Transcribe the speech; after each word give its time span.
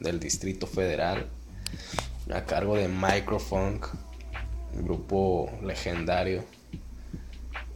del 0.00 0.20
Distrito 0.20 0.66
Federal, 0.66 1.26
a 2.32 2.44
cargo 2.44 2.76
de 2.76 2.88
Microfunk, 2.88 3.86
grupo 4.82 5.50
legendario 5.62 6.44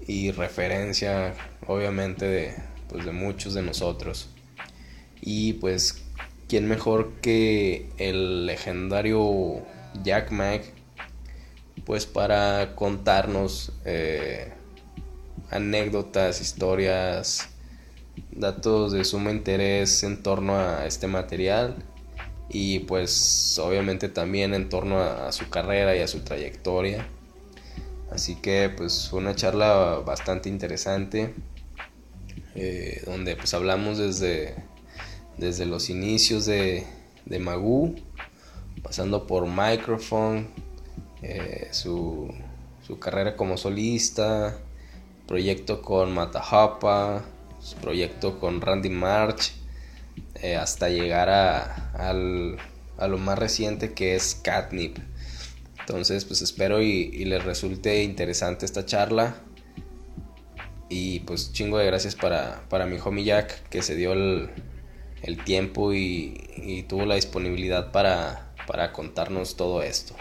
y 0.06 0.30
referencia 0.32 1.34
obviamente 1.66 2.26
de, 2.26 2.54
pues, 2.88 3.04
de 3.04 3.12
muchos 3.12 3.54
de 3.54 3.62
nosotros. 3.62 4.28
Y 5.20 5.54
pues, 5.54 6.02
¿quién 6.48 6.66
mejor 6.66 7.12
que 7.20 7.88
el 7.98 8.46
legendario 8.46 9.62
Jack 10.02 10.30
Mac? 10.30 10.62
Pues 11.84 12.06
para 12.06 12.74
contarnos 12.74 13.72
eh, 13.84 14.52
anécdotas, 15.50 16.40
historias, 16.40 17.48
datos 18.32 18.92
de 18.92 19.04
suma 19.04 19.30
interés 19.30 20.02
en 20.02 20.22
torno 20.22 20.58
a 20.58 20.86
este 20.86 21.06
material 21.06 21.76
y 22.50 22.80
pues 22.80 23.58
obviamente 23.58 24.08
también 24.08 24.54
en 24.54 24.68
torno 24.68 25.00
a, 25.00 25.32
su 25.32 25.48
carrera 25.50 25.96
y 25.96 26.00
a 26.00 26.08
su 26.08 26.20
trayectoria. 26.20 27.06
Así 28.10 28.36
que 28.36 28.70
pues 28.74 29.12
una 29.12 29.34
charla 29.34 30.02
bastante 30.04 30.48
interesante 30.48 31.34
eh, 32.54 33.02
donde 33.04 33.36
pues 33.36 33.52
hablamos 33.54 33.98
desde, 33.98 34.54
desde 35.36 35.66
los 35.66 35.90
inicios 35.90 36.46
de, 36.46 36.86
Magoo, 37.38 37.94
pasando 38.82 39.26
por 39.26 39.46
Microphone, 39.46 40.48
eh, 41.22 41.68
su, 41.70 42.32
su 42.86 42.98
carrera 42.98 43.36
como 43.36 43.58
solista, 43.58 44.58
proyecto 45.26 45.82
con 45.82 46.14
Matahapa, 46.14 47.24
su 47.60 47.76
proyecto 47.76 48.40
con 48.40 48.60
Randy 48.60 48.90
March, 48.90 49.52
eh, 50.42 50.56
hasta 50.56 50.88
llegar 50.88 51.28
a, 51.28 51.92
a 52.98 53.08
lo 53.08 53.18
más 53.18 53.38
reciente 53.38 53.94
que 53.94 54.14
es 54.16 54.34
Catnip. 54.34 54.98
Entonces, 55.88 56.26
pues 56.26 56.42
espero 56.42 56.82
y, 56.82 57.24
les 57.24 57.42
resulte 57.44 58.02
interesante 58.02 58.66
esta 58.66 58.84
charla. 58.84 59.36
Y 60.90 61.20
pues 61.20 61.52
chingo 61.52 61.78
de 61.78 61.86
gracias 61.86 62.14
para, 62.14 62.62
para 62.68 62.86
mi 62.86 62.98
homie 63.02 63.24
Jack 63.24 63.68
que 63.68 63.82
se 63.82 63.94
dio 63.94 64.12
el, 64.12 64.50
el 65.22 65.42
tiempo 65.44 65.94
y, 65.94 66.46
y, 66.56 66.82
tuvo 66.82 67.06
la 67.06 67.14
disponibilidad 67.14 67.90
para, 67.90 68.52
para 68.66 68.92
contarnos 68.92 69.56
todo 69.56 69.82
esto. 69.82 70.14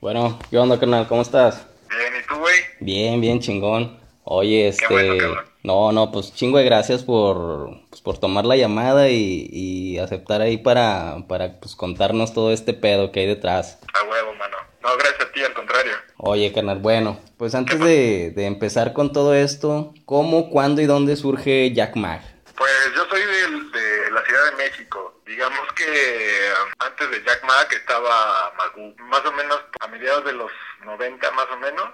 Bueno, 0.00 0.38
¿qué 0.48 0.56
onda, 0.56 0.78
carnal? 0.78 1.08
¿Cómo 1.08 1.22
estás? 1.22 1.66
Bien, 1.90 2.12
¿y 2.20 2.26
tú, 2.28 2.38
güey? 2.38 2.54
Bien, 2.78 3.20
bien, 3.20 3.40
chingón. 3.40 3.98
Oye, 4.22 4.68
este... 4.68 5.18
no, 5.64 5.90
no, 5.90 6.12
pues 6.12 6.32
chingo 6.32 6.58
de 6.58 6.64
gracias 6.64 7.02
por, 7.02 7.80
pues, 7.90 8.00
por 8.00 8.16
tomar 8.16 8.44
la 8.44 8.54
llamada 8.54 9.08
y, 9.08 9.48
y 9.50 9.98
aceptar 9.98 10.40
ahí 10.40 10.56
para, 10.56 11.24
para 11.26 11.58
pues, 11.58 11.74
contarnos 11.74 12.32
todo 12.32 12.52
este 12.52 12.74
pedo 12.74 13.10
que 13.10 13.20
hay 13.20 13.26
detrás. 13.26 13.80
A 13.92 14.08
huevo, 14.08 14.34
mano. 14.34 14.56
No, 14.84 14.90
gracias 14.96 15.28
a 15.28 15.32
ti, 15.32 15.42
al 15.42 15.54
contrario. 15.54 15.92
Oye, 16.18 16.52
carnal, 16.52 16.78
bueno, 16.78 17.18
pues 17.36 17.56
antes 17.56 17.80
de, 17.80 18.30
de 18.30 18.46
empezar 18.46 18.92
con 18.92 19.12
todo 19.12 19.34
esto, 19.34 19.94
¿cómo, 20.04 20.48
cuándo 20.50 20.80
y 20.80 20.86
dónde 20.86 21.16
surge 21.16 21.72
Jack 21.72 21.96
Mag? 21.96 22.20
Pues 22.56 22.70
yo 22.94 23.02
soy 23.10 23.22
De 24.44 24.52
México. 24.52 25.20
Digamos 25.26 25.72
que 25.72 26.52
um, 26.62 26.70
antes 26.78 27.10
de 27.10 27.24
Jack 27.24 27.42
Mack 27.44 27.72
estaba 27.72 28.52
Magoo, 28.56 28.94
más 28.98 29.24
o 29.24 29.32
menos 29.32 29.64
a 29.80 29.88
mediados 29.88 30.24
de 30.24 30.32
los 30.32 30.50
90 30.84 31.30
más 31.32 31.46
o 31.50 31.56
menos, 31.56 31.90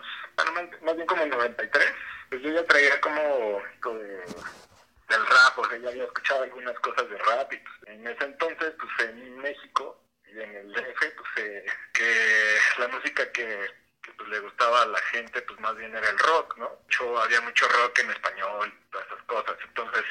más 0.83 0.95
bien 0.95 1.07
como 1.07 1.25
93. 1.25 1.95
Pues 2.29 2.43
yo 2.43 2.51
ya 2.51 2.65
traía 2.65 3.01
como, 3.01 3.63
del 3.89 5.27
rap, 5.27 5.59
o 5.59 5.69
sea, 5.69 5.79
ya 5.79 5.89
había 5.89 6.05
escuchado 6.05 6.43
algunas 6.43 6.79
cosas 6.81 7.09
de 7.09 7.19
rap 7.19 7.53
y 7.53 7.57
pues, 7.57 7.75
en 7.87 8.07
ese 8.07 8.25
entonces 8.25 8.75
pues 8.79 9.09
en 9.09 9.39
México 9.39 9.99
y 10.27 10.41
en 10.41 10.55
el 10.55 10.73
DF 10.73 10.99
pues 10.99 11.47
eh, 11.47 11.67
que 11.95 12.59
la 12.79 12.89
música 12.89 13.31
que 13.33 13.71
pues, 14.17 14.29
le 14.29 14.41
gustaba 14.41 14.83
a 14.83 14.87
la 14.87 15.01
gente, 15.13 15.41
pues 15.43 15.59
más 15.61 15.75
bien 15.77 15.95
era 15.97 16.11
el 16.11 16.19
rock, 16.19 16.57
¿no? 16.59 16.71
Yo, 16.89 17.19
había 17.19 17.41
mucho 17.41 17.67
rock 17.69 17.99
en 18.01 18.11
español, 18.11 18.73
todas 18.91 19.07
esas 19.07 19.23
cosas. 19.23 19.57
Entonces, 19.65 20.05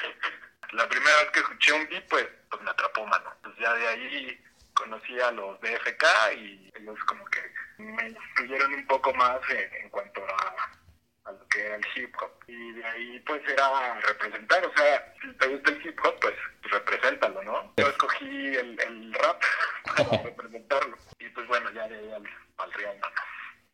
la 0.74 0.88
primera 0.88 1.16
vez 1.18 1.30
que 1.30 1.40
escuché 1.40 1.72
un 1.72 1.88
beat, 1.88 2.06
pues, 2.08 2.26
pues 2.50 2.62
me 2.62 2.70
atrapó, 2.70 3.06
mano. 3.06 3.32
Pues 3.42 3.54
ya 3.58 3.72
de 3.74 3.88
ahí 3.88 4.40
conocí 4.74 5.18
a 5.20 5.30
los 5.30 5.60
BFK 5.60 6.04
y 6.36 6.72
ellos 6.76 6.98
como 7.06 7.24
que 7.26 7.40
me 7.78 8.08
instruyeron 8.08 8.74
un 8.74 8.86
poco 8.86 9.12
más 9.14 9.38
en, 9.50 9.88
cuanto 9.90 10.20
a, 10.24 11.32
lo 11.32 11.48
que 11.48 11.64
era 11.64 11.76
el 11.76 11.86
hip 11.94 12.14
hop. 12.20 12.30
Y 12.48 12.72
de 12.72 12.84
ahí 12.84 13.20
pues 13.20 13.42
era 13.48 14.00
representar, 14.00 14.64
o 14.66 14.72
sea, 14.76 15.14
si 15.22 15.32
te 15.34 15.46
gusta 15.48 15.70
el 15.70 15.86
hip 15.86 15.98
hop, 16.04 16.14
pues, 16.20 16.34
represéntalo, 16.62 17.42
¿no? 17.42 17.72
Yo 17.76 17.88
escogí 17.88 18.56
el, 18.56 19.14
rap 19.14 19.42
para 19.96 20.22
representarlo. 20.24 20.96
Y 21.18 21.28
pues 21.28 21.46
bueno, 21.46 21.70
ya 21.72 21.88
de 21.88 21.98
ahí 21.98 22.12
al, 22.12 22.28
al 22.58 22.72
real, 22.72 22.98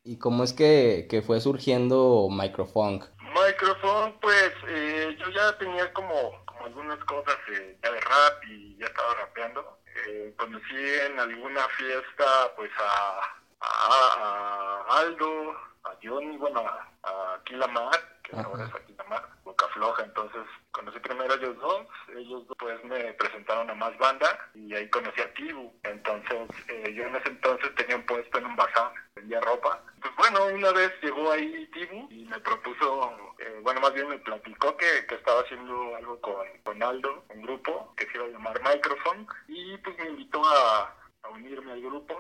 ¿Y 0.03 0.19
cómo 0.19 0.45
es 0.45 0.55
que, 0.55 1.07
que 1.11 1.21
fue 1.21 1.41
surgiendo 1.41 2.29
Microfunk? 2.31 3.05
Microfunk, 3.21 4.19
pues 4.21 4.53
eh, 4.67 5.15
yo 5.19 5.31
ya 5.31 5.59
tenía 5.59 5.93
como 5.93 6.43
algunas 6.65 6.99
cosas 7.05 7.37
eh, 7.53 7.79
ya 7.83 7.91
de 7.91 8.01
rap 8.01 8.45
y 8.49 8.77
ya 8.77 8.87
estaba 8.87 9.15
rapeando. 9.15 9.79
Eh, 10.07 10.35
conocí 10.37 10.77
en 11.07 11.19
alguna 11.19 11.63
fiesta 11.77 12.25
pues 12.57 12.71
a, 12.79 13.21
a, 13.61 14.85
Aldo, 14.89 15.53
a 15.85 15.95
Johnny, 16.03 16.37
bueno, 16.37 16.61
a, 16.61 16.89
a 17.03 17.41
Kilamar, 17.45 18.01
que 18.23 18.37
ahora 18.37 18.67
es 18.67 18.75
a 18.75 18.87
Kilamar, 18.87 19.29
Boca 19.45 19.67
Floja, 19.69 20.05
entonces 20.05 20.43
conocí 20.71 20.99
primero 21.01 21.33
a 21.33 21.37
ellos 21.37 21.57
dos, 21.61 21.87
ellos 22.17 22.45
pues 22.59 22.83
me 22.85 23.13
presentaron 23.15 23.69
a 23.71 23.75
más 23.75 23.97
banda 23.99 24.39
y 24.55 24.75
ahí 24.75 24.89
conocí 24.91 25.21
a 25.21 25.35
Tibu, 25.35 25.73
entonces 25.83 26.49
eh, 26.69 26.93
yo 26.95 27.05
en 27.05 27.17
ese 27.17 27.29
entonces 27.29 27.75
tenía 27.75 27.97
un 27.97 28.07
puesto 28.07 28.39
en 28.39 28.47
un 28.47 28.57
bazar, 28.57 28.93
vendía 29.15 29.41
ropa, 29.41 29.83
bueno, 30.21 30.47
una 30.55 30.71
vez 30.73 30.93
llegó 31.03 31.33
ahí 31.33 31.67
Tibu 31.73 32.07
y 32.11 32.27
me 32.27 32.39
propuso, 32.41 33.35
eh, 33.39 33.59
bueno, 33.63 33.81
más 33.81 33.95
bien 33.95 34.07
me 34.07 34.19
platicó 34.19 34.77
que, 34.77 35.07
que 35.09 35.15
estaba 35.15 35.41
haciendo 35.41 35.97
algo 35.97 36.21
con, 36.21 36.47
con, 36.63 36.83
Aldo, 36.83 37.25
un 37.31 37.41
grupo 37.41 37.95
que 37.97 38.07
se 38.07 38.19
iba 38.19 38.27
a 38.27 38.29
llamar 38.29 38.61
Microphone, 38.63 39.27
y 39.49 39.79
pues 39.79 39.97
me 39.99 40.09
invitó 40.11 40.45
a, 40.45 40.95
a 41.23 41.29
unirme 41.31 41.73
al 41.73 41.81
grupo. 41.81 42.15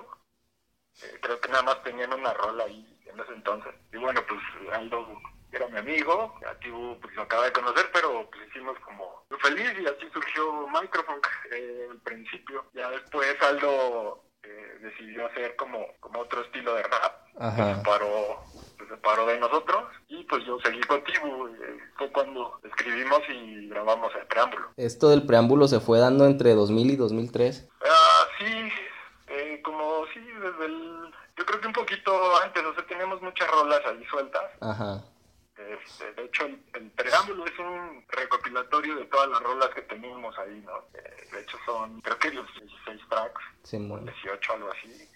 Eh, 1.03 1.19
creo 1.21 1.41
que 1.41 1.50
nada 1.50 1.62
más 1.62 1.83
tenían 1.83 2.12
una 2.15 2.33
rola 2.33 2.65
ahí 2.65 2.99
en 3.05 3.21
ese 3.21 3.33
entonces. 3.33 3.75
Y 3.93 3.99
bueno, 3.99 4.22
pues 4.27 4.41
Aldo 4.72 5.21
era 5.53 5.69
mi 5.69 5.78
amigo, 5.78 6.41
a 6.47 6.55
Tibu 6.55 6.99
pues 7.00 7.14
lo 7.14 7.23
acaba 7.23 7.44
de 7.44 7.52
conocer, 7.52 7.91
pero 7.93 8.31
pues 8.31 8.49
hicimos 8.49 8.79
como 8.81 9.26
feliz 9.43 9.73
y 9.79 9.87
así 9.87 10.08
surgió 10.11 10.67
Microphone 10.69 11.20
eh, 11.52 11.88
al 11.91 12.00
principio. 12.00 12.64
Ya 12.73 12.88
después 12.91 13.37
Aldo 13.43 14.25
eh, 14.43 14.79
decidió 14.81 15.26
hacer 15.26 15.55
como, 15.56 15.87
como 16.00 16.20
otro 16.20 16.41
estilo 16.43 16.75
de 16.75 16.82
rap. 16.85 17.19
Se 17.38 17.75
separó, 17.75 18.44
se 18.79 18.88
separó 18.88 19.27
de 19.27 19.38
nosotros 19.38 19.85
y 20.09 20.25
pues 20.25 20.44
yo 20.44 20.59
seguí 20.65 20.81
contigo. 20.82 21.49
Eh, 21.49 21.79
fue 21.97 22.11
cuando 22.12 22.61
escribimos 22.65 23.21
y 23.29 23.69
grabamos 23.69 24.12
el 24.19 24.27
preámbulo. 24.27 24.69
¿Esto 24.77 25.09
del 25.09 25.25
preámbulo 25.25 25.69
se 25.69 25.81
fue 25.81 25.99
dando 25.99 26.27
entre 26.27 26.55
2000 26.55 26.91
y 26.91 26.97
2003? 26.97 27.69
Ah, 27.85 28.25
sí, 28.38 28.69
eh, 29.29 29.61
como 29.65 30.05
sí, 30.12 30.21
desde 30.21 30.67
el... 30.67 31.11
Yo 31.37 31.47
creo 31.47 31.61
que 31.61 31.67
un 31.69 31.73
poquito 31.73 32.41
antes, 32.43 32.62
o 32.65 32.75
sea, 32.75 32.87
teníamos 32.87 33.23
muchas 33.23 33.50
rolas 33.50 33.81
ahí 33.87 34.05
sueltas. 34.11 34.44
Ajá. 34.61 35.03
Este, 35.69 36.12
de 36.15 36.25
hecho, 36.25 36.47
el, 36.47 36.91
preámbulo 36.97 37.45
es 37.45 37.59
un 37.59 38.05
recopilatorio 38.09 38.97
de 38.97 39.05
todas 39.07 39.29
las 39.29 39.43
rolas 39.43 39.69
que 39.75 39.83
teníamos 39.83 40.37
ahí, 40.39 40.62
¿no? 40.65 40.79
Eh, 40.95 41.29
de 41.33 41.41
hecho, 41.41 41.59
son, 41.67 42.01
creo 42.01 42.19
que 42.19 42.31
los 42.33 42.47
16 42.55 43.01
tracks, 43.09 43.43
18, 43.71 44.53
algo 44.53 44.71
así. 44.71 45.09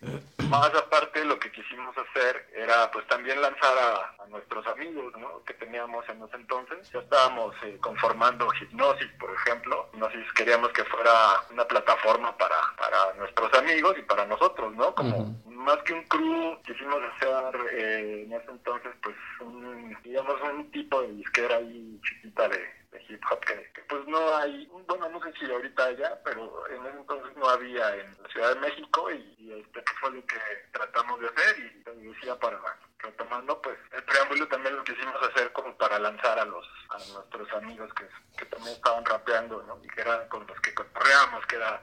Más 0.48 0.74
aparte, 0.74 1.24
lo 1.24 1.38
que 1.38 1.50
quisimos 1.50 1.96
hacer 1.96 2.48
era, 2.54 2.90
pues, 2.90 3.06
también 3.08 3.40
lanzar 3.40 3.76
a, 3.78 4.26
nuestros 4.28 4.66
amigos, 4.66 5.12
¿no? 5.18 5.42
Que 5.44 5.54
teníamos 5.54 6.08
en 6.08 6.22
ese 6.22 6.36
entonces. 6.36 6.90
Ya 6.90 7.00
estábamos 7.00 7.54
eh, 7.62 7.78
conformando 7.80 8.48
Hipnosis, 8.60 9.10
por 9.18 9.32
ejemplo. 9.32 9.88
Hipnosis 9.92 10.32
queríamos 10.34 10.70
que 10.72 10.84
fuera 10.84 11.12
una 11.50 11.64
plataforma 11.66 12.36
para, 12.36 12.56
para 12.76 13.14
nuestros 13.14 13.52
amigos 13.54 13.94
y 13.98 14.02
para 14.02 14.26
nosotros, 14.26 14.74
¿no? 14.74 14.94
Como 14.94 15.36
más 15.64 15.78
que 15.82 15.94
un 15.94 16.02
crew, 16.04 16.62
quisimos 16.62 17.02
hacer 17.02 17.56
eh, 17.72 18.22
en 18.24 18.32
ese 18.32 18.50
entonces, 18.50 18.92
pues, 19.02 19.16
un 19.40 19.96
digamos, 20.02 20.40
un 20.42 20.70
tipo 20.70 21.02
de 21.02 21.12
disquera 21.12 21.56
ahí 21.56 21.98
chiquita 22.02 22.48
de, 22.48 22.84
hip 23.08 23.20
hop 23.30 23.40
que, 23.40 23.82
pues 23.88 24.06
no 24.06 24.36
hay, 24.36 24.66
bueno, 24.86 25.08
no 25.08 25.20
sé 25.22 25.32
si 25.38 25.50
ahorita 25.50 25.84
haya, 25.84 26.22
pero 26.24 26.68
en 26.68 26.86
ese 26.86 26.98
entonces 26.98 27.36
no 27.36 27.48
había 27.48 27.96
en 27.96 28.22
la 28.22 28.28
Ciudad 28.28 28.54
de 28.54 28.60
México 28.60 29.10
y, 29.10 29.34
este 29.52 29.84
fue 30.00 30.10
lo 30.10 30.26
que 30.26 30.36
tratamos 30.72 31.20
de 31.20 31.26
hacer 31.26 31.58
y 31.58 32.08
decía 32.08 32.38
para 32.38 32.58
retomando 32.98 33.60
pues 33.60 33.76
el 33.92 34.02
preámbulo 34.04 34.48
también 34.48 34.76
lo 34.76 34.84
quisimos 34.84 35.14
hacer 35.30 35.52
como 35.52 35.76
para 35.76 35.98
lanzar 35.98 36.38
a 36.38 36.44
los 36.44 36.66
a 36.90 36.98
nuestros 37.12 37.52
amigos 37.52 37.92
que, 37.94 38.08
que 38.38 38.46
también 38.46 38.74
estaban 38.74 39.04
rapeando 39.04 39.62
¿no? 39.64 39.78
y 39.84 39.88
que 39.88 40.00
eran 40.00 40.26
con 40.28 40.46
los 40.46 40.58
que 40.60 40.74
correamos 40.74 41.44
que 41.46 41.56
era 41.56 41.82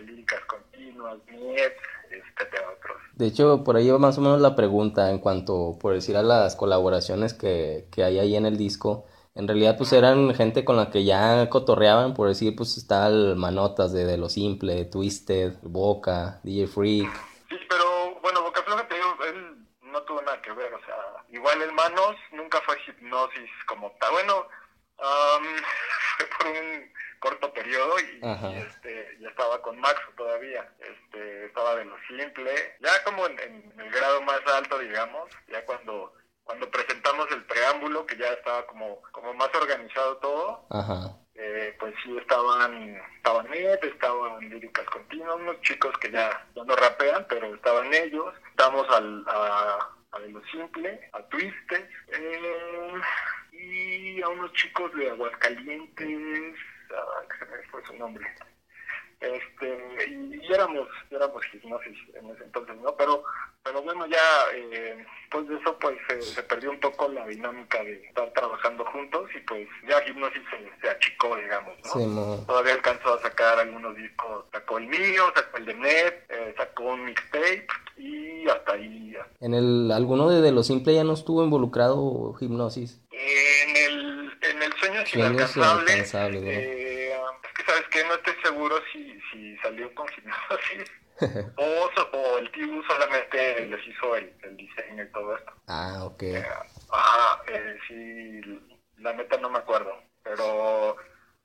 líricas 0.00 0.40
continuas, 0.46 1.18
Niet, 1.30 1.72
este, 2.10 2.58
otros. 2.76 2.96
De 3.14 3.26
hecho, 3.26 3.62
por 3.64 3.76
ahí 3.76 3.90
va 3.90 3.98
más 3.98 4.16
o 4.18 4.20
menos 4.20 4.40
la 4.40 4.56
pregunta 4.56 5.10
en 5.10 5.18
cuanto, 5.18 5.76
por 5.80 5.92
decir, 5.92 6.16
a 6.16 6.22
las 6.22 6.56
colaboraciones 6.56 7.34
que, 7.34 7.86
que 7.92 8.04
hay 8.04 8.18
ahí 8.18 8.36
en 8.36 8.46
el 8.46 8.56
disco 8.56 9.06
en 9.34 9.48
realidad 9.48 9.78
pues 9.78 9.92
eran 9.92 10.34
gente 10.34 10.64
con 10.64 10.76
la 10.76 10.90
que 10.90 11.04
ya 11.04 11.48
cotorreaban, 11.48 12.12
por 12.12 12.28
decir, 12.28 12.54
pues 12.54 12.76
está 12.76 13.06
el 13.06 13.34
Manotas 13.36 13.92
de, 13.92 14.04
de 14.04 14.18
Lo 14.18 14.28
Simple, 14.28 14.84
Twisted, 14.84 15.54
Boca, 15.62 16.40
DJ 16.42 16.66
Freak. 16.66 17.10
Sí, 17.48 17.56
pero 17.68 18.20
bueno, 18.20 18.42
Boca 18.42 18.62
Floja 18.62 18.86
te 18.86 18.94
digo, 18.94 19.16
él 19.26 19.56
no 19.80 20.02
tuvo 20.02 20.20
nada 20.20 20.40
que 20.42 20.52
ver, 20.52 20.74
o 20.74 20.80
sea, 20.80 20.96
igual 21.30 21.62
el 21.62 21.72
Manos 21.72 22.16
nunca 22.32 22.60
fue 22.66 22.76
hipnosis 22.86 23.50
como 23.66 23.90
tal. 23.92 24.12
Bueno, 24.12 24.46
fue 26.18 26.26
por 26.26 26.46
un 26.48 26.92
corto 27.22 27.52
periodo 27.52 27.94
y, 28.00 28.20
este 28.58 29.16
ya 29.20 29.28
estaba 29.28 29.62
con 29.62 29.78
Max 29.78 30.00
todavía 30.16 30.68
este 30.80 31.46
estaba 31.46 31.76
de 31.76 31.84
lo 31.84 31.96
simple 32.08 32.52
ya 32.80 33.04
como 33.04 33.26
en, 33.26 33.38
en 33.40 33.80
el 33.80 33.90
grado 33.90 34.20
más 34.22 34.40
alto 34.54 34.78
digamos 34.78 35.30
ya 35.48 35.64
cuando 35.64 36.12
cuando 36.44 36.70
presentamos 36.70 37.30
el 37.30 37.44
preámbulo, 37.44 38.06
que 38.06 38.16
ya 38.16 38.28
estaba 38.28 38.66
como, 38.66 39.00
como 39.12 39.32
más 39.34 39.48
organizado 39.54 40.16
todo, 40.18 40.66
eh, 41.34 41.74
pues 41.78 41.94
sí 42.02 42.16
estaban, 42.18 42.96
estaban 43.16 43.46
Ed, 43.52 43.78
estaban 43.84 44.40
líricas 44.50 44.84
continuas, 44.86 45.36
unos 45.36 45.60
chicos 45.62 45.96
que 45.98 46.10
ya, 46.10 46.46
ya 46.54 46.64
no 46.64 46.74
rapean, 46.74 47.26
pero 47.28 47.54
estaban 47.54 47.92
ellos, 47.94 48.34
estamos 48.50 48.86
al, 48.90 49.24
a, 49.28 49.78
a 50.12 50.18
de 50.18 50.28
lo 50.30 50.42
simple, 50.46 51.08
a 51.12 51.22
Twisted, 51.28 51.88
eh, 52.08 52.92
y 53.52 54.22
a 54.22 54.28
unos 54.28 54.52
chicos 54.54 54.92
de 54.94 55.10
Aguascalientes, 55.10 56.54
se 57.38 57.44
me 57.46 57.62
fue 57.68 57.84
su 57.86 57.94
nombre, 57.94 58.26
este 59.22 60.08
y, 60.10 60.52
éramos 60.52 60.88
éramos 61.10 61.42
hipnosis 61.52 61.96
en 62.14 62.30
ese 62.30 62.44
entonces 62.44 62.76
no 62.76 62.94
pero 62.96 63.22
pero 63.62 63.82
bueno 63.82 64.06
ya 64.06 64.18
eh, 64.54 65.06
pues 65.30 65.48
de 65.48 65.56
eso 65.56 65.78
pues 65.78 65.96
se, 66.08 66.42
perdió 66.42 66.70
un 66.70 66.80
poco 66.80 67.08
la 67.08 67.26
dinámica 67.26 67.82
de 67.84 68.04
estar 68.04 68.30
trabajando 68.32 68.84
juntos 68.86 69.30
y 69.34 69.40
pues 69.40 69.68
ya 69.88 70.04
hipnosis 70.08 70.42
se, 70.80 70.88
achicó 70.88 71.36
digamos 71.36 71.74
¿no? 71.94 72.38
todavía 72.46 72.74
alcanzó 72.74 73.14
a 73.14 73.22
sacar 73.22 73.60
algunos 73.60 73.96
discos 73.96 74.44
sacó 74.52 74.78
el 74.78 74.88
mío 74.88 75.32
sacó 75.34 75.58
el 75.58 75.66
de 75.66 75.74
Net 75.74 76.24
eh, 76.28 76.54
sacó 76.56 76.84
un 76.84 77.04
mixtape 77.04 77.66
y 77.96 78.48
hasta 78.48 78.72
ahí 78.72 79.16
en 79.40 79.54
el 79.54 79.92
alguno 79.92 80.30
de, 80.30 80.40
de 80.40 80.52
lo 80.52 80.64
simple 80.64 80.94
ya 80.94 81.04
no 81.04 81.12
estuvo 81.12 81.44
involucrado 81.44 82.34
hipnosis 82.40 83.00
en 83.12 83.76
el 83.76 84.32
en 84.42 84.62
el 84.62 84.72
sueño 84.72 85.02
inalcanzable 85.14 86.04
sabes 86.04 86.91
que 87.92 88.04
no 88.04 88.14
estoy 88.14 88.34
seguro 88.42 88.76
si, 88.92 89.20
si 89.30 89.56
salió 89.58 89.94
con 89.94 90.06
hipnosis 90.16 90.90
o, 91.56 92.16
o, 92.16 92.38
el 92.38 92.50
Tibu 92.52 92.82
solamente 92.84 93.66
les 93.66 93.86
hizo 93.86 94.16
el, 94.16 94.34
el, 94.42 94.56
diseño 94.56 95.04
y 95.04 95.12
todo 95.12 95.36
esto. 95.36 95.52
Ah, 95.68 96.04
ok. 96.04 96.22
Eh, 96.22 96.44
ajá, 96.90 97.42
eh, 97.48 97.78
sí, 97.86 98.40
la 98.96 99.12
meta 99.12 99.36
no 99.38 99.50
me 99.50 99.58
acuerdo, 99.58 99.92
pero 100.24 100.96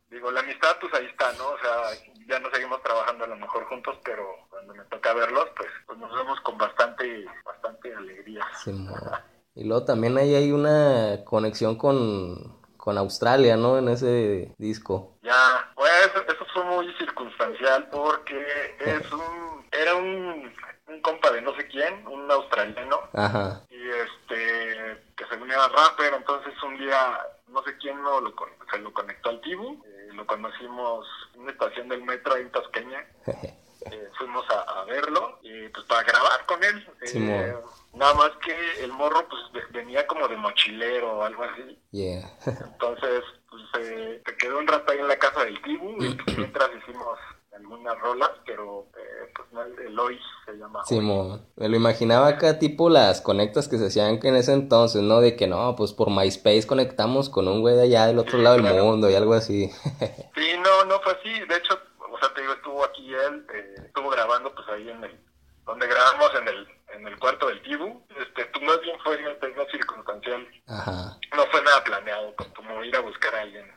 digo, 0.10 0.32
la 0.32 0.40
amistad 0.40 0.78
pues 0.80 0.94
ahí 0.94 1.06
está, 1.06 1.32
¿no? 1.34 1.50
O 1.50 1.60
sea, 1.60 2.14
ya 2.28 2.40
no 2.40 2.50
seguimos 2.52 2.82
trabajando 2.82 3.26
a 3.26 3.28
lo 3.28 3.36
mejor 3.36 3.66
juntos, 3.66 3.98
pero 4.04 4.26
cuando 4.50 4.74
me 4.74 4.84
toca 4.86 5.14
verlos, 5.14 5.48
pues, 5.56 5.70
pues 5.86 6.00
nos 6.00 6.16
vemos 6.16 6.40
con 6.42 6.58
bastante, 6.58 7.26
bastante 7.46 7.94
alegría. 7.94 8.46
y 9.54 9.64
luego 9.64 9.86
también 9.86 10.18
ahí 10.18 10.34
hay 10.34 10.52
una 10.52 11.24
conexión 11.26 11.78
con, 11.78 12.62
con 12.88 12.98
Australia, 12.98 13.57
¿no? 13.57 13.78
En 13.78 13.89
ese 13.89 14.56
disco. 14.57 15.18
Ya, 15.22 15.69
pues 15.75 15.92
eso, 16.25 16.45
fue 16.54 16.63
muy 16.63 16.88
circunstancial 16.94 17.86
porque 17.92 18.78
es 18.80 19.12
un, 19.12 19.68
era 19.74 19.94
un, 19.94 20.50
un 20.88 21.01
compa 21.01 21.30
de 21.31 21.42
no 21.42 21.54
sé 21.57 21.68
quién, 21.68 22.07
un 22.07 22.31
australiano. 22.31 23.01
Ajá. 23.12 23.62
Y 23.69 23.89
este, 23.89 25.04
que 25.18 25.25
según 25.30 25.51
era 25.51 25.68
rapper, 25.68 26.13
entonces 26.13 26.54
un 26.63 26.78
día, 26.78 27.19
no 27.50 27.62
sé 27.63 27.75
quién 27.78 28.01
no 28.01 28.22
lo, 28.22 28.34
se 28.72 28.80
lo 28.80 28.94
conectó 28.94 29.31
al 29.31 29.42
Tibu, 29.42 29.84
eh, 29.86 30.07
lo 30.13 30.25
conocimos 30.25 31.06
en 31.34 31.42
una 31.42 31.51
estación 31.51 31.89
del 31.89 32.04
metro 32.04 32.36
ahí 32.36 32.44
en 32.44 32.51
Tasqueña. 32.54 33.06
Eh, 33.92 34.10
fuimos 34.18 34.44
a, 34.50 34.84
verlo 34.84 35.39
y 35.44 35.69
pues 35.69 35.86
para 35.86 36.04
grabar 36.04 36.45
con 36.45 36.62
él. 36.62 36.89
Eh, 37.04 37.56
nada 37.98 38.14
más 38.14 38.32
que 38.44 38.84
el 38.84 38.92
morro 38.92 39.28
pues 39.28 39.64
venía 39.72 40.06
como 40.08 40.28
de 40.28 40.38
mochilero 40.38 41.20
o 41.20 41.24
algo 41.24 41.44
así. 41.44 41.80
Entonces 42.46 43.24
pues 43.50 43.64
se 43.74 44.38
quedó 44.38 44.60
un 44.60 44.68
rato 44.68 44.92
ahí 44.92 45.00
en 45.00 45.08
la 45.08 45.18
casa 45.18 45.46
del 45.46 45.62
Tibu 45.62 46.04
y 46.04 46.14
pues, 46.16 46.38
mientras 46.38 46.70
hicimos 46.78 47.18
algunas 47.58 48.00
rolas, 48.00 48.32
pero 48.46 48.88
eh, 48.96 49.32
pues 49.36 49.52
no, 49.52 49.64
Eloy 49.64 50.20
se 50.46 50.54
llama. 50.54 50.84
me 51.56 51.70
lo 51.70 51.76
imaginaba 51.76 52.28
acá 52.28 52.60
tipo 52.60 52.90
las 52.90 53.22
conectas 53.22 53.68
que 53.68 53.78
se 53.78 53.88
hacían 53.88 54.20
que 54.20 54.30
en 54.30 54.36
ese 54.36 54.54
entonces, 54.54 55.02
¿no? 55.02 55.22
De 55.22 55.36
que 55.36 55.48
no, 55.48 55.76
pues 55.76 55.94
por 55.94 56.10
MySpace 56.10 56.68
conectamos 56.68 57.30
con 57.30 57.48
un 57.48 57.62
güey 57.62 57.76
de 57.76 57.84
allá 57.84 58.08
del 58.08 58.20
otro 58.20 58.38
lado 58.38 58.58
del 58.58 58.84
mundo 58.84 59.10
y 59.10 59.16
algo 59.16 59.34
así. 59.34 59.70
sí, 60.36 60.52
no, 60.64 60.86
no 60.86 61.00
fue 61.02 61.14
así. 61.14 61.30
De 61.46 61.58
hecho, 61.58 61.80
o 62.12 62.18
sea, 62.20 62.34
te 62.34 62.42
digo, 62.42 62.54
estuvo 62.54 62.84
aquí 62.86 63.14
él, 63.14 63.46
eh, 63.54 63.76
estuvo 63.86 64.10
grabando 64.10 64.54
pues 64.54 64.68
ahí 64.70 64.90
en 64.90 65.04
el, 65.04 65.20
donde 65.66 65.88
grabamos 65.88 66.32
en 66.40 66.48
el, 66.48 66.68
en 66.98 67.08
el 67.08 67.18
cuarto 67.18 67.48
del 67.48 67.62
Tibu. 67.62 68.02
Este, 68.20 68.46
pues 68.46 68.64
más 68.66 68.82
bien 68.82 68.98
fue 69.04 69.18
una 69.18 69.66
circunstancial. 69.72 70.48
Ajá. 70.68 71.18
No 71.36 71.46
fue 71.48 71.62
nada 71.62 71.84
planeado, 71.84 72.36
como 72.56 72.84
ir 72.84 72.96
a 72.96 73.02
buscar 73.02 73.34
a 73.36 73.42
alguien. 73.42 73.72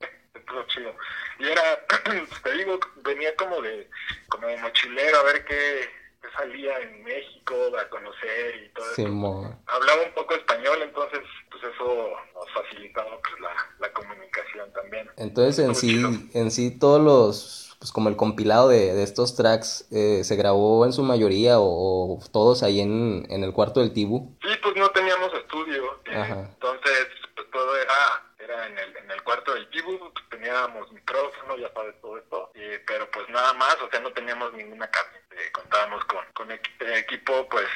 Estuvo 0.34 0.62
chido. 0.64 0.94
Y 1.38 1.46
era, 1.46 1.84
te 2.42 2.52
digo, 2.52 2.78
venía 2.96 3.34
como 3.36 3.60
de, 3.62 3.88
como 4.28 4.46
de 4.46 4.56
mochilero 4.58 5.18
a 5.18 5.22
ver 5.24 5.44
qué, 5.44 5.88
salía 6.36 6.78
en 6.80 7.04
México 7.04 7.54
a 7.78 7.88
conocer 7.88 8.64
y 8.64 8.68
todo 8.70 8.92
eso. 8.92 9.58
Hablaba 9.66 10.02
un 10.02 10.12
poco 10.14 10.34
español, 10.34 10.78
entonces 10.82 11.20
pues 11.50 11.62
eso 11.64 12.12
nos 12.34 12.50
facilitaba 12.52 13.18
pues 13.20 13.40
la, 13.40 13.54
la 13.80 13.92
comunicación 13.92 14.72
también. 14.72 15.10
Entonces 15.16 15.64
en 15.64 15.74
sí, 15.74 16.30
en 16.34 16.50
sí 16.50 16.78
todos 16.78 17.00
los 17.00 17.67
pues 17.78 17.92
como 17.92 18.08
el 18.08 18.16
compilado 18.16 18.68
de, 18.68 18.92
de 18.92 19.02
estos 19.02 19.36
tracks 19.36 19.86
eh, 19.92 20.24
se 20.24 20.36
grabó 20.36 20.84
en 20.84 20.92
su 20.92 21.02
mayoría 21.02 21.54
o, 21.58 22.18
todos 22.32 22.62
ahí 22.62 22.80
en, 22.80 23.26
en, 23.30 23.44
el 23.44 23.52
cuarto 23.52 23.80
del 23.80 23.92
Tibu? 23.92 24.36
Sí, 24.42 24.48
pues 24.62 24.76
no 24.76 24.90
teníamos 24.90 25.32
estudio, 25.34 26.00
eh, 26.06 26.46
entonces 26.52 27.08
pues 27.36 27.50
todo 27.52 27.76
era, 27.76 28.24
era 28.38 28.66
en, 28.66 28.78
el, 28.78 28.96
en 28.96 29.10
el 29.10 29.22
cuarto 29.22 29.54
del 29.54 29.68
Tibu, 29.70 29.98
pues, 29.98 30.28
teníamos 30.30 30.90
micrófono, 30.92 31.56
ya 31.56 31.72
sabes 31.72 31.94
todo 32.00 32.18
esto, 32.18 32.50
pero 32.86 33.08
pues 33.10 33.28
nada 33.28 33.52
más, 33.54 33.76
o 33.80 33.90
sea, 33.90 34.00
no 34.00 34.12
teníamos 34.12 34.52
ninguna 34.54 34.90
cabina, 34.90 35.18
eh, 35.30 35.52
contábamos 35.52 36.04
con, 36.06 36.24
con 36.34 36.50
equipo 36.50 37.48
pues 37.48 37.66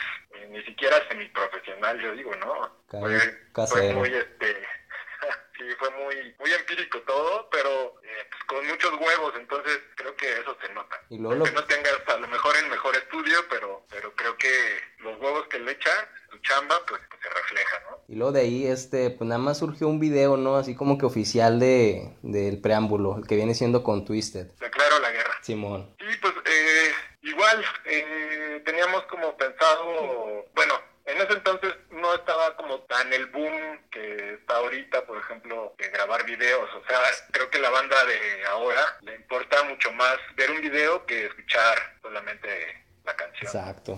ni 0.51 0.63
siquiera 0.65 0.97
semiprofesional, 1.09 2.01
yo 2.01 2.13
digo, 2.13 2.35
¿no? 2.37 2.71
Fue, 2.89 3.67
fue 3.67 3.93
muy 3.93 4.13
este 4.13 4.57
sí, 5.57 5.65
fue 5.79 5.91
muy, 5.91 6.35
muy 6.39 6.53
empírico 6.53 7.01
todo, 7.03 7.49
pero 7.51 7.95
eh, 8.03 8.27
pues 8.31 8.45
con 8.47 8.67
muchos 8.67 8.93
huevos, 9.01 9.33
entonces 9.37 9.81
creo 9.97 10.15
que 10.17 10.33
eso 10.33 10.57
se 10.61 10.73
luego 11.43 11.45
Que 11.45 11.53
no 11.53 11.65
tengas 11.65 11.99
a 12.09 12.19
lo 12.19 12.29
mejor 12.29 12.57
el 12.57 12.71
mejor 12.71 12.97
estudio, 12.97 13.39
pero, 13.49 13.85
pero 13.91 14.15
creo 14.15 14.37
que 14.37 14.49
los 14.99 15.21
huevos 15.21 15.47
que 15.49 15.59
le 15.59 15.73
echa, 15.73 15.91
su 16.31 16.39
chamba, 16.39 16.77
pues, 16.87 17.01
pues, 17.09 17.21
se 17.23 17.29
refleja, 17.29 17.81
¿no? 17.91 18.01
Y 18.09 18.17
luego 18.17 18.33
de 18.33 18.41
ahí, 18.41 18.67
este, 18.67 19.11
pues 19.11 19.29
nada 19.29 19.39
más 19.39 19.59
surgió 19.59 19.89
un 19.89 20.01
video, 20.01 20.37
¿no? 20.37 20.57
Así 20.57 20.75
como 20.75 20.99
que 20.99 21.07
oficial 21.07 21.59
de, 21.61 22.15
del 22.23 22.61
preámbulo, 22.61 23.19
el 23.19 23.27
que 23.27 23.37
viene 23.37 23.55
siendo 23.55 23.83
con 23.83 24.05
Twisted. 24.05 24.47
Declaro 24.59 24.99
la 25.01 25.11
guerra. 25.11 25.35
Simón. 25.43 25.95
Sí, 25.99 26.17
pues 26.21 26.35
eh, 26.45 26.93
igual, 27.23 27.65
eh, 27.85 28.63
teníamos 28.65 29.05
como 29.05 29.37
pensado, 29.37 30.45
bueno, 30.55 30.75
en 31.05 31.21
ese 31.21 31.33
entonces 31.33 31.75
no 31.91 32.15
estaba 32.15 32.57
como 32.57 32.81
tan 32.83 33.13
el 33.13 33.27
boom 33.27 33.81
que 33.91 34.35
está 34.35 34.57
ahorita, 34.57 35.05
por 35.05 35.19
ejemplo, 35.19 35.75
de 35.79 35.89
grabar 35.89 36.25
videos. 36.25 36.69
O 36.75 36.87
sea, 36.87 37.01
creo 37.33 37.51
que 37.51 37.59
la 37.59 37.71
banda 37.71 37.97
de 38.05 38.47
ahora 38.47 38.99
le 39.03 39.17
importa 39.17 39.63
mucho 39.65 39.93
más 39.93 40.17
ver 40.37 40.51
un 40.51 40.61
video 40.61 41.05
que 41.05 41.27
escuchar 41.27 41.99
solamente 42.01 42.49
la 43.05 43.17
canción. 43.17 43.51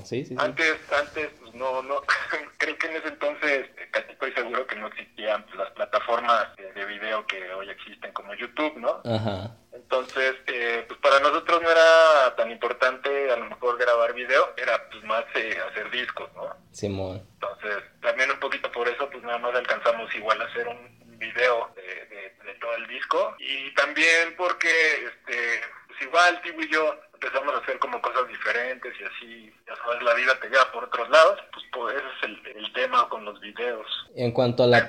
Sí, 0.05 0.25
sí. 0.25 0.35
Antes, 0.39 0.77
antes, 0.93 1.31
pues 1.41 1.55
no, 1.55 1.83
no, 1.83 2.03
creo 2.59 2.79
que 2.79 2.87
en 2.87 2.97
ese 2.97 3.09
entonces, 3.09 3.67
casi 3.91 4.13
estoy 4.13 4.33
seguro 4.33 4.67
que 4.67 4.77
no 4.77 4.89
existían 4.89 5.45
las 5.57 5.71
plataformas 5.73 6.55
de, 6.57 6.73
de, 6.73 6.85
video 6.87 7.27
que 7.27 7.53
hoy 7.55 7.71
existen 7.71 8.13
como 8.13 8.35
YouTube, 8.35 8.77
¿no? 8.77 9.01
Ajá. 9.05 9.57
Entonces, 9.73 10.37
eh, 10.47 10.85
pues 10.87 11.01
para 11.01 11.21
nosotros 11.21 11.61
no 11.63 11.71
era 11.71 12.35
tan 12.37 12.51
importante 12.51 13.31
a 13.31 13.37
lo 13.37 13.47
mejor 13.47 13.79
grabar 13.79 14.15
video, 14.15 14.55
era 14.57 14.89
pues 14.91 15.03
más 15.05 15.25
eh, 15.35 15.59
hacer 15.71 15.91
discos, 15.91 16.33
¿no? 16.35 16.55
Simón. 16.73 17.23
Entonces, 17.35 17.83
también 18.01 18.31
un 18.31 18.41
poquito 18.41 18.71
por 18.73 18.89
eso, 18.89 19.09
pues 19.11 19.23
nada 19.23 19.39
más 19.39 19.55
alcanzamos 19.55 20.15
igual 20.15 20.41
hacer 20.43 20.69
un 20.69 21.19
video 21.19 21.71
de, 21.75 21.83
de, 21.85 22.55
todo 22.61 22.75
el 22.77 22.87
disco 22.87 23.35
y 23.39 23.75
también 23.75 24.35
porque 24.37 24.69
este 24.69 25.61
pues 25.87 26.03
igual 26.03 26.41
Tibu 26.43 26.63
y 26.63 26.69
yo 26.71 26.99
empezamos 27.25 27.55
a 27.55 27.59
hacer 27.59 27.79
como 27.79 28.01
cosas 28.03 28.29
diferentes 28.29 28.93
y 29.01 29.05
así, 29.05 29.53
ya 29.67 29.75
sabes, 29.77 30.03
la 30.03 30.15
vida 30.15 30.39
te 30.41 30.49
lleva 30.49 30.71
por 30.73 30.85
otros 30.85 31.09
lados, 31.09 31.41
pues, 31.53 31.65
pues 31.73 31.97
ese 31.97 32.07
es 32.07 32.23
el, 32.25 32.57
el, 32.65 32.73
tema 32.73 33.09
con 33.09 33.25
los 33.25 33.41
videos. 33.41 33.87
En 34.17 34.33
cuanto 34.33 34.63
a 34.65 34.67
la, 34.67 34.89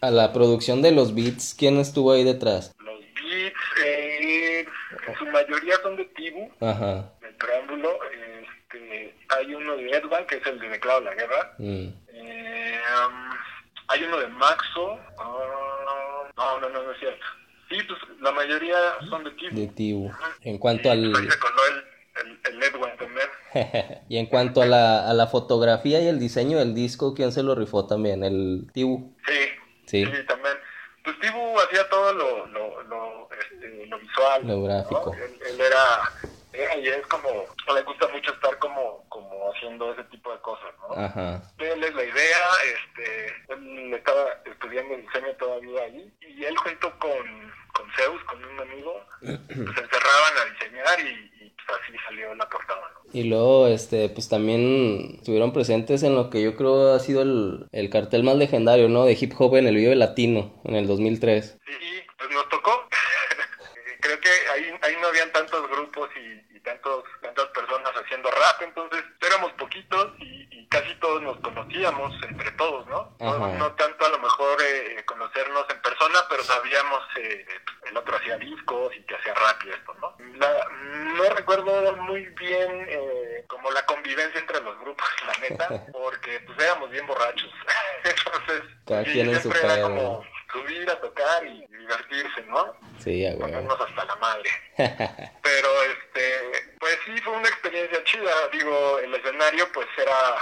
a 0.00 0.10
la 0.10 0.32
producción 0.32 0.82
de 0.82 0.92
los 0.92 1.14
beats, 1.14 1.54
¿quién 1.58 1.78
estuvo 1.78 2.12
ahí 2.12 2.24
detrás? 2.24 2.74
Los 2.78 3.00
beats, 3.00 3.60
eh, 3.84 4.66
en 5.06 5.14
su 5.18 5.26
mayoría 5.26 5.76
son 5.82 5.96
de 5.96 6.04
Tibu, 6.06 6.50
Ajá. 6.60 7.10
el 7.22 7.34
preámbulo, 7.36 7.98
este, 8.12 9.14
hay 9.36 9.54
uno 9.54 9.76
de 9.76 9.90
Edwin, 9.90 10.26
que 10.28 10.36
es 10.36 10.46
el 10.46 10.60
de 10.60 10.68
Declaro 10.68 11.00
la 11.00 11.14
Guerra, 11.14 11.52
Mm. 11.58 11.88
eh, 12.08 12.80
um, 13.08 13.30
hay 13.88 14.02
uno 14.04 14.18
de 14.18 14.28
Maxo, 14.28 14.98
ah, 15.18 16.30
no, 16.36 16.60
no, 16.60 16.68
no, 16.68 16.82
no 16.82 16.92
es 16.92 16.98
cierto. 16.98 17.24
Sí, 17.74 17.82
pues 17.88 17.98
la 18.20 18.30
mayoría 18.30 18.76
son 19.08 19.24
de 19.24 19.30
Tibu. 19.32 19.56
De 19.60 19.66
Tibu. 19.68 20.10
En 20.42 20.58
cuanto 20.58 20.90
al... 20.90 21.04
Ahí 21.16 21.28
se 21.28 21.38
coló 21.38 21.62
el, 21.70 22.38
el, 22.44 22.62
el 22.62 22.70
también. 22.98 23.98
y 24.08 24.16
en 24.18 24.26
cuanto 24.26 24.62
a 24.62 24.66
la, 24.66 25.08
a 25.10 25.12
la 25.12 25.26
fotografía 25.26 26.00
y 26.00 26.06
el 26.06 26.20
diseño 26.20 26.58
del 26.58 26.74
disco, 26.74 27.14
¿quién 27.14 27.32
se 27.32 27.42
lo 27.42 27.54
rifó 27.56 27.86
también? 27.86 28.22
¿El 28.22 28.68
Tibu? 28.72 29.12
Sí, 29.26 29.32
Sí. 29.86 30.04
sí, 30.04 30.26
también. 30.26 30.54
Pues 31.02 31.18
Tibu 31.20 31.58
hacía 31.58 31.88
todo 31.90 32.12
lo, 32.12 32.46
lo, 32.46 32.82
lo, 32.84 33.28
este, 33.32 33.86
lo 33.86 33.98
visual. 33.98 34.46
Lo 34.46 34.62
gráfico. 34.62 35.12
¿no? 35.14 35.24
Él, 35.24 35.38
él 35.50 35.60
era, 35.60 36.10
era 36.54 36.76
y 36.76 36.88
es 36.88 37.06
como, 37.08 37.28
le 37.74 37.82
gusta 37.82 38.08
mucho 38.08 38.32
estar 38.32 38.58
como, 38.58 39.04
como 39.08 39.52
haciendo 39.52 39.92
ese 39.92 40.04
tipo 40.04 40.32
de 40.32 40.40
cosas, 40.40 40.70
¿no? 40.80 40.94
Ajá. 40.94 41.42
Él 41.58 41.82
es 41.82 41.94
la 41.94 42.04
idea, 42.04 42.38
este, 42.74 43.26
él 43.48 43.94
estaba 43.94 44.26
estudiando 44.44 44.96
diseño 44.96 45.34
todavía 45.38 45.82
ahí, 45.82 46.12
y 46.20 46.44
él 46.44 46.56
junto 46.56 46.98
con, 46.98 47.52
con 47.72 47.90
Zeus, 47.96 48.22
con 48.24 48.44
un 48.44 48.60
amigo, 48.60 49.04
pues 49.20 49.38
encerraban 49.50 50.38
a 50.40 50.52
diseñar 50.52 51.00
y, 51.00 51.44
y 51.44 51.50
pues 51.50 51.80
así 51.80 51.96
salió 52.06 52.34
la 52.34 52.48
portada, 52.48 52.80
¿no? 52.80 53.10
Y 53.12 53.24
luego, 53.24 53.68
este, 53.68 54.08
pues 54.08 54.28
también 54.28 55.16
estuvieron 55.18 55.52
presentes 55.52 56.02
en 56.02 56.14
lo 56.14 56.30
que 56.30 56.42
yo 56.42 56.56
creo 56.56 56.94
ha 56.94 57.00
sido 57.00 57.22
el, 57.22 57.66
el 57.72 57.90
cartel 57.90 58.24
más 58.24 58.36
legendario, 58.36 58.88
¿no? 58.88 59.04
De 59.04 59.16
hip 59.20 59.32
hop 59.38 59.56
en 59.56 59.66
el 59.66 59.76
Vive 59.76 59.94
Latino, 59.94 60.60
en 60.64 60.74
el 60.74 60.86
2003. 60.86 61.58
Sí, 61.64 62.02
pues 62.18 62.30
nos 62.30 62.48
tocó. 62.48 62.88
Creo 64.00 64.20
que 64.20 64.28
ahí, 64.52 64.64
ahí 64.82 64.96
no 65.00 65.08
habían 65.08 65.32
tantos 65.32 65.68
grupos 65.70 66.10
tantas 67.22 67.46
personas 67.46 67.92
haciendo 67.94 68.30
rap, 68.30 68.62
entonces 68.62 69.02
éramos 69.20 69.52
poquitos 69.52 70.12
y, 70.18 70.46
y 70.50 70.66
casi 70.68 70.94
todos 70.96 71.22
nos 71.22 71.36
conocíamos 71.40 72.12
entre 72.22 72.50
todos, 72.52 72.86
¿no? 72.86 73.14
No, 73.20 73.72
tanto 73.72 74.06
a 74.06 74.08
lo 74.10 74.18
mejor 74.18 74.58
eh, 74.62 75.02
conocernos 75.06 75.66
en 75.70 75.80
persona, 75.82 76.20
pero 76.28 76.42
sabíamos 76.44 77.02
eh, 77.16 77.46
el 77.86 77.96
otro 77.96 78.16
hacía 78.16 78.36
discos 78.38 78.94
y 78.96 79.02
que 79.04 79.14
hacía 79.16 79.34
rap 79.34 79.62
y 79.64 79.70
esto, 79.70 79.94
¿no? 80.00 80.16
La- 80.36 80.68
no 81.14 81.24
recuerdo 81.30 81.96
muy 81.96 82.26
bien 82.26 82.86
eh, 82.88 83.44
como 83.46 83.70
la 83.70 83.84
convivencia 83.86 84.40
entre 84.40 84.60
los 84.60 84.78
grupos, 84.80 85.06
la 85.26 85.48
neta, 85.48 85.86
porque 85.92 86.40
pues 86.40 86.58
éramos 86.58 86.90
bien 86.90 87.06
borrachos. 87.06 87.50
Entonces, 88.04 88.62
Cada 88.86 89.04
quien 89.04 89.28
en 89.28 89.34
su 89.36 89.50
siempre 89.50 89.60
era 89.72 89.82
como 89.82 90.24
subir 90.52 90.88
a 90.90 91.00
tocar 91.00 91.44
y 91.46 91.66
divertirse, 91.66 92.42
¿no? 92.42 92.76
Sí. 92.98 93.26
Ponernos 93.40 93.80
hasta 93.80 94.04
la 94.04 94.14
madre. 94.16 94.50
Pero 95.42 95.68
este, 95.82 96.74
pues 96.78 96.96
sí 97.04 97.16
fue 97.22 97.32
una 97.34 97.48
experiencia 97.48 98.02
chida. 98.04 98.32
Digo, 98.52 98.98
el 99.00 99.14
escenario 99.14 99.70
pues 99.72 99.86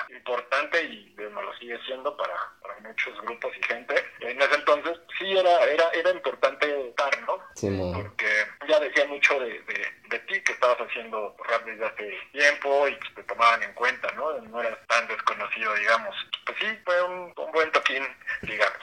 era 0.09 0.19
importante 0.19 0.83
y 0.85 1.15
eh, 1.19 1.29
no 1.33 1.43
lo 1.43 1.55
sigue 1.59 1.79
siendo 1.87 2.17
para, 2.17 2.35
para 2.61 2.79
muchos 2.81 3.21
grupos 3.23 3.53
y 3.59 3.63
gente. 3.67 3.95
En 4.21 4.41
ese 4.41 4.55
entonces 4.55 4.99
sí 5.19 5.37
era, 5.37 5.65
era, 5.65 5.89
era 5.91 6.11
importante 6.11 6.89
estar, 6.89 7.23
¿no? 7.23 7.39
Simón. 7.55 7.93
Porque 7.95 8.27
ya 8.69 8.81
decía 8.81 9.07
mucho 9.07 9.39
de, 9.41 9.61
de, 9.63 9.87
de 10.11 10.19
ti 10.21 10.41
que 10.43 10.53
estabas 10.53 10.79
haciendo 10.79 11.37
rap 11.49 11.65
desde 11.65 11.85
hace 11.85 12.19
tiempo 12.33 12.89
y 12.89 12.95
pues, 12.97 13.15
te 13.15 13.23
tomaban 13.25 13.63
en 13.63 13.73
cuenta, 13.75 14.13
¿no? 14.13 14.39
No 14.41 14.61
eras 14.61 14.79
tan 14.89 15.07
desconocido, 15.09 15.75
digamos. 15.75 16.15
Pues 16.47 16.59
sí, 16.61 16.67
fue 16.85 17.03
un, 17.05 17.33
un 17.37 17.53
buen 17.53 17.71
toquín, 17.73 18.03
digamos. 18.43 18.79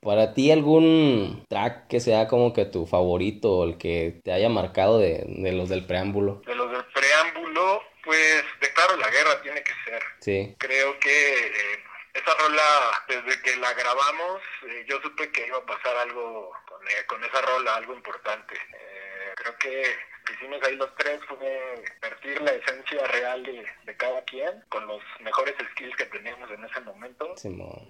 Para 0.00 0.34
ti, 0.34 0.52
algún 0.52 1.46
track 1.48 1.88
que 1.88 1.98
sea 1.98 2.28
como 2.28 2.52
que 2.52 2.66
tu 2.66 2.84
favorito 2.86 3.52
o 3.52 3.64
el 3.64 3.78
que 3.78 4.20
te 4.22 4.32
haya 4.32 4.50
marcado 4.50 4.98
de, 4.98 5.24
de 5.26 5.52
los 5.52 5.70
del 5.70 5.86
preámbulo. 5.86 6.42
De 6.44 6.54
los 6.54 6.70
del 6.70 6.84
preámbulo, 6.92 7.82
pues 8.04 8.44
declaro 8.60 8.98
la 8.98 9.08
guerra 9.08 9.40
tiene 9.42 9.62
que 9.62 9.72
ser. 9.86 10.02
Sí. 10.24 10.54
Creo 10.58 10.98
que 11.00 11.46
eh, 11.46 11.84
esa 12.14 12.34
rola, 12.34 12.62
desde 13.08 13.42
que 13.42 13.56
la 13.56 13.72
grabamos, 13.74 14.40
eh, 14.68 14.84
yo 14.88 15.00
supe 15.02 15.30
que 15.30 15.46
iba 15.46 15.58
a 15.58 15.66
pasar 15.66 15.96
algo 15.98 16.50
con, 16.66 16.80
eh, 16.88 17.04
con 17.06 17.22
esa 17.24 17.40
rola, 17.42 17.74
algo 17.76 17.92
importante. 17.94 18.54
Eh, 18.54 19.32
creo 19.36 19.56
que 19.58 19.82
lo 19.82 20.24
que 20.24 20.32
hicimos 20.34 20.62
ahí 20.62 20.76
los 20.76 20.94
tres 20.96 21.20
fue 21.28 21.84
vertir 22.00 22.40
la 22.40 22.52
esencia 22.52 23.06
real 23.08 23.42
de, 23.42 23.66
de 23.84 23.96
cada 23.98 24.22
quien 24.24 24.64
con 24.70 24.86
los 24.86 25.02
mejores 25.20 25.54
skills 25.72 25.94
que 25.96 26.06
teníamos 26.06 26.50
en 26.50 26.64
ese 26.64 26.80
momento. 26.80 27.34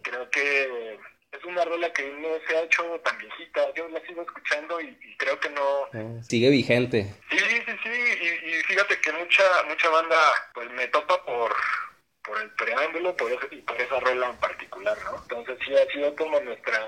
Creo 0.02 0.28
que 0.30 0.98
es 1.30 1.44
una 1.44 1.64
rola 1.64 1.92
que 1.92 2.02
no 2.10 2.28
se 2.48 2.56
ha 2.56 2.62
hecho 2.62 2.82
tan 3.04 3.16
viejita. 3.18 3.72
Yo 3.74 3.86
la 3.88 4.00
sigo 4.06 4.22
escuchando 4.22 4.80
y, 4.80 4.98
y 5.02 5.16
creo 5.18 5.38
que 5.38 5.50
no, 5.50 5.84
Ah, 5.92 6.22
Sigue 6.22 6.50
vigente. 6.50 7.04
Sí, 7.30 7.38
sí, 7.38 7.62
sí, 7.84 7.90
y, 7.90 8.50
y 8.50 8.62
fíjate 8.64 9.00
que 9.00 9.12
mucha 9.12 9.44
mucha 9.68 9.88
banda 9.90 10.16
pues 10.54 10.68
me 10.72 10.88
topa 10.88 11.24
por 11.24 11.54
por 12.25 12.40
el 12.40 12.50
preámbulo 12.52 13.16
por 13.16 13.31
eso, 13.31 13.47
y 13.50 13.61
por 13.62 13.81
esa 13.81 14.00
rola 14.00 14.31
en 14.31 14.37
particular, 14.38 14.97
¿no? 15.04 15.16
Entonces 15.23 15.59
sí 15.64 15.76
ha 15.76 15.87
sido 15.93 16.16
como 16.16 16.40
nuestra, 16.40 16.81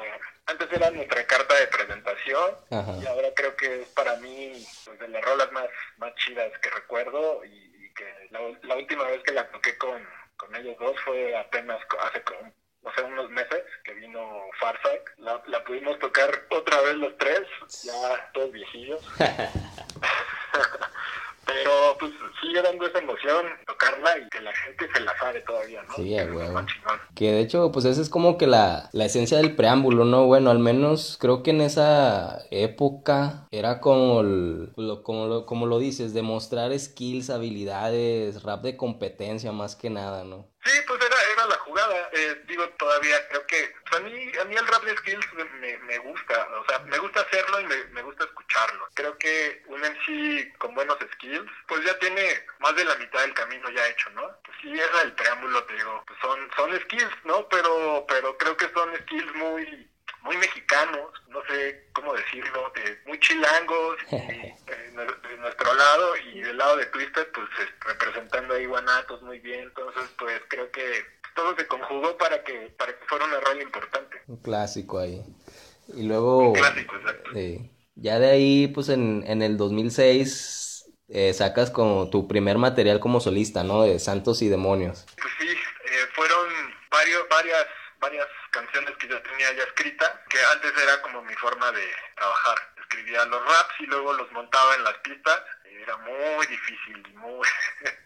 antes 0.46 0.72
era 0.72 0.90
nuestra 0.90 1.26
carta 1.26 1.54
de 1.54 1.66
presentación 1.66 2.56
Ajá. 2.70 2.92
y 3.02 3.06
ahora 3.06 3.28
creo 3.34 3.54
que 3.56 3.82
es 3.82 3.88
para 3.88 4.16
mí 4.16 4.66
pues, 4.84 4.98
de 4.98 5.08
las 5.08 5.22
rolas 5.22 5.52
más, 5.52 5.68
más 5.98 6.14
chidas 6.16 6.50
que 6.60 6.70
recuerdo 6.70 7.44
y, 7.44 7.48
y 7.48 7.92
que 7.94 8.28
la, 8.30 8.40
la 8.62 8.76
última 8.76 9.04
vez 9.04 9.22
que 9.22 9.32
la 9.32 9.46
toqué 9.50 9.76
con, 9.78 10.02
con 10.36 10.54
ellos 10.56 10.76
dos 10.78 10.96
fue 11.04 11.36
apenas 11.36 11.80
hace 12.00 12.22
como 12.22 12.52
no 12.86 12.94
sé, 12.94 13.02
unos 13.02 13.28
meses 13.30 13.64
que 13.82 13.94
vino 13.94 14.42
Farsight. 14.60 15.02
La, 15.18 15.42
la 15.48 15.64
pudimos 15.64 15.98
tocar 15.98 16.30
otra 16.50 16.80
vez 16.82 16.94
los 16.94 17.18
tres, 17.18 17.42
ya 17.82 18.30
todos 18.32 18.52
viejillos. 18.52 19.02
Pero 21.46 21.70
pues 22.00 22.12
sigue 22.42 22.60
dando 22.60 22.86
esa 22.86 22.98
emoción 22.98 23.46
tocarla 23.66 24.18
y 24.18 24.28
que 24.28 24.40
la 24.40 24.52
gente 24.54 24.88
se 24.92 25.00
la 25.00 25.16
sabe 25.18 25.40
todavía, 25.42 25.82
¿no? 25.84 25.94
Sí, 25.94 26.02
Que 26.10 26.18
chingón. 26.26 26.66
Que 27.14 27.32
de 27.32 27.40
hecho, 27.40 27.70
pues 27.72 27.84
esa 27.84 28.02
es 28.02 28.08
como 28.10 28.36
que 28.36 28.46
la, 28.46 28.90
la 28.92 29.04
esencia 29.04 29.38
del 29.38 29.54
preámbulo, 29.54 30.04
¿no? 30.04 30.26
Bueno, 30.26 30.50
al 30.50 30.58
menos 30.58 31.16
creo 31.20 31.42
que 31.42 31.50
en 31.52 31.60
esa 31.60 32.38
época 32.50 33.46
era 33.52 33.80
como, 33.80 34.20
el- 34.20 34.72
lo, 34.76 35.02
como, 35.02 35.26
lo, 35.26 35.46
como 35.46 35.66
lo 35.66 35.78
dices, 35.78 36.12
demostrar 36.14 36.76
skills, 36.78 37.30
habilidades, 37.30 38.42
rap 38.42 38.62
de 38.62 38.76
competencia 38.76 39.52
más 39.52 39.76
que 39.76 39.88
nada, 39.90 40.24
¿no? 40.24 40.48
Sí, 40.64 40.72
pues 40.88 41.00
era, 41.00 41.15
jugada. 41.82 42.08
Eh, 42.12 42.42
digo, 42.46 42.68
todavía 42.70 43.28
creo 43.28 43.46
que 43.46 43.74
a 43.92 44.00
mí 44.00 44.32
a 44.40 44.44
mí 44.44 44.56
el 44.56 44.66
rap 44.66 44.82
de 44.84 44.96
skills 44.96 45.26
me, 45.34 45.76
me 45.78 45.98
gusta. 45.98 46.48
O 46.60 46.64
sea, 46.68 46.78
me 46.80 46.98
gusta 46.98 47.20
hacerlo 47.20 47.60
y 47.60 47.64
me, 47.64 47.84
me 47.86 48.02
gusta 48.02 48.24
escucharlo. 48.24 48.88
Creo 48.94 49.16
que 49.18 49.62
un 49.66 49.80
MC 49.80 50.56
con 50.58 50.74
buenos 50.74 50.98
skills, 51.14 51.50
pues 51.68 51.84
ya 51.84 51.98
tiene 51.98 52.44
más 52.60 52.74
de 52.76 52.84
la 52.84 52.94
mitad 52.96 53.20
del 53.20 53.34
camino 53.34 53.68
ya 53.70 53.86
hecho, 53.88 54.10
¿no? 54.10 54.22
Pues 54.44 54.56
sí, 54.62 54.72
es 54.72 55.02
el 55.02 55.12
preámbulo, 55.12 55.62
te 55.64 55.74
digo. 55.74 56.02
Pues 56.06 56.18
son, 56.20 56.50
son 56.56 56.80
skills, 56.80 57.24
¿no? 57.24 57.48
Pero, 57.48 58.04
pero 58.08 58.36
creo 58.38 58.56
que 58.56 58.68
son 58.72 58.94
skills 59.02 59.34
muy 59.34 59.90
muy 60.22 60.36
mexicanos, 60.38 61.12
no 61.28 61.40
sé 61.46 61.86
cómo 61.92 62.12
decirlo, 62.12 62.72
eh, 62.74 63.00
muy 63.06 63.16
chilangos, 63.20 63.96
y, 64.10 64.14
eh, 64.16 64.56
de, 64.66 65.28
de 65.28 65.36
nuestro 65.36 65.72
lado 65.72 66.16
y 66.16 66.40
del 66.40 66.56
lado 66.58 66.76
de 66.78 66.86
Twisted, 66.86 67.28
pues 67.30 67.46
es- 67.60 67.70
representando 67.86 68.54
ahí 68.54 68.66
Guanatos 68.66 69.22
muy 69.22 69.38
bien, 69.38 69.60
entonces 69.60 70.02
pues 70.18 70.42
creo 70.48 70.68
que 70.72 71.06
todo 71.36 71.54
se 71.54 71.66
conjugó 71.68 72.16
para 72.16 72.42
que 72.42 72.74
para 72.76 72.98
que 72.98 73.04
fuera 73.06 73.26
una 73.26 73.38
rola 73.38 73.62
importante. 73.62 74.22
Un 74.26 74.38
clásico 74.38 74.98
ahí. 74.98 75.22
Y 75.94 76.02
luego... 76.02 76.48
Un 76.48 76.54
clásico, 76.54 76.96
exacto. 76.96 77.30
Sí. 77.34 77.70
Ya 77.94 78.18
de 78.18 78.28
ahí, 78.28 78.68
pues 78.68 78.88
en, 78.88 79.22
en 79.26 79.42
el 79.42 79.56
2006 79.56 80.66
eh, 81.08 81.32
sacas 81.32 81.70
como 81.70 82.10
tu 82.10 82.26
primer 82.26 82.58
material 82.58 82.98
como 82.98 83.20
solista, 83.20 83.62
¿no? 83.62 83.82
De 83.82 84.00
Santos 84.00 84.42
y 84.42 84.48
Demonios. 84.48 85.06
Pues 85.20 85.32
sí, 85.38 85.48
eh, 85.48 86.06
fueron 86.14 86.48
varios, 86.90 87.28
varias, 87.30 87.66
varias 88.00 88.26
canciones 88.50 88.90
que 88.98 89.06
yo 89.08 89.22
tenía 89.22 89.52
ya 89.54 89.62
escritas, 89.62 90.10
que 90.28 90.38
antes 90.52 90.72
era 90.82 91.00
como 91.02 91.22
mi 91.22 91.34
forma 91.34 91.70
de 91.70 91.86
trabajar. 92.16 92.58
Escribía 92.80 93.24
los 93.26 93.44
raps 93.44 93.74
y 93.80 93.86
luego 93.86 94.12
los 94.14 94.30
montaba 94.32 94.74
en 94.74 94.84
las 94.84 94.94
pistas. 94.98 95.42
Era 95.64 95.96
muy 95.98 96.46
difícil 96.46 97.14
muy... 97.14 97.46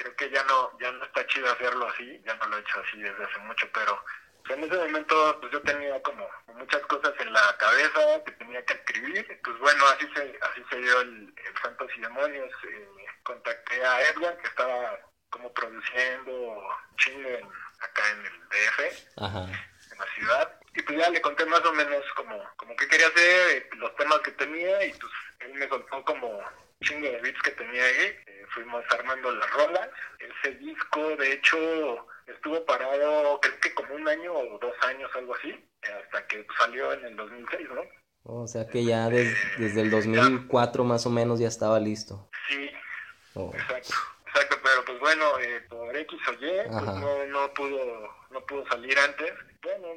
Creo 0.00 0.16
que 0.16 0.30
ya 0.30 0.42
no, 0.44 0.78
ya 0.80 0.90
no 0.92 1.04
está 1.04 1.26
chido 1.26 1.52
hacerlo 1.52 1.86
así, 1.88 2.22
ya 2.24 2.32
no 2.36 2.46
lo 2.46 2.56
he 2.56 2.60
hecho 2.60 2.80
así 2.80 3.02
desde 3.02 3.22
hace 3.22 3.38
mucho, 3.40 3.68
pero 3.74 4.02
pues, 4.46 4.56
en 4.58 4.64
ese 4.64 4.74
momento 4.76 5.38
pues 5.40 5.52
yo 5.52 5.60
tenía 5.60 6.00
como 6.02 6.26
muchas 6.54 6.80
cosas 6.86 7.12
en 7.20 7.30
la 7.30 7.54
cabeza 7.58 8.24
que 8.24 8.32
tenía 8.32 8.64
que 8.64 8.72
escribir. 8.72 9.40
Pues 9.44 9.58
bueno, 9.58 9.84
así 9.88 10.08
se, 10.14 10.38
así 10.40 10.64
se 10.70 10.76
dio 10.78 11.00
el, 11.02 11.34
el 11.36 11.56
Santos 11.62 11.90
y 11.96 12.00
Demonios. 12.00 12.50
Eh, 12.64 12.88
contacté 13.24 13.84
a 13.84 14.00
Edwin 14.08 14.36
que 14.40 14.48
estaba 14.48 14.98
como 15.28 15.52
produciendo 15.52 16.66
chingo 16.96 17.28
en- 17.28 17.48
acá 17.82 18.02
en 18.12 18.26
el 18.26 18.48
DF, 18.48 19.08
Ajá. 19.18 19.44
en 19.92 19.98
la 19.98 20.06
ciudad. 20.14 20.60
Y 20.74 20.82
pues 20.82 20.98
ya 20.98 21.10
le 21.10 21.20
conté 21.20 21.44
más 21.44 21.60
o 21.66 21.72
menos 21.74 22.04
como, 22.14 22.42
como 22.56 22.74
qué 22.76 22.88
quería 22.88 23.08
hacer, 23.08 23.50
eh, 23.56 23.68
los 23.76 23.94
temas 23.96 24.20
que 24.20 24.30
tenía 24.32 24.82
y 24.86 24.92
pues 24.94 25.12
él 25.40 25.54
me 25.54 25.68
soltó 25.68 26.02
como 26.04 26.42
chingo 26.82 27.06
de 27.10 27.20
beats 27.20 27.42
que 27.42 27.50
tenía 27.50 27.84
ahí. 27.84 28.16
Fuimos 28.54 28.84
armando 28.90 29.30
las 29.32 29.50
rolas. 29.52 29.88
Ese 30.18 30.54
disco, 30.56 31.16
de 31.16 31.32
hecho, 31.32 31.56
estuvo 32.26 32.64
parado 32.64 33.40
creo 33.40 33.60
que 33.60 33.74
como 33.74 33.94
un 33.94 34.08
año 34.08 34.32
o 34.32 34.58
dos 34.58 34.74
años, 34.82 35.10
algo 35.14 35.34
así, 35.34 35.54
hasta 35.82 36.26
que 36.26 36.46
salió 36.58 36.92
en 36.92 37.04
el 37.04 37.16
2006, 37.16 37.68
¿no? 37.74 37.82
O 38.24 38.46
sea 38.46 38.68
que 38.68 38.84
ya 38.84 39.08
desde 39.08 39.80
el 39.80 39.90
2004 39.90 40.84
más 40.84 41.06
o 41.06 41.10
menos 41.10 41.40
ya 41.40 41.48
estaba 41.48 41.80
listo. 41.80 42.28
Sí, 42.48 42.70
oh. 43.34 43.50
exacto. 43.54 43.94
Exacto, 44.26 44.56
pero 44.62 44.84
pues 44.84 45.00
bueno, 45.00 45.38
eh, 45.40 45.60
por 45.68 45.96
X 45.96 46.18
o 46.28 46.32
Y, 46.34 46.68
pues 46.68 46.84
no, 46.84 47.26
no, 47.26 47.52
pudo, 47.54 48.14
no 48.30 48.46
pudo 48.46 48.64
salir 48.68 48.96
antes. 48.96 49.32
Bueno, 49.62 49.88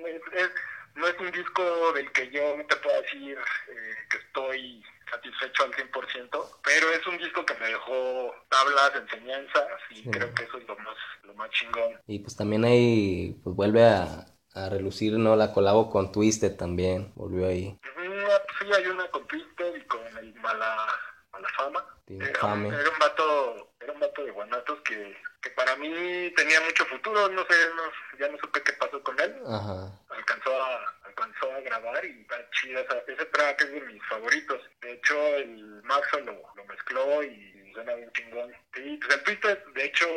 no 0.95 1.07
es 1.07 1.19
un 1.19 1.31
disco 1.31 1.93
del 1.93 2.11
que 2.11 2.29
yo 2.31 2.55
te 2.67 2.75
puedo 2.77 3.01
decir 3.01 3.37
eh, 3.37 3.95
que 4.09 4.17
estoy 4.17 4.83
satisfecho 5.13 5.63
al 5.63 5.71
100%, 5.71 6.45
pero 6.63 6.89
es 6.89 7.05
un 7.07 7.17
disco 7.17 7.45
que 7.45 7.53
me 7.55 7.67
dejó 7.67 8.33
tablas, 8.49 8.91
enseñanzas 8.95 9.67
y 9.91 10.09
creo 10.09 10.33
que 10.33 10.43
eso 10.43 10.57
es 10.57 10.67
lo 10.67 10.75
más, 10.77 10.95
lo 11.23 11.33
más 11.35 11.49
chingón. 11.51 11.99
Y 12.07 12.19
pues 12.19 12.35
también 12.35 12.65
ahí, 12.65 13.39
pues 13.43 13.55
vuelve 13.55 13.83
a, 13.85 14.25
a 14.55 14.69
relucir, 14.69 15.13
¿no? 15.13 15.35
La 15.35 15.53
colabo 15.53 15.89
con 15.89 16.11
Twisted 16.11 16.55
también, 16.55 17.11
volvió 17.15 17.47
ahí. 17.47 17.79
sí, 18.59 18.67
hay 18.75 18.87
una 18.87 19.07
con 19.09 19.25
Twisted 19.27 19.75
y 19.75 19.81
con 19.85 20.01
el 20.17 20.33
Mala, 20.35 20.87
mala 21.31 21.47
Fama. 21.57 21.85
Era, 22.07 22.53
un 22.53 22.99
vato, 22.99 23.73
era 23.79 23.93
un 23.93 23.99
vato 23.99 24.23
de 24.23 24.31
Guanatos 24.31 24.79
que, 24.81 25.15
que 25.43 25.49
para 25.51 25.75
mí 25.75 26.33
tenía 26.35 26.61
mucho 26.61 26.85
futuro, 26.85 27.27
no 27.29 27.45
sé, 27.45 27.55
ya 28.17 28.29
no 28.29 28.37
supe 28.37 28.63
qué 28.63 28.73
pasó 28.73 29.03
con 29.03 29.19
él. 29.19 29.35
Alcanzó 30.09 30.63
a, 30.63 30.95
alcanzó 31.03 31.51
a 31.51 31.59
grabar 31.59 32.05
y 32.05 32.21
está 32.21 32.49
chida, 32.51 32.81
ese 33.07 33.25
track 33.25 33.61
es 33.61 33.71
de 33.73 33.81
mis 33.81 34.03
favoritos. 34.05 34.61
De 34.81 34.93
hecho, 34.93 35.35
el 35.35 35.83
Maxo 35.83 36.19
lo, 36.21 36.41
lo 36.55 36.65
mezcló 36.65 37.23
y 37.23 37.71
suena 37.73 37.93
bien 37.95 38.11
chingón. 38.13 38.51
Sí, 38.73 38.99
pues 39.01 39.17
el 39.17 39.23
Twisted, 39.23 39.57
de 39.73 39.85
hecho, 39.85 40.07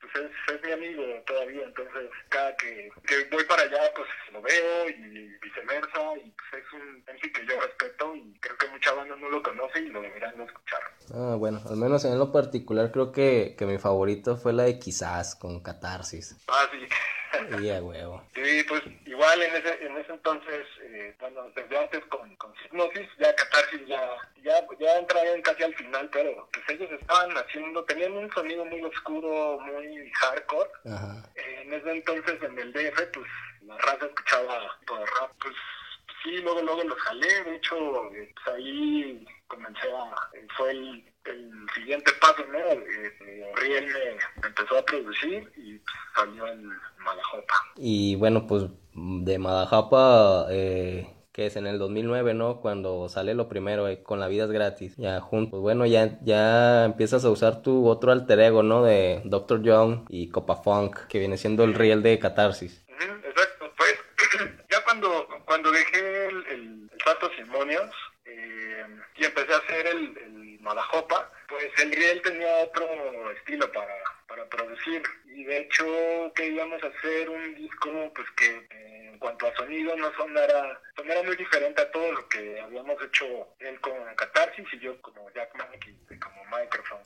pues 0.00 0.30
es, 0.48 0.62
mi 0.64 0.72
amigo 0.72 1.02
todavía, 1.26 1.64
entonces 1.64 2.10
cada 2.28 2.56
que, 2.56 2.90
voy 3.30 3.44
para 3.44 3.62
allá 3.62 3.80
pues 3.94 4.08
lo 4.32 4.42
veo 4.42 4.88
y 4.88 5.28
viceversa 5.42 6.16
y 6.24 6.30
pues 6.30 6.64
es 6.64 6.72
un 6.72 7.04
MC 7.06 7.32
que 7.32 7.46
yo 7.46 7.60
respeto 7.60 8.14
y 8.14 8.38
creo 8.40 8.56
que 8.56 8.68
mucha 8.68 8.92
banda 8.92 9.16
no 9.16 9.28
lo 9.28 9.42
conoce 9.42 9.80
y 9.80 9.88
lo 9.88 10.02
deberían 10.02 10.40
escuchar. 10.40 10.80
Ah, 11.14 11.36
bueno, 11.38 11.60
al 11.68 11.76
menos 11.76 12.04
en 12.04 12.18
lo 12.18 12.32
particular 12.32 12.90
creo 12.92 13.12
que, 13.12 13.54
que 13.58 13.66
mi 13.66 13.78
favorito 13.78 14.36
fue 14.36 14.52
la 14.52 14.64
de 14.64 14.78
Quizás 14.78 15.34
con 15.34 15.62
Catarsis. 15.62 16.36
Ah, 16.48 16.68
sí. 16.72 16.86
Sí, 17.58 17.70
a 17.70 17.82
huevo. 17.82 18.22
Sí, 18.34 18.64
pues 18.68 18.82
igual 19.04 19.42
en 19.42 19.56
ese, 19.56 19.86
en 19.86 19.96
ese 19.96 20.12
entonces, 20.12 20.66
eh, 20.82 21.14
bueno, 21.20 21.42
desde 21.54 21.78
antes 21.78 22.04
con, 22.06 22.34
con 22.36 22.52
ya, 22.54 23.02
ya, 23.18 23.25
ya 25.34 25.42
casi 25.42 25.62
al 25.62 25.74
final, 25.74 26.08
pero 26.12 26.48
pues 26.52 26.64
ellos 26.70 26.90
estaban 27.00 27.30
haciendo, 27.36 27.84
tenían 27.84 28.12
un 28.12 28.30
sonido 28.32 28.64
muy 28.64 28.82
oscuro, 28.82 29.58
muy 29.60 30.10
hardcore. 30.12 30.70
en 31.34 31.72
ese 31.72 31.90
entonces 31.90 32.42
en 32.42 32.58
el 32.58 32.72
DF, 32.72 33.00
pues 33.12 33.26
la 33.62 33.76
raza 33.78 34.06
escuchaba 34.06 34.78
todo 34.86 35.04
rap, 35.20 35.30
pues 35.40 35.54
sí, 36.22 36.36
luego, 36.42 36.62
luego 36.62 36.84
los 36.84 36.98
jalé, 36.98 37.44
de 37.44 37.56
hecho, 37.56 37.76
eh, 38.12 38.32
pues 38.34 38.56
ahí 38.56 39.26
comencé 39.48 39.92
a, 39.92 40.14
fue 40.56 40.70
el, 40.70 41.04
el 41.24 41.66
siguiente 41.74 42.12
paso, 42.20 42.44
¿no? 42.50 42.58
Eh, 42.58 43.52
Riel 43.56 43.86
me 43.86 44.46
empezó 44.48 44.78
a 44.78 44.84
producir 44.84 45.52
y 45.56 45.78
pues, 45.78 45.96
salió 46.14 46.46
el 46.46 46.68
Madajapa. 46.98 47.54
Y 47.76 48.16
bueno, 48.16 48.46
pues 48.46 48.64
de 48.94 49.38
Madajapa, 49.38 50.46
eh, 50.50 51.06
que 51.36 51.44
es 51.44 51.56
en 51.56 51.66
el 51.66 51.78
2009, 51.78 52.32
¿no? 52.32 52.62
Cuando 52.62 53.10
sale 53.10 53.34
lo 53.34 53.46
primero, 53.46 53.86
eh, 53.88 54.02
con 54.02 54.20
La 54.20 54.26
Vida 54.26 54.44
es 54.44 54.50
Gratis, 54.50 54.96
ya 54.96 55.20
juntos, 55.20 55.50
pues 55.50 55.60
bueno, 55.60 55.84
ya, 55.84 56.18
ya 56.22 56.86
empiezas 56.86 57.26
a 57.26 57.30
usar 57.30 57.60
tu 57.60 57.86
otro 57.88 58.10
alter 58.10 58.40
ego, 58.40 58.62
¿no? 58.62 58.82
De 58.82 59.20
Dr. 59.26 59.62
Young 59.62 60.06
y 60.08 60.30
Copa 60.30 60.56
Funk, 60.56 60.96
que 61.08 61.18
viene 61.18 61.36
siendo 61.36 61.64
el 61.64 61.74
Riel 61.74 62.02
de 62.02 62.18
Catarsis. 62.18 62.86
exacto, 62.88 63.70
pues 63.76 63.94
ya 64.70 64.82
cuando, 64.84 65.28
cuando 65.44 65.70
dejé 65.72 66.28
el, 66.28 66.36
el, 66.46 66.90
el 66.90 67.36
Simonios, 67.36 67.94
y 69.18 69.24
empecé 69.24 69.52
a 69.52 69.58
hacer 69.58 69.88
el, 69.88 70.16
el 70.16 70.60
Malajopa, 70.60 71.30
pues 71.50 71.66
el 71.82 71.92
Riel 71.92 72.22
tenía 72.22 72.64
otro 72.64 72.86
estilo 73.32 73.70
para, 73.72 73.94
para 74.26 74.48
producir 74.48 75.02
y 75.36 75.44
de 75.44 75.58
hecho 75.58 75.84
que 76.34 76.46
íbamos 76.46 76.82
a 76.82 76.86
hacer 76.86 77.28
un 77.28 77.54
disco 77.54 77.90
pues 78.14 78.26
que 78.36 78.66
eh, 78.70 79.10
en 79.12 79.18
cuanto 79.18 79.46
a 79.46 79.54
sonido 79.54 79.94
no 79.96 80.10
sonara, 80.14 80.80
sonara 80.96 81.22
muy 81.24 81.36
diferente 81.36 81.82
a 81.82 81.90
todo 81.90 82.10
lo 82.12 82.28
que 82.28 82.58
habíamos 82.58 82.96
hecho 83.02 83.54
él 83.58 83.78
con 83.80 83.92
Catarsis 84.16 84.66
y 84.72 84.78
yo 84.78 85.00
como 85.02 85.30
Jack 85.34 85.52
y 86.10 86.18
como 86.18 86.42
Microphone. 86.44 87.02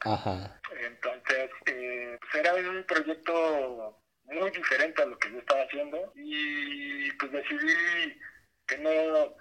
Entonces 0.81 1.51
eh, 1.67 2.19
pues 2.21 2.35
era 2.35 2.55
un 2.55 2.85
proyecto 2.85 3.99
muy 4.25 4.51
diferente 4.53 5.03
a 5.03 5.07
lo 5.07 5.19
que 5.19 5.33
yo 5.33 5.39
estaba 5.41 5.63
haciendo 5.63 6.13
y 6.15 7.11
pues 7.13 7.33
decidí 7.33 8.21
que 8.69 8.79
no 8.79 9.35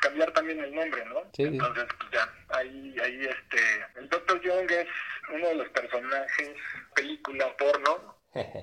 cambiar 0.00 0.32
también 0.32 0.58
el 0.58 0.74
nombre, 0.74 1.04
¿no? 1.06 1.22
Entonces, 1.38 1.86
pues 1.98 2.10
ya, 2.12 2.28
ahí, 2.50 2.94
ahí 3.02 3.20
este, 3.24 3.86
el 3.96 4.08
Dr. 4.08 4.40
Young 4.42 4.70
es 4.70 4.86
uno 5.32 5.48
de 5.48 5.54
los 5.54 5.68
personajes, 5.70 6.50
película 6.94 7.56
porno, 7.56 8.14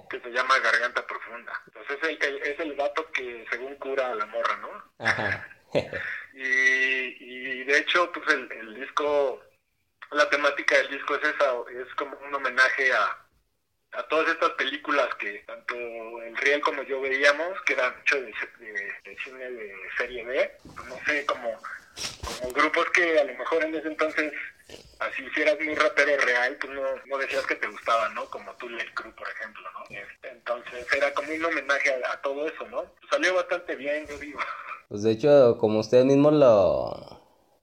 que 0.09 0.19
se 0.23 0.29
llama 0.29 0.59
Garganta 0.59 1.05
Profunda. 1.07 1.61
Entonces 1.67 1.97
es 2.03 2.27
el, 2.27 2.41
es 2.43 2.59
el 2.59 2.73
vato 2.73 3.09
que 3.11 3.45
según 3.49 3.75
cura 3.75 4.11
a 4.11 4.15
la 4.15 4.25
morra, 4.25 4.57
¿no? 4.57 5.05
Ajá. 5.05 5.47
y, 6.33 6.39
y 6.39 7.63
de 7.63 7.77
hecho, 7.77 8.11
pues 8.11 8.27
el, 8.29 8.51
el 8.51 8.75
disco, 8.75 9.41
la 10.11 10.29
temática 10.29 10.77
del 10.77 10.91
disco 10.91 11.15
es 11.15 11.23
esa, 11.23 11.53
es 11.71 11.95
como 11.95 12.17
un 12.17 12.35
homenaje 12.35 12.91
a, 12.91 13.17
a 13.93 14.03
todas 14.03 14.29
estas 14.29 14.51
películas 14.51 15.13
que 15.15 15.43
tanto 15.47 15.75
el 15.75 16.35
Riel 16.37 16.61
como 16.61 16.83
yo 16.83 17.01
veíamos, 17.01 17.61
que 17.65 17.73
eran 17.73 17.95
mucho 17.97 18.21
de, 18.21 18.33
cine 19.23 19.51
de 19.51 19.73
serie 19.97 20.25
B, 20.25 20.51
pues 20.63 20.87
no 20.87 20.95
sé, 21.05 21.25
como, 21.25 21.61
como 22.23 22.53
grupos 22.53 22.89
que 22.91 23.19
a 23.19 23.23
lo 23.25 23.33
mejor 23.35 23.63
en 23.63 23.75
ese 23.75 23.87
entonces, 23.87 24.33
así 24.99 25.23
si 25.33 25.41
eras 25.41 25.57
muy 25.59 25.75
rapero 25.75 26.17
real, 26.17 26.57
pues 26.59 26.73
no, 26.73 26.81
no 27.07 27.17
decías 27.17 27.45
que 27.45 27.55
te 27.55 27.67
gustaban, 27.67 28.13
¿no? 28.13 28.25
Como 28.25 28.53
tú, 28.55 28.69
Led 28.69 28.87
Crew, 28.93 29.13
por 29.15 29.27
ejemplo, 29.29 29.63
¿no? 29.73 29.83
Este, 29.95 30.29
entonces 30.29 30.85
era 30.95 31.13
como 31.13 31.33
un 31.33 31.45
homenaje 31.45 31.91
a, 32.11 32.21
todo 32.21 32.47
eso, 32.47 32.67
¿no? 32.67 32.83
salió 33.09 33.35
bastante 33.35 33.75
bien, 33.75 34.05
yo 34.07 34.17
digo. 34.17 34.39
Pues 34.89 35.03
de 35.03 35.11
hecho, 35.11 35.57
como 35.57 35.79
usted 35.79 36.03
mismo 36.03 36.31
lo, 36.31 37.21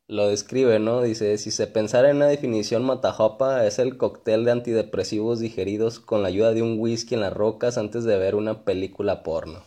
lo 0.08 0.28
describe, 0.28 0.78
¿no? 0.78 1.02
Dice, 1.02 1.36
si 1.38 1.50
se 1.50 1.66
pensara 1.66 2.10
en 2.10 2.16
una 2.16 2.26
definición, 2.26 2.84
Matajopa 2.84 3.66
es 3.66 3.78
el 3.78 3.98
cóctel 3.98 4.44
de 4.44 4.52
antidepresivos 4.52 5.38
digeridos 5.38 6.00
con 6.00 6.22
la 6.22 6.28
ayuda 6.28 6.52
de 6.52 6.62
un 6.62 6.80
whisky 6.80 7.14
en 7.14 7.20
las 7.20 7.32
rocas 7.32 7.78
antes 7.78 8.04
de 8.04 8.18
ver 8.18 8.34
una 8.34 8.64
película 8.64 9.22
porno. 9.22 9.64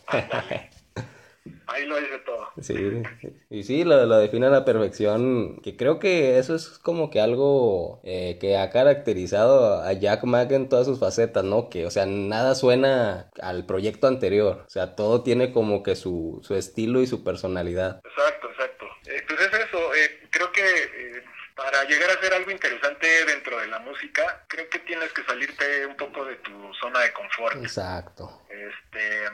Ahí 1.66 1.86
lo 1.86 1.96
dice 1.96 2.18
todo. 2.24 2.48
Sí, 2.60 3.02
y 3.50 3.62
sí, 3.64 3.84
lo, 3.84 4.18
define 4.18 4.46
a 4.46 4.50
la 4.50 4.64
perfección, 4.64 5.60
que 5.62 5.76
creo 5.76 5.98
que 5.98 6.38
eso 6.38 6.54
es 6.54 6.78
como 6.78 7.10
que 7.10 7.20
algo 7.20 8.00
eh, 8.04 8.38
que 8.40 8.56
ha 8.56 8.70
caracterizado 8.70 9.82
a 9.82 9.92
Jack 9.92 10.24
Mack 10.24 10.52
en 10.52 10.68
todas 10.68 10.86
sus 10.86 11.00
facetas, 11.00 11.44
¿no? 11.44 11.68
Que, 11.68 11.86
o 11.86 11.90
sea, 11.90 12.06
nada 12.06 12.54
suena 12.54 13.30
al 13.40 13.66
proyecto 13.66 14.06
anterior, 14.06 14.64
o 14.66 14.70
sea, 14.70 14.94
todo 14.94 15.22
tiene 15.22 15.52
como 15.52 15.82
que 15.82 15.96
su, 15.96 16.40
su 16.42 16.54
estilo 16.54 17.00
y 17.00 17.06
su 17.06 17.24
personalidad. 17.24 18.00
Exacto, 18.04 18.48
exacto. 18.50 18.86
Eh, 19.06 19.24
pues 19.26 19.40
es 19.40 19.52
eso, 19.52 19.94
eh, 19.94 20.28
creo 20.30 20.52
que 20.52 20.62
eh, 20.62 21.24
para 21.56 21.84
llegar 21.84 22.10
a 22.10 22.14
hacer 22.14 22.32
algo 22.34 22.50
interesante 22.50 23.06
dentro 23.24 23.58
de 23.58 23.66
la 23.66 23.78
música, 23.80 24.44
creo 24.48 24.68
que 24.70 24.78
tienes 24.80 25.12
que 25.12 25.22
salirte 25.24 25.86
un 25.86 25.96
poco 25.96 26.24
de 26.24 26.36
tu 26.36 26.74
zona 26.74 27.00
de 27.00 27.12
confort. 27.12 27.56
Exacto. 27.56 28.41
Este, 28.52 29.28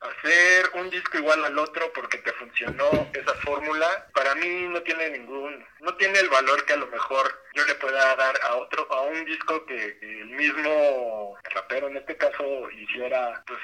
hacer 0.00 0.70
un 0.74 0.90
disco 0.90 1.18
igual 1.18 1.44
al 1.44 1.58
otro 1.58 1.92
porque 1.94 2.18
te 2.18 2.32
funcionó 2.32 3.08
esa 3.12 3.34
fórmula, 3.36 4.08
para 4.12 4.34
mí 4.34 4.68
no 4.68 4.82
tiene 4.82 5.10
ningún, 5.10 5.64
no 5.80 5.94
tiene 5.94 6.18
el 6.18 6.28
valor 6.28 6.64
que 6.64 6.72
a 6.72 6.78
lo 6.78 6.88
mejor 6.88 7.40
yo 7.54 7.64
le 7.64 7.74
pueda 7.76 8.16
dar 8.16 8.34
a 8.42 8.56
otro, 8.56 8.92
a 8.92 9.02
un 9.02 9.24
disco 9.24 9.64
que 9.66 9.98
el 10.02 10.26
mismo 10.26 11.36
rapero 11.54 11.86
en 11.88 11.98
este 11.98 12.16
caso 12.16 12.70
hiciera 12.72 13.42
pues 13.46 13.60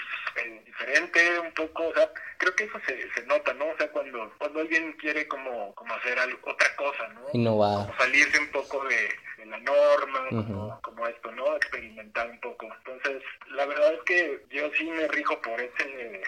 diferente 0.65 1.39
un 1.41 1.53
poco, 1.53 1.89
o 1.89 1.95
sea, 1.95 2.11
creo 2.39 2.55
que 2.55 2.65
eso 2.65 2.79
se, 2.87 3.13
se 3.13 3.27
nota, 3.27 3.53
¿no? 3.55 3.67
O 3.67 3.77
sea, 3.77 3.91
cuando, 3.91 4.33
cuando 4.39 4.61
alguien 4.61 4.93
quiere 4.95 5.27
como, 5.29 5.75
como 5.75 5.95
hacer 5.95 6.19
algo, 6.19 6.39
otra 6.45 6.75
cosa, 6.77 7.09
¿no? 7.09 7.21
Innovar. 7.33 7.87
Como 7.87 7.99
salirse 7.99 8.39
un 8.39 8.51
poco 8.51 8.85
de, 8.85 9.09
la 9.47 9.59
norma, 9.59 10.81
como, 10.83 11.07
esto, 11.09 11.33
¿no? 11.33 11.57
Experimentar 11.57 12.31
un 12.31 12.39
poco. 12.41 12.69
Entonces, 12.79 13.23
la 13.49 13.67
verdad 13.67 13.95
es 13.95 14.03
que 14.03 14.45
yo 14.51 14.71
sí 14.79 14.85
me 14.85 15.00
rijo 15.09 15.41
por 15.43 15.61
ese, 15.61 16.23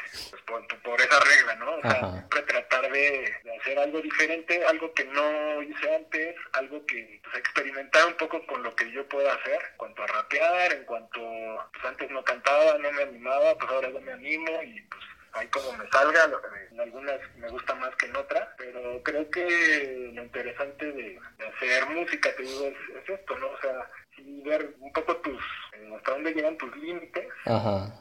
pues, 0.46 0.64
por, 0.82 1.00
esa 1.00 1.20
regla, 1.20 1.54
¿no? 1.56 1.76
O 1.76 1.80
sea, 1.82 2.10
siempre 2.10 2.42
tratar 2.42 2.90
de, 2.90 3.34
hacer 3.60 3.78
algo 3.78 4.00
diferente, 4.00 4.64
algo 4.66 4.92
que 4.94 5.04
no 5.04 5.62
hice 5.62 5.94
antes, 5.94 6.36
algo 6.52 6.84
que, 6.86 7.20
pues, 7.22 7.36
experimentar 7.36 8.06
un 8.06 8.14
poco 8.14 8.44
con 8.46 8.62
lo 8.62 8.74
que 8.74 8.90
yo 8.90 9.06
pueda 9.08 9.34
hacer, 9.34 9.60
en 9.70 9.76
cuanto 9.76 10.02
a 10.02 10.06
rapear, 10.06 10.72
en 10.72 10.84
cuanto, 10.84 11.20
pues 11.72 11.84
antes 11.84 12.10
no 12.10 12.22
cantaba, 12.24 12.78
no 12.78 12.92
me 12.92 13.02
animaba, 13.02 13.56
pues 13.58 13.70
ahora 13.70 13.90
ya 13.90 14.00
me 14.00 14.12
animo 14.12 14.62
y 14.62 14.80
pues 14.82 15.02
ahí 15.32 15.46
como 15.48 15.72
me 15.72 15.88
salga, 15.90 16.30
en 16.70 16.80
algunas 16.80 17.20
me 17.36 17.48
gusta 17.48 17.74
más 17.74 17.94
que 17.96 18.06
en 18.06 18.16
otras, 18.16 18.48
pero 18.58 19.02
creo 19.02 19.30
que 19.30 20.10
lo 20.12 20.22
interesante 20.22 20.92
de, 20.92 21.18
hacer 21.54 21.86
música, 21.86 22.34
te 22.36 22.42
digo, 22.42 22.66
es, 22.66 23.08
esto, 23.08 23.38
¿no? 23.38 23.48
O 23.48 23.60
sea, 23.60 23.90
ver 24.44 24.74
un 24.80 24.92
poco 24.92 25.16
tus, 25.16 25.42
eh, 25.72 25.92
hasta 25.96 26.12
dónde 26.12 26.32
llegan 26.32 26.56
tus 26.58 26.74
límites 26.76 27.26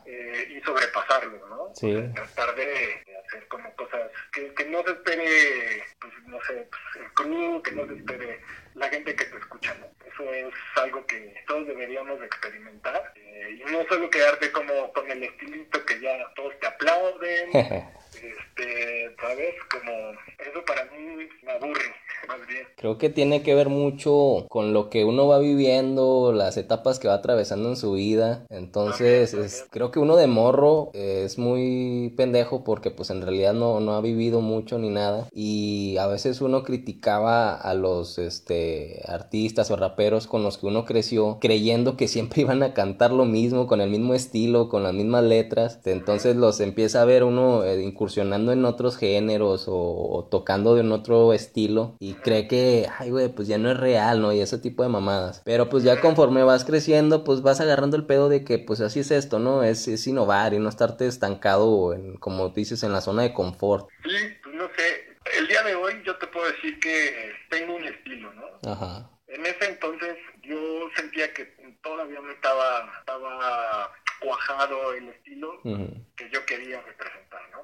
eh, 0.06 0.48
y 0.50 0.62
sobrepasarlos, 0.62 1.50
¿no? 1.50 1.72
Sí. 1.76 1.94
tratar 2.14 2.56
de, 2.56 3.04
hacer 3.26 3.48
como 3.48 3.74
cosas 3.76 4.12
que, 4.32 4.54
que 4.54 4.66
no 4.66 4.84
se 4.84 4.92
espere, 4.92 5.84
pues 6.00 6.14
no 6.28 6.42
sé, 6.44 6.68
pues, 6.70 7.06
el 7.06 7.14
crew, 7.14 7.62
que 7.62 7.72
no 7.72 7.88
se 7.88 7.94
espere 7.96 8.42
la 8.76 8.90
gente 8.90 9.16
que 9.16 9.26
te 9.26 9.38
escucha, 9.38 9.74
¿no? 9.76 9.88
Eso 10.06 10.34
es 10.34 10.54
algo 10.76 11.06
que 11.06 11.34
todos 11.48 11.68
deberíamos 11.68 12.22
experimentar 12.22 13.14
eh, 13.16 13.60
y 13.60 13.72
no 13.72 13.84
solo 13.88 14.10
quedarte 14.10 14.52
como 14.52 14.92
con 14.94 15.10
el 15.10 15.24
estilito 15.24 15.86
que 15.86 16.00
ya 16.00 16.18
todos 16.36 16.58
te 16.60 16.68
aplauden, 16.68 17.50
este, 17.54 19.16
¿sabes? 19.20 19.56
Como 19.70 20.12
eso 20.40 20.66
para 20.66 20.86
mí 20.86 21.30
me 21.42 21.52
aburre, 21.52 21.96
más 22.38 22.48
bien. 22.48 22.62
Creo 22.76 22.98
que 22.98 23.10
tiene 23.10 23.44
que 23.44 23.56
ver 23.56 23.70
mucho 23.70 24.46
con 24.50 24.74
lo 24.74 24.90
que 24.90 25.06
uno 25.06 25.28
va 25.28 25.40
viviendo, 25.40 26.34
las 26.34 26.58
etapas 26.58 27.00
que 27.00 27.08
va 27.08 27.16
atravesando 27.16 27.70
en 27.70 27.76
su 27.76 27.94
vida. 27.94 28.46
Entonces, 28.50 29.66
creo 29.70 29.92
que 29.92 30.00
uno 30.00 30.16
de 30.16 30.28
morro 30.28 30.90
es 30.94 31.38
muy 31.38 32.14
pendejo 32.18 32.64
porque 32.64 32.92
pues 32.92 33.10
en 33.10 33.22
realidad 33.22 33.54
no, 33.54 33.80
no 33.80 33.96
ha 33.96 34.02
vivido 34.02 34.42
mucho 34.42 34.80
ni 34.80 34.90
nada. 34.90 35.28
Y 35.32 35.98
a 35.98 36.08
veces 36.08 36.42
uno 36.42 36.64
criticaba 36.64 37.54
a 37.54 37.74
los 37.74 38.18
este, 38.18 39.04
artistas 39.08 39.70
o 39.72 39.76
raperos 39.76 40.28
con 40.28 40.44
los 40.44 40.58
que 40.58 40.68
uno 40.68 40.86
creció 40.86 41.38
creyendo 41.40 41.98
que 41.98 42.08
siempre 42.08 42.42
iban 42.42 42.64
a 42.64 42.74
cantar 42.74 43.12
lo 43.12 43.26
mismo, 43.26 43.68
con 43.68 43.82
el 43.82 43.90
mismo 43.90 44.14
estilo, 44.14 44.70
con 44.70 44.84
las 44.84 44.94
mismas 44.94 45.24
letras. 45.24 45.80
Entonces 45.86 46.36
los 46.36 46.60
empieza 46.60 47.02
a 47.02 47.06
ver 47.06 47.24
uno 47.24 47.64
eh, 47.64 47.82
incursionando 47.84 48.52
en 48.52 48.66
otros 48.66 48.98
géneros 48.98 49.66
o, 49.68 50.28
tocando 50.30 50.76
de 50.76 50.82
un 50.82 50.92
otro 50.92 51.34
estilo 51.34 51.96
y 52.00 52.14
cree 52.22 52.48
que, 52.48 52.88
ay, 52.98 53.10
güey, 53.10 53.30
pues 53.30 53.48
ya 53.48 53.58
no 53.58 53.72
es 53.72 53.78
real, 53.78 54.22
¿no? 54.22 54.32
Y 54.32 54.42
ese 54.42 54.58
tipo 54.58 54.84
de 54.84 54.90
mamadas. 54.90 55.42
Pero 55.46 55.70
pues 55.70 55.84
ya 55.84 56.00
conforme 56.00 56.44
vas 56.44 56.66
creciendo, 56.66 57.24
pues 57.24 57.42
vas 57.42 57.62
agarrando 57.62 57.98
el 57.98 58.06
pedo 58.06 58.30
de 58.30 58.44
que 58.44 58.60
pues 58.60 58.82
así 58.82 59.02
es 59.02 59.12
esto, 59.12 59.40
¿no? 59.40 59.64
Es, 59.64 59.88
es 59.88 60.06
innovar 60.08 60.54
y 60.54 60.60
no 60.60 60.70
estarte 60.70 61.08
estancado, 61.08 61.94
en, 61.94 62.18
como 62.18 62.50
dices, 62.50 62.84
en 62.84 62.94
la 62.94 63.02
zona 63.02 63.24
de 63.24 63.34
confort. 63.34 63.90
Sí, 64.04 64.18
pues 64.44 64.56
no 64.56 64.68
sé. 64.76 65.18
El 65.38 65.48
día 65.48 65.64
de 65.64 65.76
hoy 65.76 66.02
yo 66.06 66.16
te 66.18 66.28
puedo 66.28 66.46
decir 66.52 66.80
que 66.80 67.34
tengo 67.50 67.76
un 67.76 67.86
estilo, 67.86 68.34
¿no? 68.34 68.72
Ajá. 68.72 69.10
En 69.28 69.46
ese 69.46 69.66
entonces 69.66 70.18
yo 70.44 70.58
sentía 70.96 71.34
que 71.34 71.46
todavía 71.82 72.20
no 72.20 72.32
estaba, 72.32 72.92
estaba 73.00 73.92
cuajado 74.20 74.94
el 74.94 75.10
estilo 75.10 75.60
que 75.64 76.30
yo 76.32 76.46
quería 76.46 76.82
representar. 76.82 77.21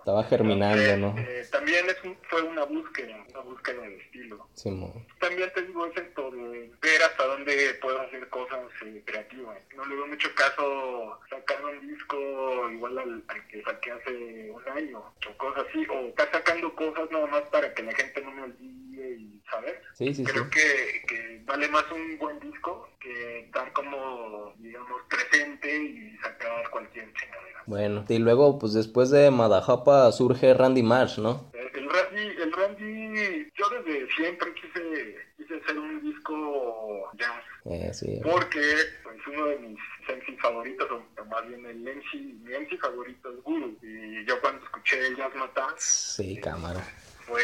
Estaba 0.08 0.24
germinando, 0.24 0.96
¿no? 0.96 1.16
Eh, 1.20 1.46
también 1.52 1.86
es 1.90 1.98
fue 2.30 2.42
una 2.42 2.64
búsqueda, 2.64 3.26
una 3.30 3.42
búsqueda 3.42 3.82
de 3.82 3.98
estilo. 3.98 4.48
Sí, 4.54 4.70
también 5.20 5.52
te 5.54 5.64
digo, 5.64 5.86
es 5.86 5.98
esto 5.98 6.32
de 6.32 6.72
ver 6.82 7.02
hasta 7.04 7.26
dónde 7.26 7.74
puedo 7.82 8.00
hacer 8.00 8.30
cosas 8.30 8.62
eh, 8.86 9.04
creativas. 9.04 9.58
No 9.76 9.84
le 9.84 9.98
doy 9.98 10.10
mucho 10.12 10.34
caso 10.34 11.20
sacar 11.30 11.58
un 11.66 11.86
disco 11.90 12.18
igual 12.72 12.98
al, 13.00 13.22
que 13.50 13.62
saqué 13.64 13.92
hace 13.92 14.50
un 14.50 14.70
año, 14.70 15.00
o 15.00 15.38
cosas 15.38 15.66
así, 15.68 15.86
o 15.90 16.08
estar 16.08 16.32
sacando 16.32 16.74
cosas 16.74 17.12
nada 17.12 17.28
más 17.28 17.42
para 17.52 17.74
que 17.74 17.84
la 17.84 17.92
gente 17.92 18.22
no 18.22 18.32
me 18.32 18.44
olvide 18.44 19.12
y, 19.20 19.44
¿sabes? 19.52 19.76
Sí, 19.96 20.14
sí, 20.14 20.24
Creo 20.24 20.50
Que, 20.50 21.04
que 21.06 21.42
vale 21.44 21.68
más 21.68 21.84
un 21.92 22.18
buen 22.18 22.40
disco 22.40 22.90
que 23.02 23.40
estar 23.40 23.74
como, 23.74 24.54
digamos, 24.60 25.02
presente 25.10 25.84
y 25.84 26.18
sacar 26.20 26.70
cualquier 26.70 27.12
chingadera. 27.12 27.64
Y 28.10 28.20
luego, 28.20 28.60
pues 28.60 28.74
después 28.74 29.10
de 29.10 29.32
Madajapa 29.32 30.12
surge 30.12 30.54
Randy 30.54 30.84
Marsh, 30.84 31.20
¿no? 31.20 31.52
El 31.54 31.90
Randy, 31.90 32.42
el 32.42 32.52
Randy, 32.54 33.52
yo 33.56 33.70
desde 33.70 34.08
siempre 34.16 34.54
quise, 34.54 35.16
quise 35.38 35.56
hacer 35.56 35.78
un 35.78 36.02
disco 36.02 37.12
jazz. 37.18 37.44
Eh, 37.66 37.92
sí. 37.94 38.20
Porque 38.24 38.62
pues, 39.04 39.18
uno 39.28 39.48
de 39.48 39.60
mis 39.60 39.80
MC 40.08 40.40
favoritos, 40.40 40.88
o 40.92 41.26
más 41.26 41.48
bien 41.48 41.66
el 41.66 41.78
MC, 41.78 42.14
mi 42.16 42.52
MC 42.54 42.78
favorito 42.80 43.30
es 43.30 43.44
Guru. 43.44 43.78
Y 43.82 44.26
yo 44.26 44.40
cuando 44.42 44.64
escuché 44.64 45.08
el 45.08 45.18
Jazz 45.18 45.36
Mata, 45.36 45.68
sí, 45.78 46.40
cámara. 46.42 46.82
Fue 47.26 47.44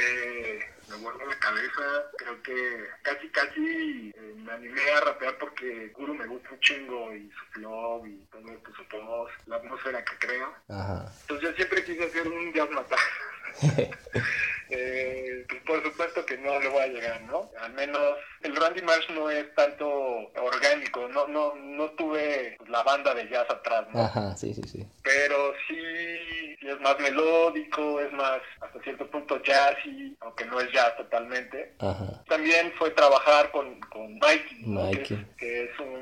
me 0.89 0.98
guardo 0.98 1.26
la 1.26 1.39
cabeza. 1.39 2.12
Creo 2.18 2.42
que 2.44 2.86
casi, 3.02 3.30
casi 3.30 4.12
eh, 4.16 4.34
me 4.38 4.52
animé 4.52 4.82
a 4.92 5.02
rapear 5.02 5.38
porque 5.38 5.89
Guru 5.89 6.13
me 6.13 6.28
gusta 6.28 6.50
un 6.52 6.60
chingo 6.60 7.13
y 7.16 7.30
su 7.32 7.46
flow 7.52 8.06
y 8.06 8.16
todo 8.32 8.52
esto, 8.52 8.72
su 8.76 8.83
voz, 9.02 9.32
la 9.48 9.58
atmósfera 9.58 10.04
que 10.04 10.18
crea. 10.18 10.50
Entonces 11.22 11.50
yo 11.50 11.56
siempre 11.56 11.84
quise 11.84 12.04
hacer 12.06 12.28
un 12.28 12.54
jazz 12.54 12.70
matar. 12.72 13.00
eh, 14.70 15.46
pues 15.48 15.62
por 15.64 15.84
supuesto 15.84 16.26
que 16.26 16.38
no 16.38 16.60
le 16.60 16.70
voy 16.70 16.82
a 16.82 16.88
llegar, 16.88 17.22
¿no? 17.24 17.50
Al 17.60 17.74
menos 17.74 18.18
el 18.42 18.56
Randy 18.56 18.82
Marsh 18.82 19.10
no 19.12 19.30
es 19.30 19.54
tanto 19.56 19.88
orgánico, 20.42 21.08
no 21.10 21.28
no 21.28 21.56
no 21.56 21.90
tuve 21.92 22.56
pues, 22.58 22.70
la 22.70 22.84
banda 22.84 23.14
de 23.14 23.30
jazz 23.30 23.50
atrás, 23.50 23.86
¿no? 23.94 24.02
Ajá, 24.02 24.36
sí, 24.36 24.54
sí, 24.54 24.64
sí. 24.64 24.88
Pero 25.04 25.54
sí, 25.68 26.58
es 26.62 26.80
más 26.82 27.00
melódico, 27.00 28.00
es 28.00 28.12
más 28.14 28.42
hasta 28.62 28.82
cierto 28.82 29.08
punto 29.08 29.42
jazzy, 29.42 30.16
aunque 30.22 30.46
no 30.46 30.60
es 30.60 30.72
jazz 30.72 30.96
totalmente. 30.98 31.74
Ajá. 31.80 32.24
También 32.28 32.74
fue 32.78 32.90
trabajar 32.92 33.52
con, 33.52 33.80
con 33.82 34.20
Mikey, 34.20 34.64
Que, 35.38 35.64
es 35.64 35.80
un 35.80 35.88
pues, 35.88 35.93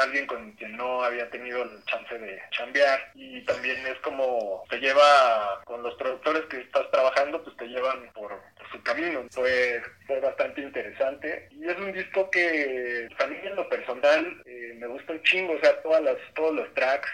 alguien 0.00 0.26
con 0.26 0.52
quien 0.52 0.76
no 0.76 1.02
había 1.02 1.28
tenido 1.30 1.62
el 1.62 1.84
chance 1.84 2.18
de 2.18 2.40
chambear 2.50 3.10
y 3.14 3.42
también 3.44 3.86
es 3.86 3.98
como 3.98 4.64
te 4.68 4.78
lleva 4.78 5.62
con 5.64 5.82
los 5.82 5.94
productores 5.94 6.42
que 6.46 6.60
estás 6.60 6.90
trabajando, 6.90 7.42
pues 7.42 7.56
te 7.56 7.66
llevan 7.66 8.10
por, 8.12 8.38
su 8.72 8.82
camino. 8.82 9.26
Fue, 9.30 9.82
fue 10.06 10.20
bastante 10.20 10.60
interesante 10.60 11.48
y 11.50 11.68
es 11.68 11.76
un 11.76 11.92
disco 11.92 12.30
que 12.30 13.08
a 13.18 13.24
en 13.24 13.56
lo 13.56 13.68
personal 13.68 14.42
eh, 14.46 14.74
me 14.78 14.86
gusta 14.86 15.12
un 15.12 15.22
chingo, 15.22 15.54
o 15.54 15.60
sea, 15.60 15.80
todas 15.82 16.02
las, 16.02 16.16
todos 16.34 16.54
los 16.54 16.74
tracks 16.74 17.10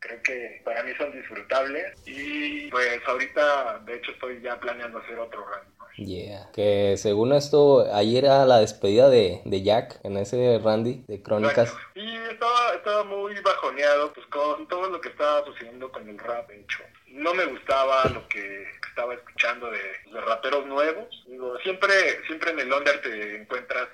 creo 0.00 0.22
que 0.22 0.62
para 0.64 0.82
mí 0.82 0.92
son 0.96 1.12
disfrutables 1.12 1.94
y 2.06 2.70
pues 2.70 3.00
ahorita 3.06 3.80
de 3.80 3.96
hecho 3.96 4.12
estoy 4.12 4.40
ya 4.40 4.58
planeando 4.58 4.98
hacer 4.98 5.18
otro 5.18 5.44
run. 5.44 5.69
Yeah. 5.96 6.50
Que 6.52 6.96
según 6.96 7.32
esto, 7.32 7.86
ayer 7.92 8.24
era 8.24 8.46
la 8.46 8.58
despedida 8.58 9.08
de, 9.08 9.42
de 9.44 9.62
Jack 9.62 10.00
en 10.02 10.16
ese 10.16 10.58
Randy 10.62 11.04
de 11.06 11.22
Crónicas. 11.22 11.74
Y 11.94 12.16
estaba, 12.16 12.74
estaba 12.74 13.04
muy 13.04 13.34
bajoneado 13.40 14.12
pues 14.12 14.26
con 14.28 14.66
todo 14.68 14.88
lo 14.88 15.00
que 15.00 15.10
estaba 15.10 15.44
sucediendo 15.44 15.90
con 15.92 16.08
el 16.08 16.18
rap, 16.18 16.48
de 16.48 16.60
hecho. 16.60 16.82
No 17.08 17.34
me 17.34 17.44
gustaba 17.46 18.04
lo 18.04 18.26
que 18.28 18.64
estaba 18.88 19.14
escuchando 19.14 19.70
de, 19.70 19.80
de 20.12 20.20
raperos 20.20 20.66
nuevos. 20.66 21.06
Digo, 21.26 21.58
siempre, 21.58 21.92
siempre 22.26 22.52
en 22.52 22.60
el 22.60 22.72
under 22.72 23.02
te 23.02 23.36
encuentras 23.36 23.88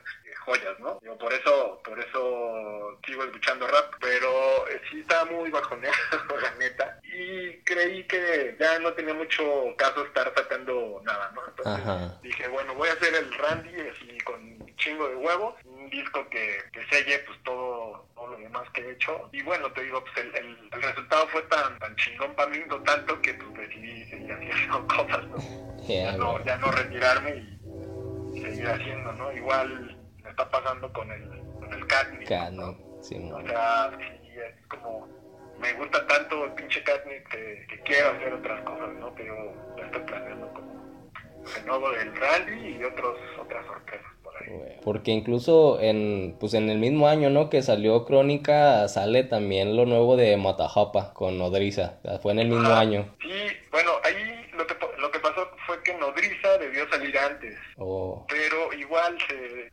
joyas, 0.47 0.79
¿no? 0.79 0.99
Yo 1.03 1.19
por 1.19 1.33
eso, 1.33 1.81
por 1.85 1.99
eso 1.99 2.99
sigo 3.05 3.25
escuchando 3.25 3.67
rap, 3.67 3.93
pero 4.01 4.69
eh, 4.69 4.81
sí 4.91 5.01
estaba 5.01 5.25
muy 5.27 5.51
bajoneado, 5.51 5.97
la 6.41 6.55
neta, 6.55 7.01
y 7.03 7.59
creí 7.65 8.05
que 8.05 8.57
ya 8.59 8.79
no 8.79 8.93
tenía 8.93 9.15
mucho 9.15 9.45
caso 9.77 10.05
estar 10.05 10.33
sacando 10.35 11.03
nada, 11.05 11.33
¿no? 11.35 11.43
Entonces 11.49 12.23
dije, 12.23 12.49
bueno, 12.49 12.75
voy 12.75 12.89
a 12.89 12.93
hacer 12.93 13.15
el 13.15 13.33
Randy 13.35 13.75
así 13.81 14.19
con 14.19 14.57
chingo 14.77 15.09
de 15.09 15.17
huevos, 15.17 15.55
un 15.65 15.91
disco 15.91 16.29
que, 16.29 16.59
que 16.73 16.87
selle 16.87 17.19
pues 17.21 17.43
todo, 17.43 18.07
todo 18.15 18.29
lo 18.29 18.39
demás 18.39 18.69
que 18.71 18.83
he 18.83 18.93
hecho, 18.93 19.29
y 19.33 19.43
bueno, 19.43 19.71
te 19.73 19.83
digo, 19.83 20.03
pues 20.05 20.27
el, 20.27 20.37
el, 20.37 20.83
resultado 20.83 21.27
fue 21.29 21.43
tan, 21.43 21.79
tan 21.79 21.97
chingón 21.97 22.35
para 22.35 22.51
mí, 22.51 22.59
no 22.69 22.81
tanto 22.83 23.21
que 23.21 23.35
pues 23.35 23.69
decidí 23.69 24.05
seguir 24.05 24.33
haciendo 24.33 24.87
cosas, 24.97 25.27
¿no? 25.27 25.67
ya 25.89 26.13
no, 26.13 26.45
ya 26.45 26.57
no 26.59 26.71
retirarme 26.71 27.37
y 28.35 28.41
seguir 28.41 28.69
haciendo, 28.69 29.13
¿no? 29.13 29.33
Igual 29.33 29.96
está 30.37 30.51
pasando 30.51 30.93
con 30.93 31.11
el, 31.11 31.29
con 31.59 31.73
el 31.73 31.87
Catnip. 31.87 32.29
sí, 33.01 33.31
O 33.33 33.47
sea, 33.47 33.91
sí, 33.99 34.29
es 34.35 34.67
como, 34.69 35.09
me 35.59 35.73
gusta 35.75 36.07
tanto 36.07 36.45
el 36.45 36.53
pinche 36.53 36.83
Catnip 36.83 37.27
que, 37.29 37.67
que, 37.69 37.81
quiero 37.81 38.11
hacer 38.11 38.35
otras 38.35 38.61
cosas, 38.65 38.93
¿no? 39.01 39.15
Pero 39.15 39.55
estoy 39.83 40.03
planeando 40.03 40.53
como 40.53 41.11
el 41.57 41.67
nuevo 41.67 41.91
del 41.91 42.15
rally 42.17 42.77
y 42.77 42.85
otros, 42.85 43.19
otras 43.41 43.65
sorpresas. 43.67 44.13
Porque 44.85 45.11
incluso 45.11 45.81
en, 45.81 46.37
pues 46.39 46.53
en 46.55 46.69
el 46.69 46.79
mismo 46.79 47.09
año, 47.09 47.31
¿no? 47.31 47.49
Que 47.49 47.63
salió 47.63 48.05
Crónica, 48.05 48.87
sale 48.87 49.25
también 49.25 49.75
lo 49.75 49.87
nuevo 49.87 50.17
de 50.17 50.37
Matajapa 50.37 51.15
con 51.15 51.39
Nodriza. 51.39 51.99
Fue 52.23 52.33
en 52.33 52.41
el 52.41 52.49
mismo 52.49 52.69
año. 52.69 53.17
Sí, 53.23 53.29
bueno, 53.73 53.93
ahí 54.05 54.47
lo 54.53 54.67
que, 54.67 54.77
lo 54.99 55.11
que 55.11 55.19
pasó 55.19 55.51
fue 55.67 55.83
que 55.83 55.95
Nodriza 55.95 56.59
debió 56.59 56.89
salir 56.91 57.19
antes. 57.19 57.59
Oh. 57.79 58.25
Pero 58.29 58.73
igual 58.75 59.19
se 59.27 59.71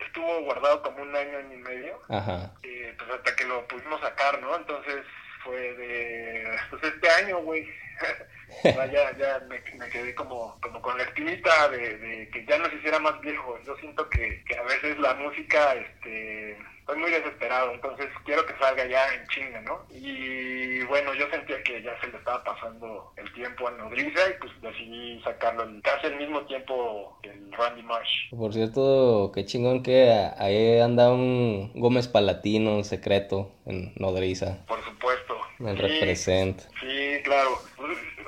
estuvo 0.63 0.81
guardado 0.81 0.81
como 0.83 1.03
un 1.03 1.15
año, 1.15 1.39
y 1.53 1.57
medio. 1.57 1.99
Ajá. 2.09 2.51
Eh, 2.63 2.93
pues 2.97 3.09
hasta 3.11 3.35
que 3.35 3.45
lo 3.45 3.67
pudimos 3.67 3.99
sacar, 4.01 4.41
¿no? 4.41 4.55
Entonces 4.55 5.05
fue 5.43 5.73
de, 5.73 6.57
pues 6.69 6.83
este 6.83 7.09
año, 7.09 7.39
güey. 7.39 7.67
ya, 8.63 9.17
ya 9.17 9.39
me, 9.47 9.61
me, 9.77 9.89
quedé 9.89 10.15
como, 10.15 10.59
como 10.61 10.81
con 10.81 10.97
la 10.97 11.03
espinita 11.03 11.69
de, 11.69 11.97
de, 11.97 12.29
que 12.29 12.45
ya 12.45 12.57
no 12.57 12.69
se 12.69 12.75
hiciera 12.75 12.99
más 12.99 13.19
viejo. 13.21 13.59
Yo 13.65 13.75
siento 13.77 14.09
que, 14.09 14.43
que 14.45 14.57
a 14.57 14.63
veces 14.63 14.97
la 14.99 15.13
música, 15.15 15.73
este 15.75 16.57
estoy 16.83 16.99
muy 16.99 17.11
desesperado, 17.11 17.71
entonces 17.71 18.07
quiero 18.25 18.45
que 18.45 18.53
salga 18.59 18.85
ya 18.85 19.01
en 19.13 19.27
chinga, 19.29 19.61
¿no? 19.61 19.85
Y 19.89 20.83
bueno, 20.83 21.13
yo 21.13 21.29
sentía 21.29 21.63
que 21.63 21.81
ya 21.81 21.97
se 22.01 22.07
le 22.07 22.17
estaba 22.17 22.43
pasando 22.43 23.13
el 23.15 23.31
tiempo 23.33 23.69
a 23.69 23.71
Nodriza 23.71 24.19
y 24.29 24.39
pues 24.39 24.51
decidí 24.61 25.21
sacarlo 25.23 25.65
casi 25.81 26.07
al 26.07 26.17
mismo 26.17 26.41
tiempo 26.45 27.17
que 27.23 27.29
el 27.29 27.53
Randy 27.53 27.83
Marsh. 27.83 28.29
Por 28.31 28.53
cierto, 28.53 29.31
qué 29.33 29.45
chingón 29.45 29.81
que 29.81 30.11
ahí 30.37 30.79
anda 30.79 31.09
un 31.11 31.71
Gómez 31.73 32.09
Palatino, 32.09 32.75
un 32.75 32.83
secreto 32.83 33.51
en 33.65 33.93
Nodriza. 33.95 34.65
Por 34.67 34.83
supuesto. 34.83 35.37
Me 35.59 35.73
representa. 35.75 36.63
Sí, 36.81 37.21
claro 37.23 37.61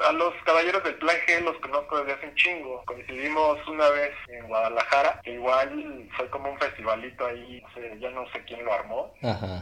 a 0.03 0.11
los 0.11 0.33
caballeros 0.43 0.83
del 0.83 0.95
plan 0.95 1.15
G 1.27 1.41
los 1.41 1.57
conozco 1.57 1.99
desde 1.99 2.13
hace 2.13 2.27
un 2.27 2.35
chingo. 2.35 2.83
Coincidimos 2.85 3.67
una 3.67 3.89
vez 3.89 4.11
en 4.27 4.47
Guadalajara, 4.47 5.21
que 5.23 5.33
igual 5.33 6.09
fue 6.17 6.29
como 6.29 6.51
un 6.51 6.59
festivalito 6.59 7.25
ahí, 7.25 7.61
no 7.61 7.73
sé, 7.73 7.97
ya 7.99 8.09
no 8.11 8.29
sé 8.31 8.43
quién 8.45 8.63
lo 8.65 8.73
armó. 8.73 9.13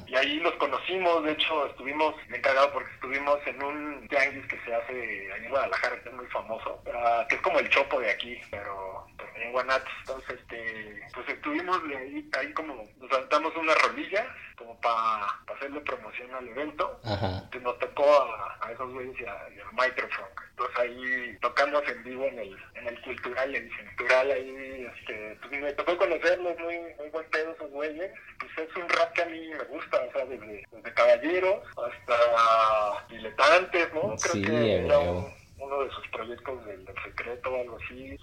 Y 0.08 0.16
ahí 0.16 0.40
los 0.40 0.54
conocimos, 0.56 1.24
de 1.24 1.34
hecho 1.34 1.68
estuvimos 1.68 2.16
encargados 2.34 2.72
porque 2.72 2.94
estuvimos 2.94 3.40
en 3.46 3.64
un 3.64 4.08
tianguis 4.08 4.46
que 4.48 4.60
se 4.66 4.76
hace 4.76 5.32
ahí 5.34 5.46
en 5.46 5.50
Guadalajara, 5.50 6.02
que 6.02 6.10
es 6.10 6.16
muy 6.16 6.28
famoso, 6.28 6.82
ah, 6.94 7.26
que 7.30 7.36
es 7.36 7.42
como 7.42 7.60
el 7.60 7.70
chopo 7.70 8.00
de 8.00 8.12
aquí, 8.12 8.40
pero 8.52 9.06
en 9.36 9.52
Guanatos. 9.52 9.94
Entonces, 10.00 10.40
este, 10.40 11.02
pues 11.14 11.30
estuvimos 11.30 11.80
ahí, 11.96 12.30
ahí 12.40 12.54
como, 12.54 12.76
nos 13.00 13.10
saltamos 13.10 13.56
unas 13.56 13.82
rolillas 13.84 14.26
como 14.58 14.80
para 14.82 15.26
hacerle 15.56 15.82
promoción 15.82 16.34
al 16.34 16.48
evento. 16.48 17.00
Que 17.52 17.60
nos 17.60 17.78
tocó 17.80 18.06
a, 18.62 18.72
esos 18.72 18.92
güeyes 18.94 19.20
y, 19.20 19.26
a, 19.26 19.38
Microfunk. 19.74 19.74
Entonces 19.74 20.13
tocamos 21.64 21.90
en 21.90 22.04
vivo 22.04 22.26
en 22.26 22.40
el, 22.40 22.58
en 22.76 22.88
el 22.88 23.02
cultural, 23.02 23.56
en 23.56 23.64
el 23.66 23.88
cultural 23.96 24.32
ahí, 24.32 24.88
este, 24.98 25.38
pues 25.42 25.62
me 25.62 25.74
tocó 25.74 25.98
conocerlos, 25.98 26.60
muy, 26.60 26.78
muy 26.98 27.10
buen 27.10 27.30
pedo 27.30 27.52
esos 27.52 27.72
güeyes. 27.72 28.12
Pues 28.40 28.70
es 28.70 28.76
un 28.76 28.90
rap 28.90 29.14
que 29.14 29.22
a 29.22 29.26
mí 29.26 29.50
me 29.50 29.64
gusta, 29.66 30.02
o 30.02 30.12
sea, 30.12 30.26
desde, 30.26 30.66
desde 30.72 30.94
caballeros 30.94 31.64
hasta 31.70 33.08
diletantes, 33.10 33.94
¿no? 33.94 34.16
Creo 34.18 34.46
que 34.46 34.86
era 34.86 35.00
uno 35.00 35.84
de 35.84 35.90
sus 35.92 36.08
proyectos 36.10 36.66
del, 36.66 36.86
secreto 37.06 37.50
o 37.50 37.62
algo 37.62 37.78
así. 37.84 38.18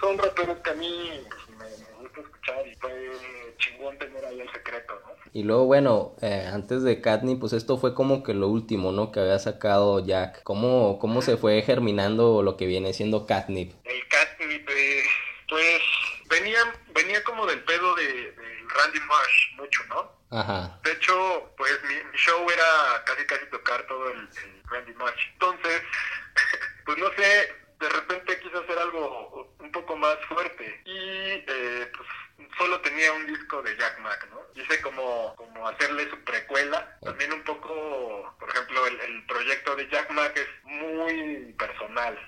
son 0.00 0.18
raperos 0.18 0.58
que 0.60 0.70
a 0.70 0.74
mí 0.74 1.20
pues, 1.28 1.80
me, 1.80 2.02
gusta 2.02 2.20
escuchar 2.20 2.66
y 2.66 2.74
fue 2.76 3.10
chingón 3.58 3.98
tener 3.98 4.24
ahí 4.24 4.40
el 4.40 4.52
secreto, 4.52 4.94
¿no? 5.06 5.14
Y 5.32 5.35
luego, 5.46 5.64
bueno, 5.64 6.14
eh, 6.20 6.48
antes 6.52 6.82
de 6.82 7.00
Katnip, 7.00 7.40
pues 7.40 7.52
esto 7.52 7.78
fue 7.78 7.94
como 7.94 8.22
que 8.22 8.34
lo 8.34 8.48
último, 8.48 8.92
¿no? 8.92 9.12
Que 9.12 9.20
había 9.20 9.38
sacado 9.38 10.04
Jack. 10.04 10.42
¿Cómo, 10.42 10.98
cómo 10.98 11.22
se 11.22 11.36
fue 11.36 11.62
germinando 11.62 12.42
lo 12.42 12.56
que 12.56 12.66
viene 12.66 12.92
siendo 12.92 13.26
Katnip? 13.26 13.72
El 13.84 14.08
Katnip, 14.08 14.68
eh, 14.68 15.02
pues 15.48 15.80
venía, 16.28 16.58
venía 16.94 17.22
como 17.24 17.46
del 17.46 17.62
pedo 17.64 17.94
de, 17.94 18.34
Randy 18.68 19.00
Marsh 19.00 19.54
mucho, 19.56 19.84
¿no? 19.88 20.12
Ajá. 20.36 20.78
De 20.82 20.92
hecho, 20.92 21.50
pues 21.56 21.72
mi, 21.84 22.18
show 22.18 22.46
era 22.50 23.04
casi 23.04 23.24
casi 23.26 23.46
tocar 23.46 23.86
todo 23.86 24.10
el, 24.10 24.18
el 24.18 24.62
Randy 24.68 24.92
Marsh. 24.94 25.28
Entonces, 25.32 25.82
pues 26.84 26.98
no 26.98 27.08
sé, 27.12 27.54
de 27.80 27.88
repente 27.88 28.40
quise 28.40 28.58
hacer 28.58 28.78
algo 28.78 29.54
un 29.60 29.72
poco 29.72 29.96
más 29.96 30.16
fuerte 30.28 30.80
y 30.84 31.44
eh, 31.46 31.90
pues 31.96 32.08
solo 32.58 32.80
tenía 32.80 33.12
un 33.12 33.26
disco 33.26 33.62
de 33.62 33.76
Jack 33.76 33.98
Mack, 34.00 34.28
¿no? 34.30 34.40
Hice 34.54 34.80
como, 34.80 35.34
como 35.36 35.68
hacerle 35.68 36.08
su 36.10 36.18
precuela, 36.24 36.98
también 37.02 37.32
un 37.32 37.42
poco, 37.44 38.34
por 38.38 38.48
ejemplo, 38.48 38.86
el, 38.86 39.26
proyecto 39.26 39.76
de 39.76 39.88
Jack 39.88 40.10
Mack 40.10 40.36
es 40.36 40.48
muy 40.64 41.52
personal, 41.58 42.18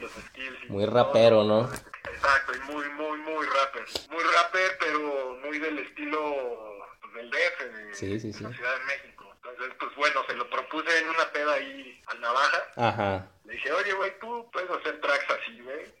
los 0.00 0.12
skills. 0.12 0.70
muy 0.70 0.86
rapero, 0.86 1.44
¿no? 1.44 1.70
Exacto, 2.04 2.52
y 2.54 2.72
muy, 2.72 2.88
muy, 2.90 3.18
muy 3.18 3.46
rapper. 3.46 3.84
Muy 4.10 4.22
rapper, 4.22 4.76
pero 4.78 5.38
muy 5.44 5.58
del 5.58 5.78
estilo 5.78 6.86
pues, 7.00 7.14
del 7.14 7.30
DF, 7.30 7.60
de, 7.60 7.88
la 7.88 8.52
Ciudad 8.54 8.78
de 8.78 8.84
México. 8.84 9.12
Entonces, 9.44 9.74
pues 9.78 9.94
bueno, 9.96 10.24
se 10.26 10.34
lo 10.34 10.48
propuse 10.48 10.98
en 10.98 11.08
una 11.08 11.30
peda 11.32 11.54
ahí 11.54 12.00
al 12.06 12.20
Navaja. 12.20 12.62
Ajá. 12.76 13.26
Le 13.44 13.54
dije, 13.54 13.72
oye, 13.72 13.92
güey, 13.92 14.18
tú 14.20 14.48
puedes 14.52 14.70
hacer 14.70 15.00
tracks 15.00 15.30
así, 15.30 15.60
güey. 15.60 15.94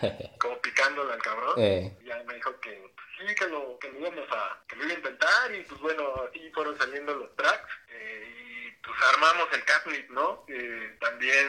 Como 0.40 0.58
picándole 0.60 1.12
al 1.12 1.22
cabrón. 1.22 1.54
Eh. 1.58 1.96
Y 2.02 2.10
ahí 2.10 2.24
me 2.24 2.34
dijo 2.34 2.58
que 2.60 2.90
pues, 2.94 3.28
sí, 3.28 3.34
que 3.34 3.46
lo, 3.48 3.78
que 3.78 3.90
lo 3.92 4.00
íbamos 4.00 4.28
a, 4.30 4.62
que 4.66 4.76
lo 4.76 4.84
iba 4.84 4.92
a 4.94 4.96
intentar. 4.96 5.54
Y 5.54 5.62
pues 5.64 5.80
bueno, 5.80 6.24
así 6.28 6.50
fueron 6.52 6.76
saliendo 6.78 7.14
los 7.14 7.34
tracks. 7.36 7.72
Eh, 7.90 8.68
y 8.68 8.70
pues 8.82 8.96
¿no? 10.10 10.44
Que 10.46 10.96
también 11.00 11.46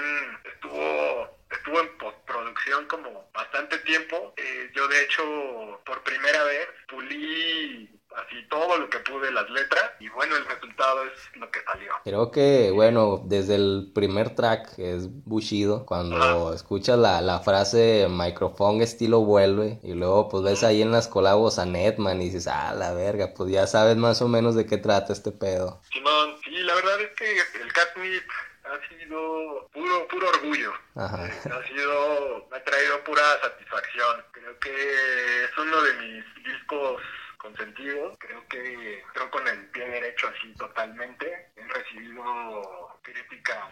estuvo 0.53 1.37
estuvo 1.49 1.79
en 1.79 1.97
postproducción 1.97 2.85
como 2.87 3.29
bastante 3.33 3.77
tiempo. 3.79 4.33
Eh, 4.37 4.71
yo 4.75 4.87
de 4.87 5.03
hecho 5.03 5.81
por 5.85 6.03
primera 6.03 6.43
vez 6.43 6.67
pulí 6.89 7.89
así 8.17 8.35
todo 8.49 8.77
lo 8.77 8.89
que 8.89 8.99
pude 8.99 9.31
las 9.31 9.49
letras 9.49 9.91
y 9.99 10.09
bueno 10.09 10.35
el 10.35 10.45
resultado 10.45 11.03
es 11.05 11.39
lo 11.39 11.49
que 11.51 11.59
salió 11.63 11.91
creo 12.03 12.31
que 12.31 12.71
bueno 12.71 13.21
desde 13.25 13.55
el 13.55 13.91
primer 13.93 14.33
track 14.35 14.75
que 14.75 14.95
es 14.95 15.07
Bushido 15.25 15.85
cuando 15.85 16.53
escuchas 16.53 16.97
la, 16.97 17.21
la 17.21 17.39
frase 17.39 18.07
microphone 18.09 18.81
estilo 18.81 19.19
vuelve 19.21 19.79
y 19.83 19.93
luego 19.93 20.29
pues 20.29 20.43
ves 20.43 20.63
ahí 20.63 20.81
en 20.81 20.91
las 20.91 21.07
colabos 21.07 21.59
a 21.59 21.65
Netman 21.65 22.21
y 22.21 22.25
dices 22.25 22.47
ah 22.47 22.73
la 22.73 22.93
verga 22.93 23.33
pues 23.35 23.51
ya 23.51 23.67
sabes 23.67 23.97
más 23.97 24.21
o 24.21 24.27
menos 24.27 24.55
de 24.55 24.65
qué 24.65 24.77
trata 24.77 25.13
este 25.13 25.31
pedo 25.31 25.81
Simón 25.91 26.37
sí 26.43 26.51
la 26.51 26.73
verdad 26.75 27.01
es 27.01 27.11
que 27.11 27.61
el 27.61 27.73
Catnip 27.73 28.23
ha 28.63 28.87
sido 28.89 29.69
puro 29.73 30.07
puro 30.07 30.29
orgullo 30.29 30.73
Ajá. 30.97 31.23
ha 31.25 31.67
sido 31.67 32.47
me 32.49 32.57
ha 32.57 32.63
traído 32.63 33.03
pura 33.03 33.21
satisfacción 33.41 34.25
creo 34.31 34.59
que 34.59 35.43
es 35.43 35.57
uno 35.57 35.81
de 35.81 35.93
mis 35.93 36.43
discos 36.43 37.01
consentido. 37.37 38.17
Creo 38.19 38.45
que 38.47 39.03
creo 39.13 39.31
con 39.31 39.47
el 39.47 39.65
pie 39.69 39.87
derecho 39.87 40.27
así 40.27 40.53
totalmente. 40.55 41.51
He 41.55 41.67
recibido 41.67 42.99
críticas 43.01 43.65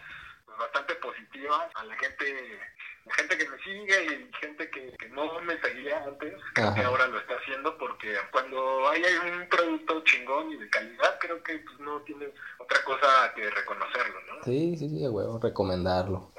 pues, 0.44 0.58
bastante 0.58 0.94
positivas 0.96 1.68
a 1.74 1.84
la 1.84 1.96
gente 1.96 2.60
la 3.06 3.14
gente 3.14 3.38
que 3.38 3.48
me 3.48 3.58
sigue 3.58 4.04
y 4.04 4.30
gente 4.40 4.68
que, 4.68 5.08
no 5.10 5.40
me 5.42 5.56
seguía 5.60 6.02
antes, 6.04 6.34
que 6.54 6.80
ahora 6.82 7.06
lo 7.06 7.20
está 7.20 7.34
haciendo 7.34 7.78
porque 7.78 8.12
cuando 8.32 8.88
hay 8.88 9.00
un 9.04 9.48
producto 9.48 10.02
chingón 10.02 10.50
y 10.50 10.56
de 10.56 10.68
calidad, 10.68 11.16
creo 11.20 11.40
que 11.44 11.56
pues, 11.58 11.78
no 11.78 12.00
tienes 12.00 12.30
otra 12.58 12.82
cosa 12.82 13.32
que 13.36 13.48
reconocerlo, 13.48 14.20
¿no? 14.22 14.42
Sí, 14.44 14.76
sí, 14.76 14.88
sí, 14.88 15.06
huevo, 15.06 15.38
recomendarlo. 15.40 16.32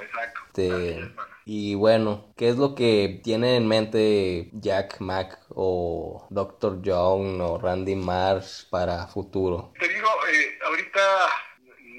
Este, 0.58 1.14
y 1.46 1.76
bueno, 1.76 2.34
¿qué 2.36 2.50
es 2.50 2.58
lo 2.58 2.74
que 2.74 3.22
tiene 3.24 3.58
en 3.58 3.68
mente 3.68 4.50
Jack 4.54 5.00
Mack 5.00 5.38
o 5.50 6.26
Dr. 6.32 6.82
John 6.84 7.40
o 7.42 7.60
Randy 7.60 7.96
Marsh 7.96 8.68
para 8.70 9.06
futuro? 9.06 9.72
Te 9.80 9.88
digo, 9.88 10.10
eh, 10.32 10.60
ahorita 10.66 11.02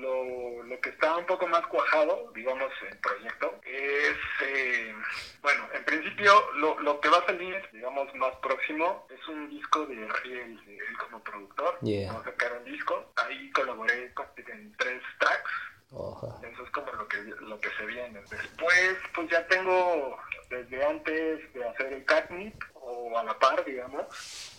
lo, 0.00 0.80
que 0.80 0.90
está 0.90 1.16
un 1.16 1.26
poco 1.26 1.46
más 1.46 1.64
cuajado, 1.68 2.32
digamos, 2.34 2.70
el 2.90 2.98
proyecto, 2.98 3.60
es, 3.64 4.16
eh, 4.44 4.94
bueno, 5.40 5.68
en 5.72 5.84
principio 5.84 6.32
lo, 6.56 6.80
lo, 6.80 7.00
que 7.00 7.08
va 7.08 7.18
a 7.18 7.26
salir, 7.26 7.56
digamos, 7.72 8.12
más 8.16 8.34
próximo 8.42 9.06
es 9.08 9.28
un 9.28 9.48
disco 9.50 9.86
de 9.86 10.04
Ariel, 10.04 10.60
él 10.66 10.98
como 10.98 11.22
productor. 11.22 11.78
Vamos 11.80 12.22
a 12.22 12.30
sacar 12.30 12.58
un 12.58 12.64
disco. 12.64 13.12
Ahí 13.16 13.50
colaboré 13.52 14.12
con, 14.14 14.26
en 14.36 14.72
tres 14.76 15.02
tracks. 15.18 15.50
Eso 15.90 16.64
es 16.64 16.70
como 16.70 16.92
lo 16.92 17.08
que, 17.08 17.16
lo 17.16 17.58
que 17.60 17.70
se 17.70 17.86
viene. 17.86 18.20
Después, 18.30 18.96
pues 19.14 19.30
ya 19.30 19.46
tengo, 19.46 20.18
desde 20.50 20.84
antes 20.84 21.52
de 21.54 21.68
hacer 21.68 21.92
el 21.92 22.04
catnip, 22.04 22.62
o 22.74 23.18
a 23.18 23.24
la 23.24 23.38
par, 23.38 23.64
digamos, 23.64 24.06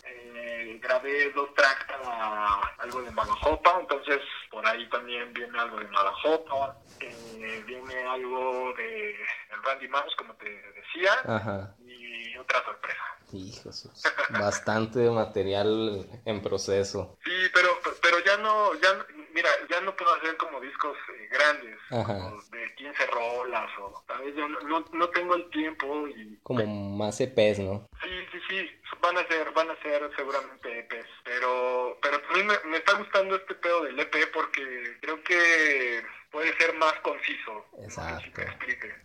eh, 0.05 0.79
grabé 0.81 1.31
dos 1.31 1.53
tracks 1.53 1.85
para 1.85 2.55
algo 2.79 3.01
de 3.01 3.11
Malajopa, 3.11 3.79
entonces 3.79 4.19
por 4.49 4.65
ahí 4.67 4.87
también 4.89 5.31
viene 5.33 5.57
algo 5.59 5.77
de 5.77 5.87
Malajopa, 5.87 6.77
eh, 6.99 7.63
viene 7.65 8.03
algo 8.03 8.73
de 8.73 9.11
el 9.11 9.63
Randy 9.63 9.87
Mouse, 9.87 10.15
como 10.17 10.33
te 10.35 10.45
decía, 10.49 11.75
y 11.85 12.37
otra 12.37 12.63
sorpresa. 12.63 13.03
Hijos, 13.31 13.87
bastante 14.31 15.09
material 15.11 16.07
en 16.25 16.41
proceso. 16.41 17.17
Sí, 17.23 17.31
pero 17.53 17.69
pero 18.01 18.19
ya 18.25 18.37
no, 18.37 18.73
ya 18.75 19.05
mira, 19.39 19.49
ya 19.69 19.81
no 19.81 19.95
puedo 19.95 20.13
hacer 20.15 20.35
como 20.37 20.59
discos 20.59 20.97
eh, 21.15 21.29
grandes, 21.31 22.51
de 22.51 22.75
15 22.75 23.05
rolas 23.07 23.69
o, 23.79 24.03
¿sabes? 24.05 24.35
Yo 24.35 24.47
no, 24.47 24.85
no, 24.91 25.09
tengo 25.09 25.35
el 25.35 25.49
tiempo 25.49 26.07
y... 26.07 26.37
Como 26.43 26.65
más 26.65 27.21
EPs, 27.21 27.59
¿no? 27.59 27.87
Sí, 28.03 28.09
sí, 28.31 28.39
sí, 28.49 28.69
van 29.01 29.17
a 29.17 29.27
ser, 29.27 29.51
van 29.51 29.69
a 29.69 29.81
ser 29.81 30.09
seguramente 30.15 30.79
EPs, 30.79 31.07
pero, 31.23 31.97
pero 32.01 32.17
a 32.17 32.33
mí 32.33 32.43
me, 32.43 32.77
está 32.77 32.97
gustando 32.97 33.35
este 33.35 33.55
pedo 33.55 33.83
del 33.83 33.99
EP 33.99 34.13
porque 34.33 34.97
creo 35.01 35.23
que 35.23 36.03
puede 36.31 36.55
ser 36.57 36.75
más 36.75 36.93
conciso. 37.01 37.65
Exacto. 37.81 38.41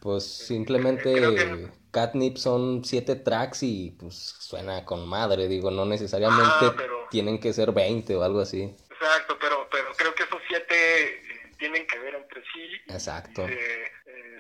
pues 0.00 0.24
simplemente 0.24 1.70
Catnip 1.92 2.36
son 2.38 2.84
siete 2.84 3.14
tracks 3.14 3.62
y 3.62 3.96
pues 3.98 4.16
suena 4.40 4.84
con 4.84 5.08
madre, 5.08 5.46
digo, 5.46 5.70
no 5.70 5.84
necesariamente 5.84 6.66
tienen 7.10 7.38
que 7.38 7.52
ser 7.52 7.72
20 7.72 8.16
o 8.16 8.24
algo 8.24 8.40
así. 8.40 8.74
Exacto, 8.90 9.36
pero, 9.40 9.68
pero 9.70 9.92
creo 9.96 10.14
que 10.14 10.22
esos 10.22 10.40
siete 10.48 10.74
eh, 10.74 11.52
tienen 11.58 11.86
que 11.86 11.98
ver 11.98 12.14
entre 12.14 12.42
sí. 12.42 12.80
Exacto. 12.94 13.46
Eh, 13.48 13.92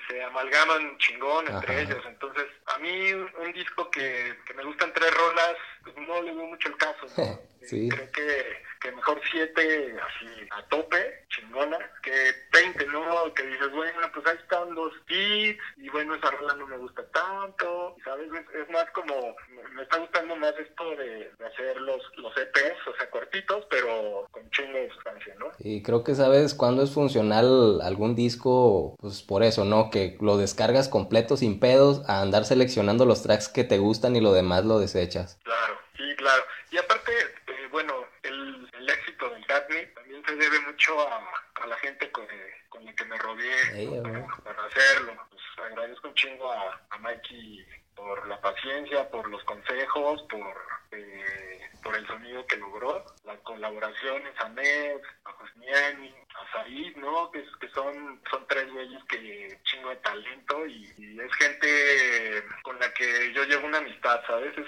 se 0.08 0.22
amalgaman 0.22 0.96
chingón 0.98 1.46
entre 1.48 1.82
ellos. 1.82 2.02
Entonces, 2.06 2.46
a 2.66 2.78
mí 2.78 3.12
un, 3.12 3.52
disco 3.52 3.90
que, 3.90 4.34
que, 4.46 4.54
me 4.54 4.64
gustan 4.64 4.92
tres 4.92 5.10
rolas, 5.14 5.54
pues 5.82 5.96
no 5.96 6.22
le 6.22 6.34
veo 6.34 6.46
mucho 6.46 6.68
el 6.68 6.76
caso. 6.76 7.06
sí. 7.62 7.88
Creo 7.88 8.12
que, 8.12 8.62
que 8.84 8.92
mejor 8.92 9.18
siete 9.30 9.96
así 9.98 10.26
a 10.50 10.62
tope, 10.68 11.24
chingona, 11.30 11.78
que 12.02 12.12
20, 12.52 12.86
¿no? 12.88 13.32
Que 13.32 13.46
dices, 13.46 13.72
bueno, 13.72 13.98
pues 14.12 14.26
ahí 14.26 14.36
están 14.36 14.74
los 14.74 14.92
beats 15.08 15.58
y 15.78 15.88
bueno, 15.88 16.14
esa 16.14 16.30
rola 16.30 16.54
no 16.54 16.66
me 16.66 16.76
gusta 16.76 17.02
tanto, 17.10 17.96
¿sabes? 18.04 18.28
Es, 18.52 18.70
más 18.70 18.84
como, 18.90 19.34
me 19.72 19.82
está 19.82 19.96
gustando 19.96 20.36
más 20.36 20.52
esto 20.58 20.90
de, 20.96 21.30
hacer 21.46 21.80
los, 21.80 22.02
los 22.18 22.36
EPs, 22.36 22.86
o 22.86 22.96
sea, 22.96 23.10
cortitos, 23.10 23.64
pero 23.70 24.28
con 24.30 24.50
chingo 24.50 24.74
de 24.74 24.90
sustancia, 24.90 25.34
¿no? 25.38 25.46
Y 25.60 25.82
creo 25.82 26.04
que 26.04 26.14
sabes 26.14 26.52
cuándo 26.52 26.82
es 26.82 26.92
funcional 26.92 27.80
algún 27.80 28.14
disco, 28.14 28.96
pues 29.00 29.22
por 29.22 29.44
eso, 29.44 29.64
¿no? 29.64 29.88
Que 29.90 30.18
lo 30.20 30.36
descargas 30.36 30.90
completo 30.90 31.38
sin 31.38 31.58
pedos 31.58 32.02
a 32.06 32.20
andar 32.20 32.44
seleccionando 32.44 33.06
los 33.06 33.22
tracks 33.22 33.48
que 33.48 33.64
te 33.64 33.78
gustan 33.78 34.14
y 34.14 34.20
lo 34.20 34.34
demás 34.34 34.66
lo 34.66 34.78
desechas. 34.78 35.40
Claro, 35.42 35.78
sí, 35.96 36.04
claro. 36.18 36.44
Y 36.74 36.76
aparte, 36.76 37.12
eh, 37.46 37.68
bueno, 37.70 37.94
el, 38.24 38.68
el, 38.76 38.88
éxito 38.90 39.30
del 39.30 39.44
Gatney 39.44 39.86
también 39.94 40.24
se 40.26 40.34
debe 40.34 40.58
mucho 40.84 41.08
a, 41.08 41.62
a 41.62 41.66
la 41.66 41.76
gente 41.76 42.10
con, 42.10 42.26
con 42.68 42.84
la 42.84 42.92
que 42.94 43.04
me 43.04 43.16
rodeé 43.18 44.02
para, 44.42 44.66
hacerlo. 44.66 45.14
Pues 45.30 45.42
agradezco 45.70 46.08
un 46.08 46.14
chingo 46.14 46.50
a, 46.50 46.80
a 46.90 46.98
Mikey 46.98 47.66
por 47.94 48.26
la 48.28 48.40
paciencia, 48.40 49.08
por 49.10 49.28
los 49.28 49.42
consejos, 49.44 50.22
por, 50.28 50.54
eh, 50.96 51.70
por 51.82 51.94
el 51.94 52.06
sonido 52.06 52.46
que 52.46 52.56
logró, 52.56 53.04
las 53.24 53.38
colaboraciones 53.40 54.32
a 54.40 54.48
Ned, 54.48 55.00
a 55.24 55.32
Josniani, 55.32 56.14
a 56.34 56.52
Said, 56.52 56.96
¿no? 56.96 57.30
Que, 57.30 57.44
que 57.60 57.68
son, 57.68 58.20
son 58.30 58.46
tres 58.48 58.70
güeyes 58.72 59.02
que 59.04 59.58
chingo 59.64 59.90
de 59.90 59.96
talento 59.96 60.66
y, 60.66 60.84
es 61.14 61.34
gente 61.36 62.44
con 62.62 62.78
la 62.78 62.92
que 62.92 63.32
yo 63.32 63.44
llevo 63.44 63.66
una 63.66 63.78
amistad, 63.78 64.20
¿sabes? 64.26 64.52
Es, 64.58 64.66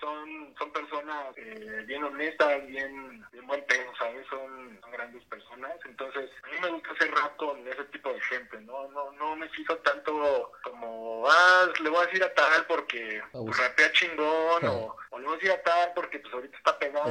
son, 0.00 0.54
son 0.58 0.72
personas 0.72 1.36
eh, 1.36 1.84
bien 1.86 2.04
honestas, 2.04 2.66
bien, 2.66 3.24
bien 3.32 3.46
buen 3.46 3.64
¿sabes? 3.98 4.26
Son, 4.28 4.80
grandes 4.90 5.22
personas. 5.24 5.72
Entonces, 5.84 6.30
a 6.42 6.48
mí 6.48 6.56
me 6.60 6.68
gusta 6.70 6.90
hacer 6.90 7.10
rap 7.12 7.36
con 7.36 7.66
ese 7.66 7.84
tipo 7.84 8.12
de 8.12 8.20
gente, 8.22 8.60
¿no? 8.62 8.88
No, 8.88 9.12
no 9.12 9.36
me 9.36 9.48
fijo 9.50 9.76
tanto 9.78 10.52
como, 10.64 11.24
ah, 11.28 11.68
le 11.80 11.90
voy 11.90 12.02
a 12.02 12.06
decir 12.06 12.24
a 12.24 12.34
tal 12.34 12.66
porque 12.66 13.22
rapea 13.32 13.92
chingón 13.92 14.66
o, 14.66 14.96
o, 15.10 15.18
le 15.18 15.26
voy 15.26 15.34
a 15.34 15.36
decir 15.36 15.49
porque 15.94 16.18
pues 16.18 16.32
ahorita 16.32 16.56
está 16.56 16.78
pegado. 16.78 17.10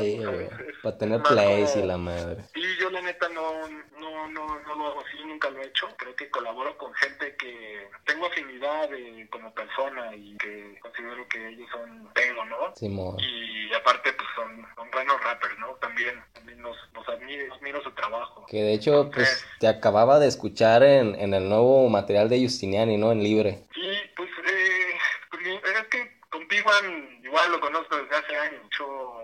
para 0.83 0.97
tener 0.97 1.21
plays 1.23 1.75
y 1.75 1.83
la 1.83 1.97
madre. 1.97 2.43
Y 2.55 2.77
yo 2.77 2.89
la 2.89 3.01
neta 3.01 3.27
no, 3.29 3.67
no, 3.99 4.27
no, 4.29 4.59
no 4.59 4.75
lo 4.75 4.87
hago 4.87 5.01
así, 5.01 5.17
nunca 5.25 5.49
lo 5.49 5.61
he 5.61 5.67
hecho. 5.67 5.87
Creo 5.97 6.15
que 6.15 6.29
colaboro 6.29 6.77
con 6.77 6.93
gente 6.95 7.35
que 7.35 7.89
tengo 8.05 8.27
afinidad 8.27 8.89
como 9.31 9.53
persona 9.53 10.15
y 10.15 10.37
que 10.37 10.79
considero 10.81 11.27
que 11.27 11.49
ellos 11.49 11.69
son 11.71 12.09
pego, 12.13 12.45
¿no? 12.45 12.73
y 13.19 13.73
aparte 13.73 14.11
pues 14.13 14.27
son, 14.35 14.65
son, 14.75 14.89
buenos 14.91 15.21
rappers, 15.23 15.57
¿no? 15.59 15.67
También, 15.75 16.23
también 16.33 16.61
los, 16.61 16.77
admiro, 17.07 17.83
su 17.83 17.91
trabajo. 17.91 18.45
Que 18.47 18.63
de 18.63 18.73
hecho 18.73 19.09
pues 19.13 19.45
te 19.59 19.67
acababa 19.67 20.19
de 20.19 20.27
escuchar 20.27 20.83
en, 20.83 21.15
en 21.15 21.33
el 21.33 21.47
nuevo 21.47 21.87
material 21.89 22.29
de 22.29 22.41
Justiniani, 22.41 22.97
¿no? 22.97 23.11
En 23.11 23.23
Libre. 23.23 23.65
Sí, 23.73 23.81
pues, 24.15 24.29
eh, 24.29 24.97
pues 25.29 25.45
es 25.47 25.87
que 25.87 26.18
con 26.49 26.57
Piguan 26.57 27.19
igual 27.23 27.51
lo 27.51 27.59
conozco 27.59 27.95
desde 27.95 28.15
hace 28.15 28.35
años. 28.35 28.61
Yo, 28.77 29.23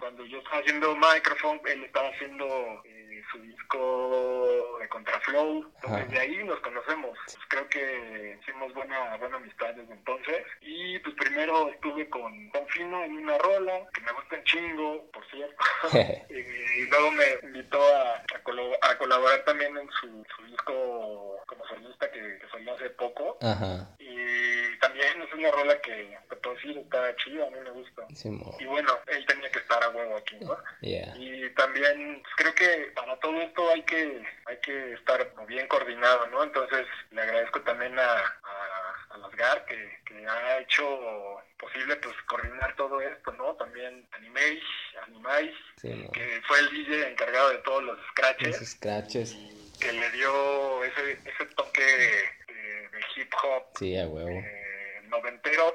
cuando 0.00 0.24
yo 0.24 0.38
estaba 0.38 0.58
haciendo 0.58 0.94
Microphone, 0.96 1.60
él 1.66 1.84
estaba 1.84 2.08
haciendo... 2.08 2.82
Eh, 3.12 3.22
su 3.30 3.38
disco 3.42 4.78
de 4.80 4.88
Contraflow. 4.88 5.70
Entonces 5.82 6.10
de 6.10 6.18
ahí 6.18 6.44
nos 6.44 6.58
conocemos. 6.60 7.18
Pues 7.26 7.38
creo 7.48 7.68
que 7.68 8.38
hicimos 8.40 8.72
buena, 8.72 9.16
buena 9.18 9.36
amistad 9.36 9.74
desde 9.74 9.92
entonces. 9.92 10.46
Y 10.62 10.98
pues 11.00 11.14
primero 11.16 11.68
estuve 11.68 12.08
con 12.08 12.48
Confino 12.50 13.04
en 13.04 13.18
una 13.18 13.36
rola, 13.38 13.86
que 13.92 14.00
me 14.00 14.12
gusta 14.12 14.36
un 14.36 14.44
chingo, 14.44 15.10
por 15.12 15.26
cierto. 15.30 15.56
y, 16.30 16.86
luego 16.86 17.10
me 17.12 17.24
invitó 17.48 17.82
a, 17.82 18.16
a, 18.16 18.98
colaborar 18.98 19.44
también 19.44 19.76
en 19.76 19.88
su, 20.00 20.24
su 20.34 20.44
disco 20.46 21.38
como 21.46 21.66
solista 21.66 22.10
que, 22.10 22.38
que 22.38 22.48
salió 22.50 22.74
hace 22.74 22.90
poco. 22.90 23.38
Y 23.98 24.78
también 24.78 25.20
es 25.22 25.32
una 25.34 25.50
rola 25.50 25.78
que, 25.80 26.18
te 26.28 26.36
puedo 26.36 26.56
decir, 26.56 26.78
está 26.78 27.14
chida, 27.16 27.46
a 27.46 27.50
mí 27.50 27.58
me 27.62 27.70
gusta. 27.70 28.06
y 28.58 28.64
bueno, 28.64 28.98
él 29.06 29.26
tenía 29.26 29.50
que 29.50 29.58
estar 29.58 29.71
a 29.71 29.71
huevo 29.92 30.16
aquí, 30.16 30.36
¿no? 30.40 30.56
Y 30.80 31.48
también 31.50 32.20
pues, 32.22 32.34
creo 32.36 32.54
que 32.54 32.92
para 32.94 33.16
todo 33.20 33.40
esto 33.40 33.70
hay 33.70 33.82
que 33.82 34.22
hay 34.46 34.56
que 34.58 34.94
estar 34.94 35.32
bien 35.46 35.66
coordinado, 35.68 36.26
¿no? 36.28 36.44
Entonces 36.44 36.86
le 37.10 37.22
agradezco 37.22 37.60
también 37.62 37.98
a, 37.98 38.12
a, 38.12 39.16
Lasgar 39.18 39.64
que, 39.66 40.00
que, 40.06 40.26
ha 40.26 40.58
hecho 40.58 41.42
posible 41.58 41.96
pues 41.96 42.14
coordinar 42.26 42.74
todo 42.76 43.00
esto, 43.00 43.32
¿no? 43.32 43.54
También 43.56 44.06
Animéis, 44.12 44.62
Animais, 45.06 45.54
que 45.80 46.42
fue 46.46 46.58
el 46.58 46.70
DJ 46.70 47.08
encargado 47.10 47.50
de 47.50 47.58
todos 47.58 47.82
los 47.84 47.98
scratches. 48.10 48.60
Los 48.60 48.70
scratches. 48.70 49.36
que 49.78 49.92
le 49.92 50.10
dio 50.12 50.84
ese, 50.84 51.12
ese 51.12 51.46
toque 51.54 51.82
de, 51.82 52.42
hip 53.16 53.32
hop. 53.42 53.64
Sí, 53.78 53.98
a 53.98 54.06
huevo. 54.06 54.30
Eh, 54.30 55.02
noventero, 55.08 55.71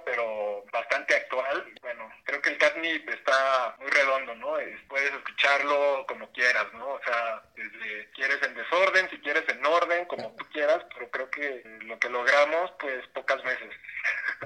bastante 0.80 1.16
actual. 1.16 1.66
Bueno, 1.82 2.10
creo 2.24 2.42
que 2.42 2.50
el 2.50 2.58
catnip 2.58 3.10
está 3.10 3.76
muy 3.80 3.90
redondo, 3.90 4.36
¿no? 4.36 4.48
puedes 4.88 5.14
escucharlo 5.14 6.06
como 6.08 6.32
quieras, 6.32 6.66
¿no? 6.74 6.88
O 6.94 7.00
sea, 7.04 7.42
desde 7.56 8.10
quieres 8.12 8.42
en 8.44 8.56
desorden, 8.56 9.10
si 9.10 9.18
quieres 9.20 9.44
en 9.50 9.66
orden, 9.66 10.06
como 10.06 10.32
tú 10.36 10.46
quieras, 10.52 10.84
pero 10.94 11.10
creo 11.12 11.30
que 11.30 11.64
lo 11.82 12.00
que 12.00 12.10
logramos, 12.10 12.72
pues 12.80 13.06
pocas 13.14 13.42
veces. 13.44 13.70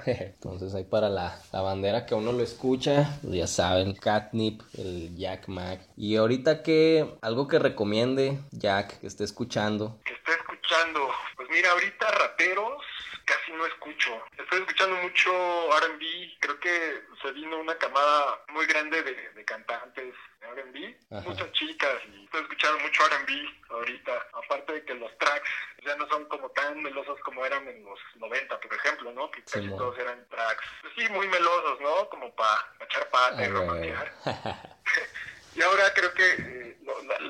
Entonces 0.06 0.74
ahí 0.74 0.84
para 0.84 1.08
la, 1.08 1.38
la 1.52 1.60
bandera 1.60 2.06
que 2.06 2.14
uno 2.14 2.32
lo 2.32 2.42
escucha, 2.42 3.18
pues 3.22 3.34
ya 3.34 3.46
saben, 3.46 3.94
Catnip, 3.94 4.62
el 4.76 5.16
Jack 5.16 5.48
Mac. 5.48 5.80
Y 5.96 6.16
ahorita 6.16 6.62
que 6.62 7.06
algo 7.22 7.48
que 7.48 7.58
recomiende 7.58 8.38
Jack, 8.52 9.00
que 9.00 9.06
esté 9.06 9.24
escuchando. 9.24 9.98
Que 10.04 10.14
esté 10.14 10.32
escuchando, 10.32 11.08
pues 11.36 11.48
mira, 11.50 11.70
ahorita 11.70 12.10
raperos 12.10 12.82
casi 13.24 13.52
no 13.52 13.66
escucho. 13.66 14.22
Estoy 14.38 14.60
escuchando 14.60 14.96
mucho 14.96 15.30
RB, 15.70 16.38
creo 16.40 16.60
que 16.60 17.02
se 17.20 17.32
vino 17.32 17.58
una 17.58 17.76
camada 17.76 18.42
muy 18.48 18.66
grande 18.66 19.02
de, 19.02 19.44
cantantes 19.44 20.14
de 20.40 20.62
RB, 20.62 21.24
muchas 21.26 21.52
chicas, 21.52 21.96
y 22.12 22.24
estoy 22.24 22.42
escuchando 22.42 22.78
mucho 22.80 23.02
RB 23.06 23.30
ahorita, 23.70 24.26
aparte 24.32 24.72
de 24.72 24.84
que 24.84 24.94
los 24.94 25.16
tracks 25.18 25.50
ya 25.84 25.96
no 25.96 26.08
son 26.08 26.24
como 26.26 26.48
tan 26.50 26.82
melosos 26.82 27.18
como 27.20 27.44
eran 27.44 27.66
en 27.68 27.84
los 27.84 27.98
90, 28.16 28.60
por 28.60 28.74
ejemplo, 28.74 29.12
¿no? 29.12 29.30
Que 29.30 29.42
casi 29.42 29.68
todos 29.68 29.98
eran 29.98 30.26
tracks, 30.28 30.64
pues 30.80 30.94
sí, 30.96 31.08
muy 31.12 31.26
melosos, 31.28 31.80
¿no? 31.80 32.08
Como 32.08 32.34
para 32.34 32.66
echar 32.80 33.08
pata 33.10 33.44
y 33.44 33.48
romancear. 33.48 34.12
y 35.54 35.62
ahora 35.62 35.92
creo 35.94 36.14
que 36.14 36.24
eh, 36.24 36.61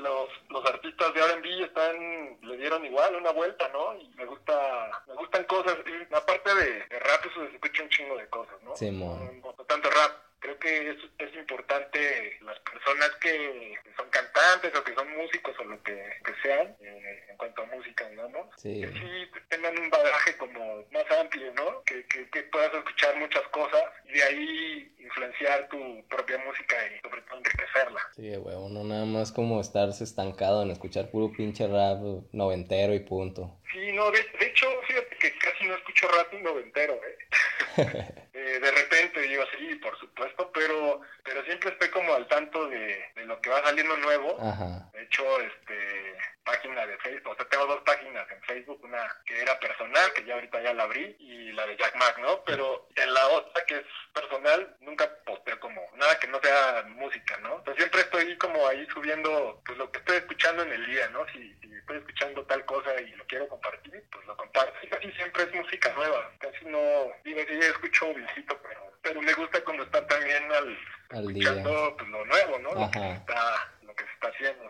los, 0.03 0.29
los 0.49 0.65
artistas 0.65 1.13
de 1.13 1.21
R&B 1.21 1.63
están 1.63 2.37
le 2.41 2.57
dieron 2.57 2.85
igual 2.85 3.15
una 3.15 3.31
vuelta 3.31 3.67
no 3.69 3.95
y 3.97 4.07
me 4.15 4.25
gusta 4.25 5.03
me 5.07 5.15
gustan 5.15 5.43
cosas 5.45 5.77
y 5.85 6.13
aparte 6.13 6.53
de, 6.55 6.99
rap 6.99 7.25
eso 7.25 7.47
se 7.47 7.55
escucha 7.55 7.83
un 7.83 7.89
chingo 7.89 8.17
de 8.17 8.27
cosas 8.29 8.55
no 8.63 8.75
sí, 8.75 8.91
no, 8.91 9.17
no 9.17 9.53
tanto 9.65 9.89
rap 9.89 10.11
creo 10.43 10.59
que 10.59 10.89
es, 10.91 10.97
es 11.19 11.35
importante 11.35 12.37
las 12.41 12.59
personas 12.59 13.09
que, 13.21 13.77
son 13.95 14.09
cantantes 14.09 14.75
o 14.75 14.83
que 14.83 14.93
son 14.93 15.15
músicos 15.15 15.55
o 15.59 15.63
lo 15.63 15.81
que, 15.83 15.93
que 16.25 16.33
sean 16.41 16.75
eh, 16.81 17.25
en 17.29 17.37
cuanto 17.37 17.61
a 17.61 17.65
música 17.67 18.09
digamos 18.09 18.47
sí. 18.57 18.81
que 18.81 18.87
sí 18.87 19.41
tengan 19.47 19.77
un 19.79 19.89
bagaje 19.89 20.35
como 20.37 20.83
más 20.91 21.05
amplio 21.19 21.53
no 21.53 21.83
que, 21.83 22.05
que, 22.07 22.29
que 22.29 22.43
puedas 22.43 22.73
escuchar 22.73 23.15
muchas 23.17 23.43
cosas 23.49 23.83
y 24.05 24.13
de 24.13 24.23
ahí 24.23 24.93
influenciar 24.99 25.67
tu 25.69 26.03
propia 26.07 26.37
música 26.39 26.75
y 26.87 26.99
sobre 27.01 27.21
todo 27.21 27.37
enriquecerla. 27.37 28.01
Sí, 28.15 28.35
güey, 28.35 28.55
no 28.55 28.83
nada 28.83 29.05
más 29.05 29.31
como 29.31 29.61
estarse 29.61 30.03
estancado 30.03 30.63
en 30.63 30.71
escuchar 30.71 31.09
puro 31.11 31.31
pinche 31.35 31.67
rap 31.67 31.99
noventero 32.31 32.93
y 32.93 32.99
punto. 32.99 33.59
Sí, 33.71 33.91
no, 33.93 34.11
de, 34.11 34.19
hecho, 34.19 34.67
fíjate 34.87 35.15
que 35.17 35.37
casi 35.37 35.65
no 35.65 35.75
escucho 35.75 36.07
rap 36.07 36.33
noventero, 36.33 36.93
¿eh? 36.93 38.15
eh 38.33 38.59
de 38.59 38.71
repente 38.71 39.21
digo, 39.21 39.43
sí, 39.57 39.75
por 39.75 39.97
supuesto, 39.99 40.51
pero 40.53 41.01
pero 41.23 41.43
siempre 41.43 41.69
estoy 41.71 41.89
como 41.89 42.13
al 42.13 42.27
tanto 42.27 42.67
de, 42.67 43.05
de 43.15 43.25
lo 43.25 43.39
que 43.41 43.49
va 43.49 43.63
saliendo 43.63 43.95
nuevo. 43.97 44.37
Ajá. 44.41 44.89
De 44.93 45.03
hecho, 45.03 45.23
este 45.41 46.17
página 46.43 46.85
de 46.85 46.97
Facebook, 46.99 47.31
o 47.31 47.35
sea, 47.35 47.45
tengo 47.45 47.65
dos 47.65 47.81
páginas 47.81 48.29
en 48.31 48.41
Facebook, 48.43 48.79
una 48.83 49.07
que 49.25 49.41
era 49.41 49.59
personal, 49.59 50.13
que 50.13 50.25
ya 50.25 50.35
ahorita 50.35 50.61
ya 50.61 50.73
la 50.73 50.83
abrí, 50.83 51.15
y 51.19 51.51
la 51.53 51.65
de 51.65 51.77
Jack 51.77 51.95
Mac, 51.95 52.17
¿no? 52.19 52.43
Pero 52.45 52.87
en 52.95 53.13
la 53.13 53.27
otra, 53.29 53.65
que 53.65 53.77
es 53.77 53.85
personal, 54.13 54.75
nunca 54.81 55.09
posteo 55.25 55.59
como 55.59 55.81
nada 55.95 56.17
que 56.19 56.27
no 56.27 56.39
sea 56.41 56.83
música, 56.87 57.37
¿no? 57.37 57.57
Entonces 57.57 57.77
siempre 57.77 58.01
estoy 58.01 58.37
como 58.37 58.67
ahí 58.67 58.85
subiendo, 58.93 59.61
pues 59.65 59.77
lo 59.77 59.91
que 59.91 59.99
estoy 59.99 60.17
escuchando 60.17 60.63
en 60.63 60.73
el 60.73 60.85
día, 60.85 61.09
¿no? 61.09 61.25
Si, 61.29 61.55
estoy 61.83 61.97
escuchando 61.97 62.45
tal 62.45 62.63
cosa 62.63 63.01
y 63.01 63.11
lo 63.11 63.25
quiero 63.25 63.47
compartir, 63.49 64.03
pues 64.09 64.25
lo 64.25 64.37
comparto. 64.37 64.73
Y 64.83 64.87
casi 64.87 65.11
siempre 65.11 65.43
es 65.43 65.53
música 65.53 65.91
nueva, 65.93 66.31
casi 66.39 66.63
no, 66.65 67.11
digo, 67.25 67.41
sí, 67.47 67.59
escucho 67.59 68.05
un 68.07 68.25
pero, 68.35 68.93
pero 69.01 69.21
me 69.21 69.33
gusta 69.33 69.61
cuando 69.65 69.83
está 69.83 70.05
también 70.07 70.49
al, 70.51 70.77
escuchando 71.11 71.95
pues, 71.97 72.09
lo 72.09 72.25
nuevo, 72.25 72.59
¿no? 72.59 72.73
Lo 72.73 72.91
que, 72.91 73.11
está, 73.11 73.72
lo 73.93 73.95
que 73.95 74.05
se 74.05 74.11
está 74.13 74.27
haciendo 74.29 74.63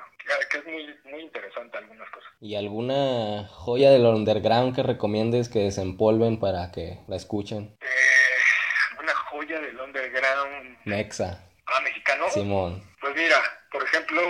que 0.50 0.58
es 0.58 0.66
muy, 0.66 1.12
muy 1.12 1.22
interesante 1.22 1.78
algunas 1.78 2.10
cosas. 2.10 2.30
¿Y 2.40 2.56
alguna 2.56 3.48
joya 3.50 3.92
del 3.92 4.06
underground 4.06 4.76
que 4.76 4.84
recomiendes 4.84 5.50
que 5.50 5.60
desempolven 5.60 6.40
para 6.40 6.72
que 6.72 7.00
la 7.08 7.16
escuchen? 7.16 7.76
Eh, 7.82 9.00
una 9.02 9.14
joya 9.16 9.60
del 9.60 9.80
underground. 9.80 10.78
Mexa. 10.86 11.44
Ah, 11.66 11.82
mexicana 11.82 12.24
Oaxaca, 12.24 12.40
¿no? 12.40 12.44
Simón. 12.44 12.84
Pues 13.02 13.16
mira, 13.16 13.38
por 13.72 13.84
ejemplo, 13.84 14.22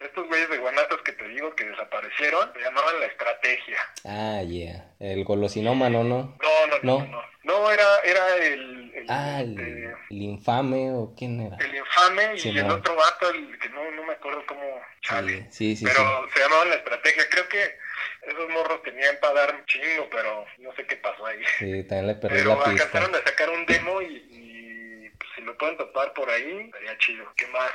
estos 0.00 0.26
güeyes 0.26 0.50
de 0.50 0.58
Guanatos 0.58 1.00
que 1.02 1.12
te 1.12 1.28
digo 1.28 1.54
que 1.54 1.64
desaparecieron, 1.64 2.52
se 2.54 2.60
llamaban 2.60 3.00
La 3.00 3.06
Estrategia. 3.06 3.78
Ah, 4.04 4.42
yeah. 4.42 4.90
El 4.98 5.24
golosinómano, 5.24 6.02
¿no? 6.04 6.36
No, 6.42 6.66
no, 6.66 6.76
no, 6.82 6.98
No. 6.98 7.06
no. 7.06 7.22
No, 7.44 7.70
era, 7.70 7.84
era 8.04 8.36
el... 8.44 8.87
el, 8.98 9.06
Ah, 9.10 9.40
el, 9.40 9.58
este, 9.58 9.94
el 10.10 10.22
infame 10.22 10.92
o 10.92 11.14
quién 11.16 11.40
era. 11.40 11.56
el 11.58 11.74
infame 11.76 12.34
y 12.34 12.38
Simón. 12.38 12.56
el 12.58 12.70
otro 12.70 12.94
vato, 12.96 13.30
el 13.30 13.58
que 13.58 13.68
no, 13.70 13.90
no 13.92 14.04
me 14.04 14.12
acuerdo 14.14 14.44
cómo... 14.46 14.62
Chale. 15.02 15.42
Sí, 15.50 15.74
sí, 15.74 15.76
sí. 15.76 15.84
pero 15.86 16.28
se 16.34 16.40
llamaban 16.40 16.68
La 16.70 16.76
Estrategia. 16.76 17.24
Creo 17.30 17.48
que 17.48 17.78
esos 18.22 18.48
morros 18.50 18.82
tenían 18.82 19.16
para 19.20 19.34
dar 19.34 19.54
un 19.54 19.64
chingo, 19.66 20.08
pero 20.10 20.44
no 20.58 20.74
sé 20.74 20.84
qué 20.86 20.96
pasó 20.96 21.24
ahí. 21.26 21.40
Sí, 21.58 21.82
también 21.84 22.08
le 22.08 22.14
perdí 22.16 22.36
Pero 22.38 22.50
la 22.50 22.56
pista. 22.64 22.70
alcanzaron 22.84 23.14
a 23.14 23.22
sacar 23.28 23.50
un 23.50 23.64
demo 23.66 24.02
y, 24.02 24.16
y, 24.16 25.10
pues, 25.18 25.30
si 25.36 25.42
lo 25.42 25.56
pueden 25.56 25.76
topar 25.78 26.12
por 26.14 26.28
ahí, 26.28 26.62
estaría 26.66 26.98
chido. 26.98 27.24
¿Qué 27.36 27.46
más? 27.48 27.70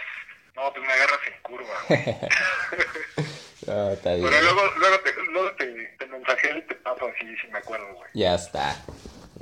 No, 0.55 0.71
pues 0.71 0.85
me 0.85 0.93
agarras 0.93 1.19
en 1.27 1.41
curva. 1.41 1.73
está 3.93 4.13
bien. 4.15 4.29
Pero 4.29 4.41
luego, 4.41 4.61
luego, 4.77 4.99
te, 4.99 5.13
luego 5.31 5.51
te, 5.55 5.65
te 5.97 6.05
mensajeo 6.07 6.57
y 6.57 6.61
te 6.63 6.75
paso 6.75 7.07
así, 7.07 7.35
si 7.37 7.47
me 7.47 7.59
acuerdo, 7.59 7.87
güey. 7.95 8.09
Ya 8.13 8.35
está. 8.35 8.75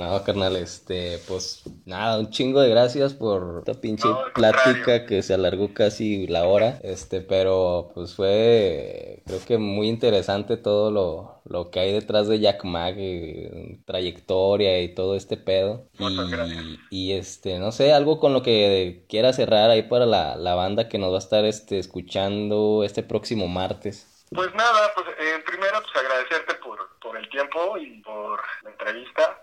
No, 0.01 0.23
carnal, 0.23 0.55
este, 0.55 1.19
pues 1.27 1.61
nada, 1.85 2.17
un 2.17 2.31
chingo 2.31 2.59
de 2.59 2.69
gracias 2.69 3.13
por 3.13 3.59
esta 3.59 3.79
pinche 3.79 4.07
No, 4.07 4.17
plática 4.33 4.73
contrario. 4.73 5.05
que 5.05 5.21
se 5.21 5.33
alargó 5.35 5.73
casi 5.75 6.25
la 6.25 6.45
hora, 6.47 6.79
este, 6.81 7.21
pero 7.21 7.91
pues 7.93 8.15
fue, 8.15 9.21
creo 9.27 9.39
que 9.45 9.59
muy 9.59 9.87
interesante 9.89 10.57
todo 10.57 10.89
lo, 10.89 11.41
lo 11.45 11.69
que 11.69 11.79
hay 11.81 11.91
detrás 11.93 12.27
de 12.27 12.39
Jack 12.39 12.63
Mag, 12.63 12.95
eh, 12.97 13.79
trayectoria 13.85 14.81
y 14.81 14.93
todo 14.95 15.15
este 15.15 15.37
pedo. 15.37 15.87
Muchas 15.99 16.29
gracias. 16.29 16.63
Y, 16.63 17.11
y 17.11 17.11
este, 17.13 17.59
no 17.59 17.71
sé, 17.71 17.93
algo 17.93 18.19
con 18.19 18.33
lo 18.33 18.41
que 18.41 19.05
quiera 19.07 19.33
cerrar 19.33 19.69
ahí 19.69 19.83
para 19.83 20.07
la, 20.07 20.35
la 20.35 20.55
banda 20.55 20.89
que 20.89 20.97
nos 20.97 21.11
va 21.11 21.17
a 21.17 21.19
estar 21.19 21.45
este, 21.45 21.77
escuchando 21.77 22.83
este 22.83 23.03
próximo 23.03 23.47
martes. 23.47 24.07
Pues 24.33 24.53
nada, 24.55 24.91
pues 24.95 25.07
en 25.19 25.43
primero 25.43 25.81
pues 25.81 26.05
agradecerte 26.05 26.53
por, 26.63 26.79
por 27.01 27.17
el 27.17 27.27
tiempo 27.29 27.77
y 27.77 28.01
por 28.01 28.39
la 28.63 28.69
entrevista. 28.69 29.40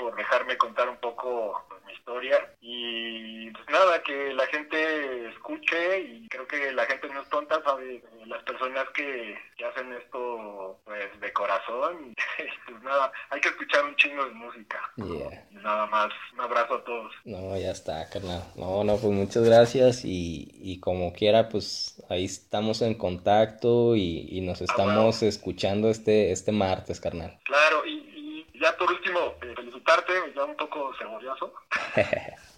Por 0.00 0.16
dejarme 0.16 0.56
contar 0.56 0.88
un 0.88 0.96
poco 0.96 1.62
pues, 1.68 1.84
mi 1.84 1.92
historia. 1.92 2.54
Y 2.62 3.50
pues 3.50 3.68
nada, 3.68 4.02
que 4.02 4.32
la 4.32 4.46
gente 4.46 5.28
escuche 5.28 6.00
y 6.00 6.28
creo 6.28 6.46
que 6.48 6.72
la 6.72 6.86
gente 6.86 7.08
no 7.08 7.20
es 7.20 7.28
tonta, 7.28 7.62
sabe, 7.62 7.96
eh, 7.96 8.02
las 8.26 8.42
personas 8.44 8.88
que, 8.94 9.38
que 9.58 9.64
hacen 9.66 9.92
esto 9.92 10.80
pues 10.84 11.20
de 11.20 11.32
corazón. 11.32 12.14
Y 12.40 12.72
pues 12.72 12.82
nada, 12.82 13.12
hay 13.28 13.40
que 13.40 13.48
escuchar 13.48 13.84
un 13.84 13.94
chingo 13.96 14.24
de 14.24 14.30
música. 14.30 14.80
Yeah. 14.96 15.44
Nada 15.50 15.86
más, 15.86 16.10
un 16.32 16.40
abrazo 16.40 16.76
a 16.76 16.84
todos. 16.84 17.12
No, 17.24 17.54
ya 17.58 17.72
está, 17.72 18.08
carnal. 18.08 18.42
No, 18.56 18.82
no, 18.82 18.96
pues 18.96 19.12
muchas 19.12 19.44
gracias 19.44 20.04
y, 20.06 20.48
y 20.54 20.80
como 20.80 21.12
quiera, 21.12 21.50
pues 21.50 22.02
ahí 22.08 22.24
estamos 22.24 22.80
en 22.80 22.94
contacto 22.94 23.94
y, 23.94 24.26
y 24.30 24.40
nos 24.40 24.62
estamos 24.62 25.22
escuchando 25.22 25.90
este, 25.90 26.32
este 26.32 26.52
martes, 26.52 27.00
carnal. 27.00 27.38
Claro, 27.44 27.84
y, 27.84 28.46
y 28.54 28.58
ya 28.58 28.76
por 28.76 28.90
último, 28.90 29.34
eh, 29.42 29.54
felicitarte, 29.56 30.12
ya 30.34 30.44
un 30.44 30.56
poco 30.56 30.92
cebolloso, 30.98 31.52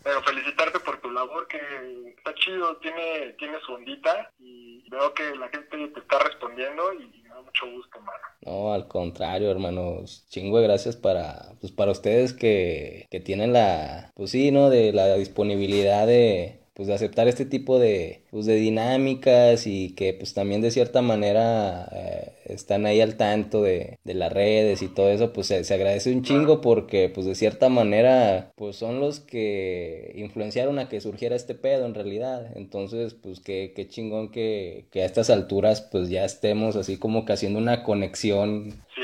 pero 0.05 0.23
felicitarte 0.23 0.81
por 0.81 1.01
tu 1.01 1.11
labor 1.11 1.47
que 1.49 2.15
está 2.17 2.35
chido, 2.35 2.77
tiene, 2.79 3.35
tiene 3.39 3.59
su 3.61 3.73
ondita 3.75 4.31
y 4.39 4.89
veo 4.91 5.12
la 5.39 5.49
gente 5.49 5.89
te 5.89 6.01
está 6.01 6.19
respondiendo 6.19 6.83
y 6.95 7.23
da 7.29 7.41
mucho 7.41 7.71
gusto, 7.71 8.01
mano. 8.01 8.19
No, 8.45 8.73
al 8.73 8.89
contrario, 8.89 9.51
hermanos, 9.51 10.27
chingo 10.29 10.61
gracias 10.61 10.97
para, 10.97 11.55
pues 11.61 11.73
para 11.73 11.93
ustedes 11.93 12.33
que, 12.33 13.07
que 13.11 13.21
tienen 13.21 13.53
la, 13.53 14.11
pues 14.15 14.31
sí, 14.31 14.51
¿no? 14.51 14.71
De 14.71 14.93
la 14.93 15.15
disponibilidad 15.15 16.07
de, 16.07 16.63
pues 16.75 16.89
de 16.89 16.95
aceptar 16.95 17.29
este 17.29 17.45
tipo 17.45 17.79
de, 17.79 18.25
pues 18.31 18.47
de 18.47 18.57
dinámicas 18.57 19.67
y 19.67 19.95
que 19.95 20.15
pues 20.15 20.35
también 20.35 20.63
de 20.63 20.71
cierta 20.71 21.03
manera 21.03 21.89
eh, 21.93 22.33
están 22.55 22.87
ahí 22.87 23.01
al 23.01 23.17
tanto 23.17 23.63
de, 23.63 23.99
de 24.05 24.15
las 24.15 24.33
redes 24.33 24.83
y 24.83 24.89
todo 24.89 25.09
eso, 25.11 25.33
pues 25.33 25.47
se, 25.47 25.65
se 25.65 25.75
agradece 25.75 26.13
un 26.13 26.23
chingo 26.23 26.61
porque 26.61 27.09
pues 27.09 27.27
de 27.27 27.35
cierta 27.35 27.69
manera 27.69 28.53
pues 28.57 28.77
son 28.77 29.01
los 29.01 29.21
que 29.21 30.13
influenciaron 30.17 30.79
a 30.79 30.89
que 30.89 31.01
surgiera 31.01 31.37
este 31.37 31.55
pedo 31.55 31.87
en 31.87 31.95
realidad. 31.95 32.47
Entonces 32.57 33.15
pues 33.15 33.41
qué, 33.41 33.73
qué 33.75 33.89
chingón 33.89 34.31
que, 34.31 34.87
que 34.91 35.03
a 35.03 35.07
estas 35.07 35.31
alturas 35.31 35.81
pues 35.83 36.09
ya 36.09 36.25
estemos 36.25 36.77
así 36.77 36.99
como 36.99 37.25
que 37.25 37.33
haciendo 37.33 37.59
una 37.59 37.83
conexión. 37.83 38.71
Sí, 38.95 39.03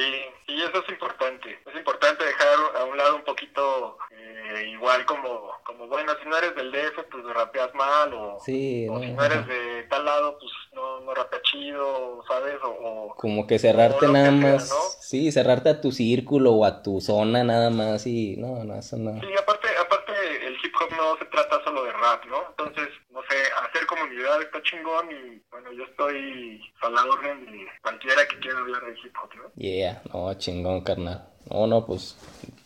y 0.49 0.62
eso 0.62 0.82
es 0.84 0.88
importante, 0.90 1.49
es 1.70 1.76
importante 1.76 2.24
dejar 2.24 2.49
a 2.80 2.84
un 2.84 2.96
lado 2.96 3.16
un 3.16 3.24
poquito, 3.24 3.96
eh, 4.11 4.68
igual 4.72 5.05
como, 5.07 5.51
como, 5.64 5.86
bueno, 5.88 6.12
si 6.22 6.28
no 6.28 6.36
eres 6.38 6.55
del 6.57 6.72
DF, 6.72 7.03
pues 7.11 7.24
rapeas 7.34 7.74
mal, 7.74 8.12
o, 8.14 8.38
Sí, 8.44 8.86
o 8.88 8.94
no, 8.94 9.01
si 9.01 9.12
no 9.12 9.24
eres 9.24 9.46
de 9.46 9.82
tal 9.90 10.05
lado, 10.05 10.38
pues 10.38 10.51
no, 10.74 11.01
no 11.01 11.14
rapeas 11.14 11.42
chido, 11.42 12.22
¿sabes? 12.28 12.55
O, 12.64 12.68
o- 12.68 13.08
Como 13.19 13.49
que 13.49 13.59
cerrarte 13.59 14.07
nada 14.07 14.27
sea, 14.31 14.31
más, 14.31 14.71
¿no? 14.71 14.77
sí, 15.01 15.33
cerrarte 15.33 15.71
a 15.71 15.81
tu 15.81 15.91
círculo 15.91 16.53
o 16.53 16.64
a 16.64 16.85
tu 16.85 17.01
zona 17.01 17.43
nada 17.43 17.69
más 17.69 18.07
y 18.07 18.37
no, 18.37 18.62
no, 18.62 18.77
eso 18.77 18.97
no. 18.97 19.21
Sí, 19.21 19.27
aparte, 19.37 19.66
aparte 19.85 20.12
el 20.47 20.55
hip 20.55 20.73
hop 20.81 20.89
no 20.97 21.16
se 21.19 21.25
trata 21.25 21.61
solo 21.64 21.83
de 21.83 21.91
rap, 21.95 22.25
¿no? 22.27 22.37
Entonces, 22.51 22.87
no 23.11 23.21
sé, 23.29 23.35
hacer 23.66 23.85
comunidad 23.89 24.41
está 24.41 24.62
chingón 24.62 25.11
y 25.11 25.43
bueno, 25.51 25.73
yo 25.73 25.83
estoy 25.83 26.61
a 26.81 26.91
la 26.91 27.03
orden 27.03 27.45
de 27.47 27.66
cualquiera 27.83 28.23
que 28.29 28.39
quiera 28.39 28.61
hablar 28.61 28.85
de 28.87 28.93
hip 28.93 29.12
hop, 29.21 29.31
¿no? 29.35 29.51
Yeah, 29.57 30.01
no, 30.14 30.33
chingón, 30.35 30.83
carnal. 30.83 31.25
No, 31.51 31.66
no, 31.66 31.85
pues 31.87 32.16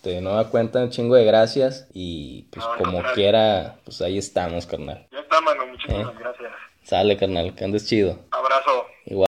de 0.02 0.20
nueva 0.20 0.50
cuenta 0.50 0.80
un 0.80 0.90
chingo 0.90 1.14
de 1.14 1.24
gracias 1.24 1.88
y 1.94 2.42
pues 2.52 2.62
No, 2.66 2.76
como 2.76 3.02
quiera, 3.14 3.76
pues 3.86 4.02
ahí 4.02 4.18
estamos, 4.18 4.66
carnal. 4.66 5.08
Ya 5.12 5.20
está, 5.20 5.40
mano, 5.40 5.66
muchísimas 5.66 6.12
Eh. 6.12 6.16
gracias. 6.18 6.52
Sale, 6.82 7.16
carnal, 7.16 7.54
que 7.54 7.64
andes 7.64 7.88
chido. 7.88 8.18
Abrazo. 8.32 8.86
Igual. 9.06 9.28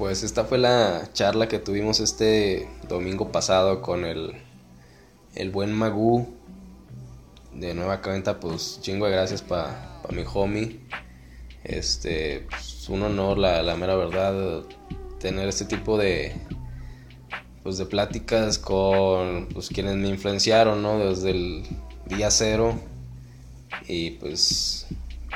Pues 0.00 0.22
esta 0.22 0.46
fue 0.46 0.56
la 0.56 1.10
charla 1.12 1.46
que 1.46 1.58
tuvimos 1.58 2.00
este 2.00 2.66
domingo 2.88 3.30
pasado 3.30 3.82
con 3.82 4.06
el, 4.06 4.32
el 5.34 5.50
buen 5.50 5.74
Magú. 5.74 6.26
De 7.52 7.74
nueva 7.74 8.00
cuenta, 8.00 8.40
pues 8.40 8.78
chingo 8.80 9.04
de 9.04 9.12
gracias 9.12 9.42
para 9.42 10.00
pa 10.02 10.08
mi 10.14 10.24
homie. 10.32 10.80
Este, 11.64 12.46
pues, 12.48 12.88
un 12.88 13.02
honor, 13.02 13.36
la, 13.36 13.76
mera 13.76 13.94
verdad, 13.94 14.62
tener 15.18 15.46
este 15.50 15.66
tipo 15.66 15.98
de, 15.98 16.34
pues, 17.62 17.76
de 17.76 17.84
pláticas 17.84 18.58
con 18.58 19.48
pues, 19.52 19.68
quienes 19.68 19.96
me 19.96 20.08
influenciaron, 20.08 20.82
¿no? 20.82 20.98
Desde 20.98 21.32
el 21.32 21.62
día 22.06 22.30
cero. 22.30 22.80
Y 23.86 24.12
pues 24.12 24.86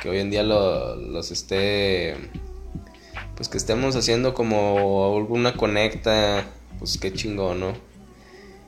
que 0.00 0.08
hoy 0.08 0.20
en 0.20 0.30
día 0.30 0.42
lo- 0.42 0.96
los 0.96 1.30
esté, 1.32 2.16
pues 3.37 3.49
que 3.49 3.59
estemos 3.59 3.97
haciendo 3.97 4.35
como 4.35 5.16
alguna 5.16 5.55
conecta, 5.55 6.47
pues 6.78 6.99
qué 6.99 7.12
chingón, 7.12 7.61
¿no? 7.61 7.72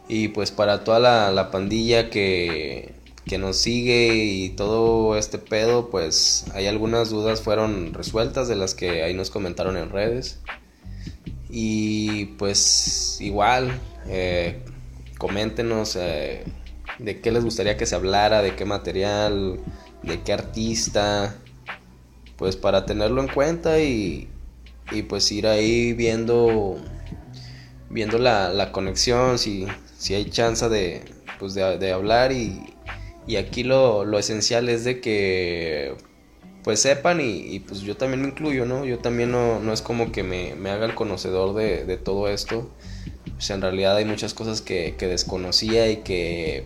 Y 0.09 0.29
pues 0.29 0.51
para 0.51 0.85
toda 0.85 1.01
la, 1.01 1.31
la 1.33 1.51
pandilla 1.51 2.11
que, 2.11 2.95
que 3.27 3.39
nos 3.39 3.57
sigue 3.57 4.15
y 4.15 4.51
todo 4.51 5.17
este 5.17 5.39
pedo, 5.39 5.91
pues 5.91 6.47
hay 6.55 6.67
algunas 6.67 7.11
dudas 7.11 7.43
fueron 7.43 7.93
resueltas 7.93 8.47
de 8.49 8.55
las 8.55 8.75
que 8.75 9.03
ahí 9.03 9.15
nos 9.15 9.31
comentaron 9.31 9.77
en 9.77 9.91
redes. 9.91 10.41
Y 11.51 12.27
pues 12.39 13.19
igual, 13.21 13.81
eh, 14.09 14.61
coméntenos 15.19 15.97
eh, 15.97 16.45
de 16.99 17.21
qué 17.21 17.33
les 17.33 17.45
gustaría 17.45 17.77
que 17.77 17.87
se 17.87 17.97
hablara, 17.97 18.43
de 18.43 18.55
qué 18.55 18.65
material, 18.65 19.59
de 20.03 20.23
qué 20.23 20.33
artista, 20.33 21.37
pues 22.37 22.57
para 22.57 22.87
tenerlo 22.87 23.21
en 23.23 23.29
cuenta 23.29 23.81
y, 23.81 24.29
y 24.91 25.03
pues 25.03 25.31
ir 25.33 25.47
ahí 25.47 25.93
viendo 25.93 26.79
viendo 27.91 28.19
la, 28.19 28.51
la 28.51 28.73
conexión, 28.73 29.39
si, 29.39 29.67
si 29.97 30.15
hay 30.15 30.27
chance 30.27 30.69
de, 30.69 31.03
pues 31.39 31.55
de, 31.55 31.93
hablar 31.93 32.33
y, 32.33 32.75
y 33.27 33.37
aquí 33.37 33.63
lo, 33.63 34.05
lo 34.05 34.19
esencial 34.19 34.69
es 34.69 34.85
de 34.85 35.01
que 35.01 35.95
pues 36.63 36.81
sepan 36.81 37.21
y, 37.21 37.55
y, 37.55 37.61
pues 37.61 37.81
yo 37.83 37.97
también 37.97 38.23
me 38.23 38.29
incluyo, 38.29 38.67
¿no? 38.67 38.85
Yo 38.85 38.99
también 38.99 39.31
no, 39.31 39.61
no 39.61 39.73
es 39.73 39.83
como 39.83 40.11
que 40.11 40.25
me, 40.25 40.57
me 40.57 40.71
haga 40.71 40.87
el 40.87 40.97
conocedor 40.97 41.55
de, 41.55 41.85
de 41.85 41.97
todo 41.97 42.29
esto. 42.29 42.69
Pues 43.35 43.51
en 43.51 43.63
realidad 43.63 43.97
hay 43.97 44.05
muchas 44.05 44.35
cosas 44.35 44.63
que, 44.63 44.97
que 44.99 45.07
desconocía 45.07 45.89
y 45.89 45.99
que 45.99 46.65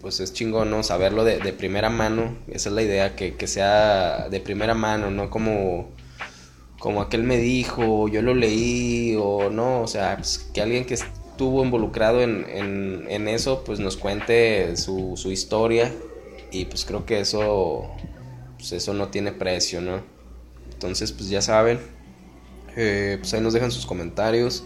pues 0.00 0.20
es 0.20 0.32
chingón, 0.32 0.70
¿no? 0.70 0.84
Saberlo 0.84 1.24
de, 1.24 1.40
de 1.40 1.52
primera 1.52 1.90
mano. 1.90 2.36
Esa 2.46 2.68
es 2.68 2.74
la 2.76 2.82
idea, 2.82 3.16
que, 3.16 3.34
que 3.34 3.48
sea 3.48 4.28
de 4.28 4.38
primera 4.38 4.74
mano, 4.74 5.10
no 5.10 5.30
como 5.30 5.88
como 6.78 7.02
aquel 7.02 7.24
me 7.24 7.38
dijo, 7.38 8.08
yo 8.08 8.22
lo 8.22 8.34
leí, 8.34 9.16
o 9.20 9.50
no, 9.50 9.82
o 9.82 9.88
sea, 9.88 10.16
pues, 10.16 10.50
que 10.52 10.60
alguien 10.60 10.84
que 10.84 10.94
estuvo 10.94 11.64
involucrado 11.64 12.20
en, 12.22 12.46
en, 13.08 13.28
eso, 13.28 13.64
pues 13.64 13.80
nos 13.80 13.96
cuente 13.96 14.76
su, 14.76 15.14
su, 15.16 15.32
historia, 15.32 15.92
y 16.52 16.66
pues 16.66 16.84
creo 16.84 17.04
que 17.04 17.20
eso, 17.20 17.90
pues 18.56 18.72
eso 18.72 18.94
no 18.94 19.08
tiene 19.08 19.32
precio, 19.32 19.80
¿no? 19.80 20.02
Entonces, 20.72 21.12
pues 21.12 21.28
ya 21.28 21.42
saben, 21.42 21.80
eh, 22.76 23.16
pues 23.20 23.34
ahí 23.34 23.40
nos 23.40 23.54
dejan 23.54 23.72
sus 23.72 23.84
comentarios, 23.84 24.64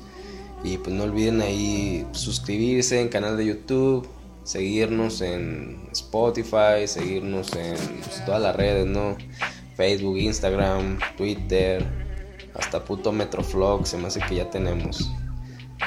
y 0.65 0.79
pues 0.79 0.95
no 0.95 1.05
olviden 1.05 1.41
ahí 1.41 2.07
suscribirse 2.13 3.01
en 3.01 3.09
canal 3.09 3.39
de 3.39 3.47
YouTube, 3.47 4.07
seguirnos 4.45 5.23
en 5.23 5.89
Spotify, 5.93 6.87
seguirnos 6.87 7.55
en 7.57 7.77
pues, 7.77 8.23
todas 8.27 8.43
las 8.43 8.55
redes, 8.55 8.87
¿no? 8.87 9.17
Facebook, 9.77 10.19
Instagram, 10.19 10.99
Twitter, 11.17 12.02
hasta 12.55 12.85
puto 12.85 13.13
Metroflog, 13.13 13.87
se 13.87 13.97
me 13.99 14.09
hace 14.09 14.21
que 14.21 14.37
ya 14.37 14.51
tenemos. 14.51 15.11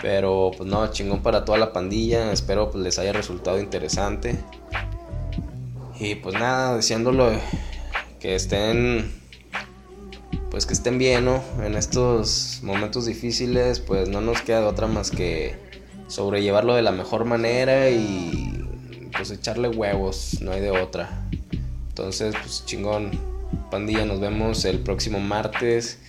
Pero 0.02 0.52
pues 0.56 0.70
no, 0.70 0.86
chingón 0.92 1.22
para 1.22 1.46
toda 1.46 1.58
la 1.58 1.74
pandilla, 1.74 2.32
espero 2.32 2.70
pues 2.70 2.84
les 2.84 3.00
haya 3.00 3.14
resultado 3.14 3.60
interesante. 3.60 4.38
Y 6.00 6.16
pues 6.16 6.36
nada, 6.36 6.76
deseándolo 6.76 7.32
que 8.20 8.36
estén 8.36 9.12
pues 10.50 10.66
que 10.66 10.74
estén 10.74 10.98
bien, 10.98 11.26
¿no? 11.26 11.44
En 11.64 11.76
estos 11.76 12.60
momentos 12.64 13.06
difíciles, 13.06 13.80
pues 13.80 14.08
no 14.08 14.22
nos 14.22 14.42
queda 14.42 14.66
otra 14.68 14.88
más 14.88 15.12
que 15.12 15.56
sobrellevarlo 16.08 16.76
de 16.76 16.82
la 16.82 16.92
mejor 16.92 17.26
manera 17.26 17.90
y 17.90 18.66
pues 19.16 19.32
echarle 19.32 19.68
huevos, 19.70 20.40
no 20.42 20.52
hay 20.52 20.62
de 20.62 20.72
otra. 20.72 21.28
Entonces, 21.90 22.36
pues 22.42 22.64
chingón, 22.66 23.12
pandilla, 23.70 24.06
nos 24.06 24.20
vemos 24.20 24.64
el 24.66 24.80
próximo 24.80 25.20
martes 25.20 26.00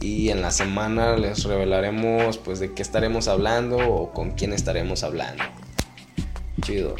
y 0.00 0.30
en 0.30 0.42
la 0.42 0.50
semana 0.50 1.16
les 1.16 1.44
revelaremos 1.44 2.38
pues 2.38 2.60
de 2.60 2.72
qué 2.72 2.82
estaremos 2.82 3.28
hablando 3.28 3.78
o 3.78 4.12
con 4.12 4.32
quién 4.32 4.52
estaremos 4.52 5.02
hablando. 5.02 5.44
Chido. 6.62 6.96